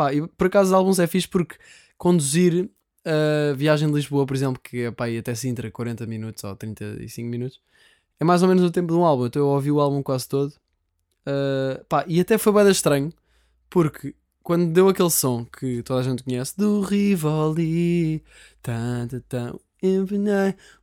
pá, 0.00 0.14
e 0.14 0.26
por 0.26 0.46
acaso 0.46 0.74
álbuns 0.74 0.98
é 0.98 1.06
fixe 1.06 1.28
porque 1.28 1.56
conduzir 1.98 2.70
a 3.04 3.52
viagem 3.54 3.86
de 3.86 3.94
Lisboa, 3.94 4.24
por 4.24 4.34
exemplo, 4.34 4.58
que 4.62 4.84
é 4.84 4.90
pá, 4.90 5.04
até 5.06 5.34
Sintra 5.34 5.70
40 5.70 6.06
minutos 6.06 6.42
ou 6.42 6.56
35 6.56 7.28
minutos, 7.28 7.60
é 8.18 8.24
mais 8.24 8.42
ou 8.42 8.48
menos 8.48 8.64
o 8.64 8.70
tempo 8.70 8.94
de 8.94 8.98
um 8.98 9.04
álbum. 9.04 9.26
Então 9.26 9.42
eu 9.42 9.48
ouvi 9.48 9.70
o 9.70 9.78
álbum 9.78 10.02
quase 10.02 10.26
todo. 10.26 10.54
Uh, 11.26 11.84
pá, 11.86 12.02
e 12.08 12.18
até 12.18 12.38
foi 12.38 12.50
bem 12.50 12.70
estranho 12.70 13.12
porque 13.68 14.14
quando 14.42 14.72
deu 14.72 14.88
aquele 14.88 15.10
som 15.10 15.44
que 15.44 15.82
toda 15.82 16.00
a 16.00 16.02
gente 16.02 16.24
conhece 16.24 16.56
do 16.56 16.80
Rivoli, 16.80 18.24
tan, 18.62 19.06
tan, 19.06 19.20
tan, 19.28 19.58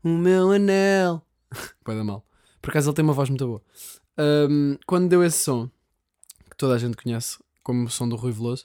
o 0.04 0.10
meu 0.10 0.52
anel. 0.52 1.24
Vai 1.84 1.96
dar 1.96 2.04
mal. 2.04 2.24
Por 2.62 2.70
acaso 2.70 2.90
ele 2.90 2.96
tem 2.96 3.04
uma 3.04 3.14
voz 3.14 3.30
muito 3.30 3.48
boa. 3.48 3.62
Um, 4.20 4.78
quando 4.86 5.10
deu 5.10 5.24
esse 5.24 5.40
som 5.40 5.68
que 6.50 6.56
toda 6.56 6.76
a 6.76 6.78
gente 6.78 6.96
conhece 6.96 7.40
como 7.64 7.86
o 7.86 7.90
som 7.90 8.08
do 8.08 8.16
Rui 8.16 8.32
Veloso, 8.32 8.64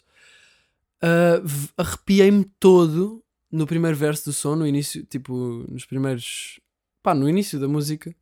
uh, 1.03 1.73
arrepiei-me 1.77 2.45
todo 2.59 3.23
no 3.51 3.67
primeiro 3.67 3.97
verso 3.97 4.25
do 4.27 4.33
som, 4.33 4.57
no 4.57 4.67
início, 4.67 5.05
tipo, 5.05 5.65
nos 5.69 5.85
primeiros. 5.85 6.59
pá, 7.03 7.15
no 7.15 7.29
início 7.29 7.61
da 7.61 7.69
música. 7.69 8.15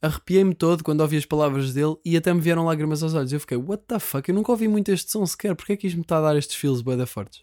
Arrepiei-me 0.00 0.54
todo 0.54 0.84
quando 0.84 1.00
ouvi 1.00 1.16
as 1.16 1.26
palavras 1.26 1.74
dele 1.74 1.96
e 2.04 2.16
até 2.16 2.32
me 2.32 2.40
vieram 2.40 2.64
lágrimas 2.64 3.02
aos 3.02 3.14
olhos. 3.14 3.32
Eu 3.32 3.40
fiquei, 3.40 3.56
what 3.56 3.82
the 3.86 3.98
fuck? 3.98 4.28
Eu 4.28 4.34
nunca 4.34 4.52
ouvi 4.52 4.68
muito 4.68 4.92
este 4.92 5.10
som 5.10 5.26
sequer. 5.26 5.56
Porquê 5.56 5.72
é 5.72 5.76
que 5.76 5.88
isto 5.88 5.96
me 5.96 6.02
está 6.02 6.18
a 6.18 6.20
dar 6.20 6.36
estes 6.36 6.56
feels 6.56 6.80
bué 6.80 6.96
da 6.96 7.04
fortes? 7.04 7.42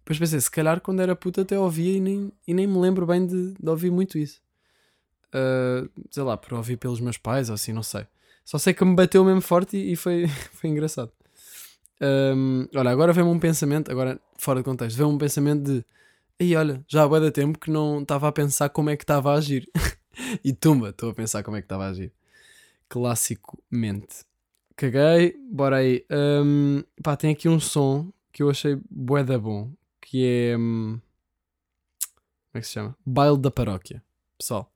Depois 0.00 0.18
pensei, 0.18 0.40
se 0.40 0.50
calhar 0.50 0.80
quando 0.80 1.00
era 1.00 1.16
puta 1.16 1.42
até 1.42 1.58
ouvia 1.58 1.96
e 1.96 2.00
nem, 2.00 2.32
e 2.46 2.52
nem 2.52 2.66
me 2.66 2.78
lembro 2.78 3.06
bem 3.06 3.26
de, 3.26 3.54
de 3.54 3.70
ouvir 3.70 3.90
muito 3.90 4.18
isso. 4.18 4.40
Uh, 5.28 5.88
sei 6.10 6.22
lá, 6.22 6.36
por 6.36 6.52
ouvir 6.54 6.76
pelos 6.76 7.00
meus 7.00 7.16
pais 7.16 7.48
ou 7.48 7.54
assim, 7.54 7.72
não 7.72 7.82
sei. 7.82 8.06
Só 8.44 8.58
sei 8.58 8.74
que 8.74 8.84
me 8.84 8.94
bateu 8.94 9.24
mesmo 9.24 9.40
forte 9.40 9.76
e, 9.76 9.92
e 9.92 9.96
foi, 9.96 10.26
foi 10.52 10.68
engraçado. 10.68 11.10
Um, 12.02 12.66
olha, 12.74 12.90
agora 12.90 13.12
vem-me 13.12 13.30
um 13.30 13.38
pensamento, 13.38 13.90
agora 13.90 14.20
fora 14.36 14.58
de 14.58 14.64
contexto, 14.64 14.96
vem-me 14.96 15.12
um 15.12 15.18
pensamento 15.18 15.62
de 15.62 15.84
aí 16.40 16.56
olha, 16.56 16.84
já 16.88 17.04
há 17.04 17.08
bué 17.08 17.20
de 17.20 17.30
tempo 17.30 17.58
que 17.58 17.70
não 17.70 18.02
estava 18.02 18.28
a 18.28 18.32
pensar 18.32 18.68
como 18.70 18.90
é 18.90 18.96
que 18.96 19.04
estava 19.04 19.32
a 19.32 19.36
agir. 19.36 19.68
e 20.44 20.52
tumba, 20.52 20.90
estou 20.90 21.10
a 21.10 21.14
pensar 21.14 21.42
como 21.42 21.56
é 21.56 21.60
que 21.60 21.66
estava 21.66 21.84
a 21.84 21.88
agir. 21.88 22.12
Classicamente. 22.88 24.24
Caguei, 24.76 25.36
bora 25.50 25.76
aí. 25.76 26.04
Um, 26.10 26.82
pá, 27.02 27.16
tem 27.16 27.32
aqui 27.32 27.48
um 27.48 27.60
som 27.60 28.12
que 28.32 28.42
eu 28.42 28.50
achei 28.50 28.78
bué 28.90 29.22
da 29.22 29.38
bom, 29.38 29.70
que 30.00 30.26
é... 30.26 30.56
hum, 30.56 30.98
como 32.50 32.58
é 32.58 32.60
que 32.60 32.66
se 32.66 32.72
chama? 32.72 32.96
Baile 33.04 33.38
da 33.38 33.50
Paróquia. 33.50 34.02
Pessoal, 34.38 34.71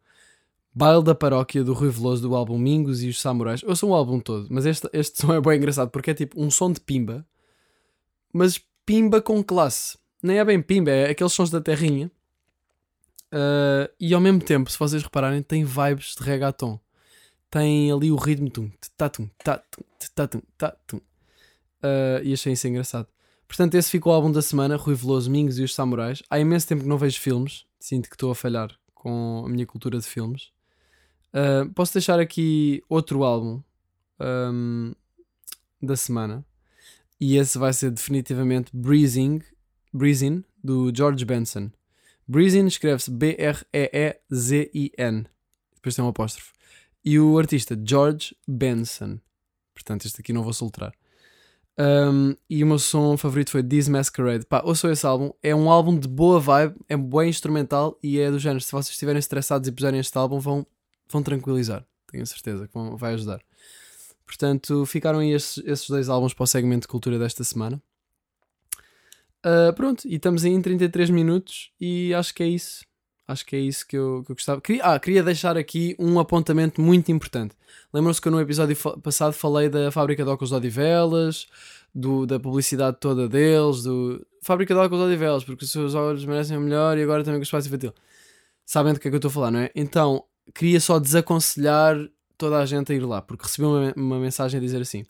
Baile 0.76 1.02
da 1.02 1.14
Paróquia 1.14 1.64
do 1.64 1.72
Rui 1.72 1.88
Veloso 1.88 2.20
do 2.20 2.36
álbum 2.36 2.58
Mingos 2.58 3.02
e 3.02 3.08
os 3.08 3.18
Samurais. 3.18 3.62
Eu 3.62 3.74
sou 3.74 3.92
o 3.92 3.94
álbum 3.94 4.20
todo, 4.20 4.46
mas 4.50 4.66
este, 4.66 4.86
este 4.92 5.22
som 5.22 5.32
é 5.32 5.40
bem 5.40 5.56
engraçado 5.56 5.88
porque 5.88 6.10
é 6.10 6.14
tipo 6.14 6.38
um 6.38 6.50
som 6.50 6.70
de 6.70 6.82
pimba, 6.82 7.26
mas 8.30 8.60
pimba 8.84 9.22
com 9.22 9.42
classe. 9.42 9.96
Nem 10.22 10.38
é 10.38 10.44
bem 10.44 10.60
pimba, 10.60 10.90
é 10.90 11.08
aqueles 11.08 11.32
sons 11.32 11.48
da 11.48 11.62
terrinha. 11.62 12.10
Ah, 13.32 13.90
e 13.98 14.12
ao 14.12 14.20
mesmo 14.20 14.40
tempo, 14.40 14.70
se 14.70 14.78
vocês 14.78 15.02
repararem, 15.02 15.42
tem 15.42 15.64
vibes 15.64 16.14
de 16.14 16.22
reggaeton. 16.22 16.78
Tem 17.50 17.90
ali 17.90 18.12
o 18.12 18.16
ritmo 18.16 18.50
tum, 18.50 18.70
tatum, 18.98 19.30
tatum, 19.42 19.82
tatum, 20.14 20.42
tatum. 20.58 21.00
Ah, 21.82 22.20
e 22.22 22.34
achei 22.34 22.52
isso 22.52 22.68
engraçado. 22.68 23.08
Portanto, 23.48 23.76
esse 23.76 23.90
ficou 23.90 24.12
o 24.12 24.14
álbum 24.14 24.30
da 24.30 24.42
semana, 24.42 24.76
Rui 24.76 24.94
Veloso, 24.94 25.30
Mingos 25.30 25.58
e 25.58 25.62
os 25.62 25.74
Samurais. 25.74 26.22
Há 26.28 26.38
imenso 26.38 26.68
tempo 26.68 26.82
que 26.82 26.88
não 26.88 26.98
vejo 26.98 27.18
filmes, 27.18 27.64
sinto 27.80 28.10
que 28.10 28.14
estou 28.14 28.30
a 28.30 28.34
falhar 28.34 28.78
com 28.94 29.42
a 29.46 29.48
minha 29.48 29.64
cultura 29.64 29.98
de 29.98 30.04
filmes. 30.04 30.54
Uh, 31.36 31.68
posso 31.74 31.92
deixar 31.92 32.18
aqui 32.18 32.82
outro 32.88 33.22
álbum 33.22 33.60
um, 34.18 34.94
da 35.82 35.94
semana 35.94 36.42
e 37.20 37.36
esse 37.36 37.58
vai 37.58 37.74
ser 37.74 37.90
definitivamente 37.90 38.70
Breezing, 38.74 39.42
Breezing 39.92 40.42
do 40.64 40.90
George 40.94 41.26
Benson. 41.26 41.70
Breezing 42.26 42.66
escreve-se 42.66 43.10
B-R-E-E-Z-I-N. 43.10 43.66
Depois 45.74 45.94
tem 45.94 46.04
um 46.04 46.08
apóstrofo. 46.08 46.52
E 47.04 47.20
o 47.20 47.38
artista 47.38 47.78
George 47.82 48.34
Benson. 48.48 49.18
Portanto, 49.74 50.06
este 50.06 50.22
aqui 50.22 50.32
não 50.32 50.42
vou 50.42 50.54
soltar. 50.54 50.92
Um, 51.78 52.34
e 52.48 52.64
o 52.64 52.66
meu 52.66 52.78
som 52.78 53.18
favorito 53.18 53.50
foi 53.50 53.62
This 53.62 53.88
Masquerade. 53.88 54.46
Pá, 54.46 54.62
ouçam 54.64 54.90
esse 54.90 55.06
álbum. 55.06 55.30
É 55.42 55.54
um 55.54 55.70
álbum 55.70 55.98
de 55.98 56.08
boa 56.08 56.40
vibe, 56.40 56.74
é 56.88 56.96
bem 56.96 57.28
instrumental 57.28 57.98
e 58.02 58.18
é 58.18 58.30
do 58.30 58.38
género. 58.38 58.60
Se 58.60 58.72
vocês 58.72 58.90
estiverem 58.90 59.18
estressados 59.18 59.68
e 59.68 59.72
puserem 59.72 60.00
este 60.00 60.16
álbum, 60.16 60.38
vão, 60.38 60.66
vão 61.08 61.22
tranquilizar. 61.22 61.84
Tenho 62.10 62.26
certeza 62.26 62.66
que 62.66 62.74
vão, 62.74 62.96
vai 62.96 63.14
ajudar. 63.14 63.40
Portanto, 64.24 64.84
ficaram 64.86 65.20
aí 65.20 65.32
esses, 65.32 65.62
esses 65.64 65.88
dois 65.88 66.08
álbuns 66.08 66.34
para 66.34 66.44
o 66.44 66.46
segmento 66.46 66.82
de 66.82 66.88
cultura 66.88 67.18
desta 67.18 67.44
semana. 67.44 67.80
Ah, 69.48 69.72
pronto, 69.72 70.08
e 70.08 70.16
estamos 70.16 70.44
aí 70.44 70.50
em 70.50 70.60
33 70.60 71.08
minutos 71.10 71.70
e 71.80 72.12
acho 72.14 72.34
que 72.34 72.42
é 72.42 72.48
isso. 72.48 72.84
Acho 73.28 73.46
que 73.46 73.54
é 73.54 73.60
isso 73.60 73.86
que 73.86 73.96
eu, 73.96 74.22
que 74.24 74.32
eu 74.32 74.36
gostava. 74.36 74.60
Queria, 74.60 74.82
ah, 74.84 74.98
queria 74.98 75.22
deixar 75.22 75.56
aqui 75.56 75.94
um 76.00 76.18
apontamento 76.18 76.80
muito 76.80 77.12
importante. 77.12 77.54
Lembram-se 77.92 78.20
que 78.20 78.26
eu 78.26 78.32
no 78.32 78.40
episódio 78.40 78.76
passado 79.00 79.32
falei 79.32 79.68
da 79.68 79.92
fábrica 79.92 80.24
de 80.24 80.30
óculos 80.30 80.50
de 80.50 80.56
Odivelas, 80.56 81.46
do, 81.94 82.26
da 82.26 82.40
publicidade 82.40 82.98
toda 83.00 83.28
deles, 83.28 83.84
do 83.84 84.24
fábrica 84.42 84.74
de 84.74 84.80
óculos 84.80 85.04
de 85.04 85.12
Odivelas, 85.12 85.44
porque 85.44 85.64
os 85.64 85.70
seus 85.70 85.94
olhos 85.94 86.24
merecem 86.24 86.56
o 86.56 86.60
melhor 86.60 86.98
e 86.98 87.02
agora 87.02 87.22
também 87.22 87.38
com 87.38 87.42
o 87.42 87.44
espaço 87.44 87.68
infantil. 87.68 87.94
Sabem 88.64 88.94
do 88.94 89.00
que 89.00 89.06
é 89.06 89.10
que 89.12 89.14
eu 89.14 89.18
estou 89.18 89.28
a 89.28 89.32
falar, 89.32 89.52
não 89.52 89.60
é? 89.60 89.70
Então, 89.76 90.24
queria 90.54 90.80
só 90.80 90.98
desaconselhar 90.98 91.96
toda 92.36 92.58
a 92.58 92.66
gente 92.66 92.92
a 92.92 92.94
ir 92.94 93.04
lá, 93.04 93.22
porque 93.22 93.44
recebi 93.44 93.66
uma, 93.66 93.92
uma 93.96 94.18
mensagem 94.18 94.58
a 94.58 94.60
dizer 94.60 94.80
assim: 94.80 95.04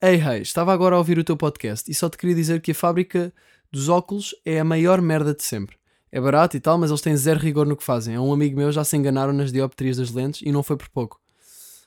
Ei, 0.00 0.16
hey, 0.16 0.42
estava 0.42 0.72
agora 0.72 0.96
a 0.96 0.98
ouvir 0.98 1.18
o 1.18 1.24
teu 1.24 1.36
podcast 1.36 1.90
e 1.90 1.94
só 1.94 2.08
te 2.08 2.18
queria 2.18 2.34
dizer 2.34 2.60
que 2.60 2.72
a 2.72 2.74
fábrica 2.74 3.32
dos 3.70 3.88
óculos 3.88 4.34
é 4.44 4.60
a 4.60 4.64
maior 4.64 5.00
merda 5.00 5.34
de 5.34 5.42
sempre. 5.42 5.76
É 6.12 6.20
barato 6.20 6.56
e 6.56 6.60
tal, 6.60 6.78
mas 6.78 6.90
eles 6.90 7.00
têm 7.00 7.16
zero 7.16 7.40
rigor 7.40 7.66
no 7.66 7.76
que 7.76 7.82
fazem. 7.82 8.14
A 8.14 8.20
um 8.20 8.32
amigo 8.32 8.56
meu 8.56 8.70
já 8.70 8.84
se 8.84 8.96
enganaram 8.96 9.32
nas 9.32 9.50
dioptrias 9.50 9.96
das 9.96 10.12
lentes 10.12 10.42
e 10.42 10.52
não 10.52 10.62
foi 10.62 10.76
por 10.76 10.88
pouco. 10.88 11.20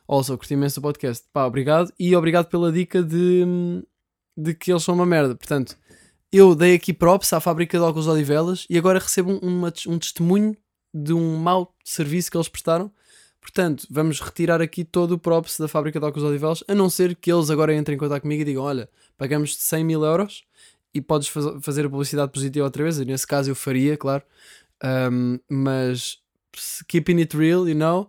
Also, 0.05 0.37
curti 0.37 0.53
imenso 0.53 0.79
o 0.79 0.83
podcast. 0.83 1.25
Pá, 1.31 1.45
obrigado. 1.45 1.93
E 1.97 2.13
obrigado 2.13 2.47
pela 2.47 2.71
dica 2.71 3.01
de, 3.01 3.45
de 4.35 4.53
que 4.53 4.71
eles 4.71 4.83
são 4.83 4.95
uma 4.95 5.05
merda. 5.05 5.33
Portanto, 5.33 5.77
eu 6.31 6.55
dei 6.55 6.75
aqui 6.75 6.93
props 6.93 7.31
à 7.31 7.39
fábrica 7.39 7.77
de 7.77 7.83
óculos 7.83 8.07
Odivelas 8.07 8.65
e 8.69 8.77
agora 8.77 8.99
recebo 8.99 9.39
um, 9.41 9.65
um 9.65 9.97
testemunho 9.97 10.57
de 10.93 11.13
um 11.13 11.37
mau 11.37 11.75
serviço 11.83 12.29
que 12.31 12.37
eles 12.37 12.47
prestaram. 12.47 12.91
Portanto, 13.41 13.87
vamos 13.89 14.19
retirar 14.19 14.61
aqui 14.61 14.83
todo 14.83 15.13
o 15.13 15.19
props 15.19 15.57
da 15.57 15.67
fábrica 15.67 15.99
de 15.99 16.05
óculos 16.05 16.23
de 16.23 16.29
Odivelas, 16.31 16.63
a 16.67 16.75
não 16.75 16.89
ser 16.89 17.15
que 17.15 17.31
eles 17.31 17.49
agora 17.49 17.73
entrem 17.75 17.95
em 17.95 17.99
contato 17.99 18.21
comigo 18.23 18.41
e 18.41 18.45
digam: 18.45 18.63
Olha, 18.63 18.89
pagamos 19.17 19.55
100 19.55 19.83
mil 19.85 20.03
euros 20.03 20.43
e 20.93 20.99
podes 21.01 21.27
faz- 21.29 21.45
fazer 21.61 21.85
a 21.85 21.89
publicidade 21.89 22.31
positiva 22.31 22.65
outra 22.65 22.83
vez. 22.83 22.97
E 22.99 23.05
nesse 23.05 23.25
caso 23.25 23.49
eu 23.51 23.55
faria, 23.55 23.95
claro. 23.97 24.23
Um, 24.83 25.39
mas 25.49 26.17
keeping 26.87 27.17
it 27.19 27.35
real, 27.37 27.67
you 27.67 27.75
know. 27.75 28.07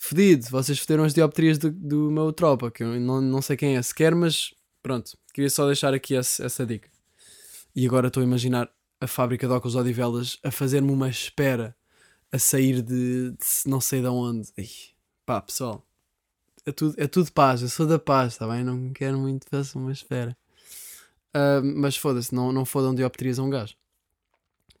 Fedido, 0.00 0.46
vocês 0.50 0.78
foderam 0.78 1.04
as 1.04 1.12
dioptrias 1.12 1.58
do, 1.58 1.70
do 1.72 2.10
meu 2.10 2.32
tropa, 2.32 2.70
que 2.70 2.82
eu 2.84 3.00
não, 3.00 3.20
não 3.20 3.42
sei 3.42 3.56
quem 3.56 3.76
é 3.76 3.82
sequer, 3.82 4.14
mas 4.14 4.54
pronto, 4.82 5.16
queria 5.34 5.50
só 5.50 5.66
deixar 5.66 5.92
aqui 5.92 6.14
esse- 6.14 6.42
essa 6.42 6.64
dica. 6.64 6.88
E 7.74 7.84
agora 7.86 8.06
estou 8.08 8.20
a 8.22 8.26
imaginar 8.26 8.70
a 9.00 9.06
fábrica 9.08 9.46
de 9.46 9.52
óculos 9.52 9.74
Odivelas 9.76 10.38
a 10.44 10.50
fazer-me 10.52 10.90
uma 10.92 11.08
espera 11.08 11.74
a 12.32 12.38
sair 12.38 12.82
de, 12.82 13.30
de 13.30 13.36
não 13.66 13.80
sei 13.80 14.00
de 14.00 14.08
onde. 14.08 14.48
Ai, 14.58 14.68
pá, 15.24 15.40
pessoal, 15.40 15.86
é 16.66 16.72
tudo, 16.72 16.94
é 16.98 17.06
tudo 17.06 17.32
paz, 17.32 17.62
eu 17.62 17.68
sou 17.68 17.86
da 17.86 17.98
paz, 17.98 18.34
está 18.34 18.46
bem? 18.46 18.62
Não 18.64 18.92
quero 18.92 19.18
muito 19.18 19.44
que 19.44 19.50
façam 19.50 19.82
uma 19.82 19.92
espera. 19.92 20.36
Ah, 21.32 21.60
mas 21.62 21.96
foda-se, 21.96 22.34
não, 22.34 22.52
não 22.52 22.64
fodam 22.64 22.94
dioptrias 22.94 23.38
a 23.38 23.42
um 23.42 23.50
gajo. 23.50 23.74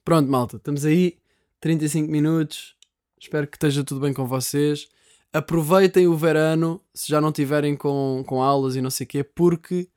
Pronto, 0.04 0.30
malta, 0.30 0.56
estamos 0.56 0.84
aí, 0.84 1.18
35 1.60 2.10
minutos. 2.10 2.76
Espero 3.20 3.46
que 3.46 3.56
esteja 3.56 3.84
tudo 3.84 4.00
bem 4.00 4.12
com 4.12 4.26
vocês. 4.26 4.88
Aproveitem 5.32 6.06
o 6.06 6.16
verano, 6.16 6.80
se 6.94 7.08
já 7.08 7.20
não 7.20 7.30
tiverem 7.30 7.76
com, 7.76 8.24
com 8.26 8.42
aulas 8.42 8.76
e 8.76 8.80
não 8.80 8.90
sei 8.90 9.04
o 9.04 9.08
quê, 9.08 9.24
porque 9.24 9.88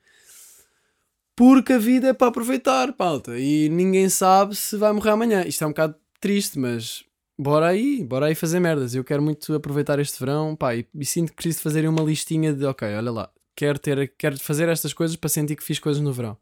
porque 1.35 1.73
a 1.73 1.79
vida 1.79 2.09
é 2.09 2.13
para 2.13 2.27
aproveitar, 2.27 2.93
malta. 2.99 3.39
E 3.39 3.69
ninguém 3.69 4.09
sabe 4.09 4.55
se 4.55 4.77
vai 4.77 4.91
morrer 4.91 5.11
amanhã. 5.11 5.43
Isto 5.43 5.63
é 5.63 5.67
um 5.67 5.71
bocado 5.71 5.95
triste, 6.19 6.59
mas 6.59 7.03
bora 7.41 7.67
aí, 7.67 8.03
bora 8.03 8.27
aí 8.27 8.35
fazer 8.35 8.59
merdas. 8.59 8.93
Eu 8.93 9.03
quero 9.03 9.21
muito 9.21 9.53
aproveitar 9.55 9.97
este 9.99 10.19
verão, 10.19 10.55
pá, 10.55 10.75
e, 10.75 10.87
e 10.93 11.05
sinto 11.05 11.31
que 11.31 11.37
preciso 11.37 11.61
fazer 11.61 11.87
uma 11.89 12.03
listinha 12.03 12.53
de, 12.53 12.65
ok, 12.65 12.87
olha 12.95 13.11
lá, 13.11 13.31
quero, 13.55 13.79
ter, 13.79 14.13
quero 14.15 14.39
fazer 14.39 14.69
estas 14.69 14.93
coisas 14.93 15.15
para 15.15 15.29
sentir 15.29 15.55
que 15.55 15.63
fiz 15.63 15.79
coisas 15.79 16.01
no 16.01 16.13
verão. 16.13 16.37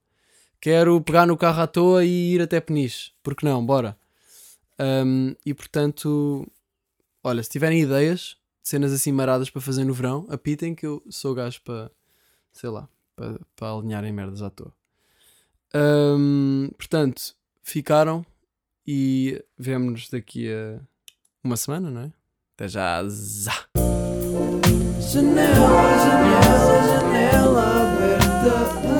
Quero 0.60 1.00
pegar 1.02 1.26
no 1.26 1.38
carro 1.38 1.62
à 1.62 1.68
toa 1.68 2.04
e 2.04 2.34
ir 2.34 2.41
até 2.41 2.60
Peniche. 2.60 3.14
Porque 3.24 3.45
não? 3.45 3.66
Bora. 3.66 3.97
Um, 4.78 5.34
e 5.45 5.54
portanto, 5.54 6.45
olha, 7.24 7.41
se 7.41 7.50
tiverem 7.50 7.82
ideias, 7.82 8.36
cenas 8.62 8.91
assim 8.91 9.14
maradas 9.14 9.50
para 9.50 9.62
fazer 9.62 9.86
no 9.86 9.93
verão, 9.93 10.28
apitem 10.30 10.76
que 10.76 10.86
eu 10.86 11.02
sou 11.10 11.34
gajo 11.34 11.62
para, 11.64 11.89
sei 12.52 12.70
lá, 12.70 12.89
para, 13.16 13.39
para 13.56 13.72
alinharem 13.72 14.12
merdas 14.12 14.41
à 14.41 14.50
toa. 14.50 14.74
Um, 15.74 16.70
portanto, 16.78 17.36
ficaram 17.64 18.26
e 18.86 19.41
vemo-nos 19.58 20.10
daqui 20.10 20.52
a 20.52 20.82
uma 21.44 21.58
semana, 21.58 21.90
não 21.90 22.02
é? 22.02 22.12
Até 22.56 22.68
já. 22.68 23.04
Zá. 23.08 23.54
Janela, 25.00 25.98
janela, 25.98 26.84
janela 26.88 27.94
aberta. 27.94 29.00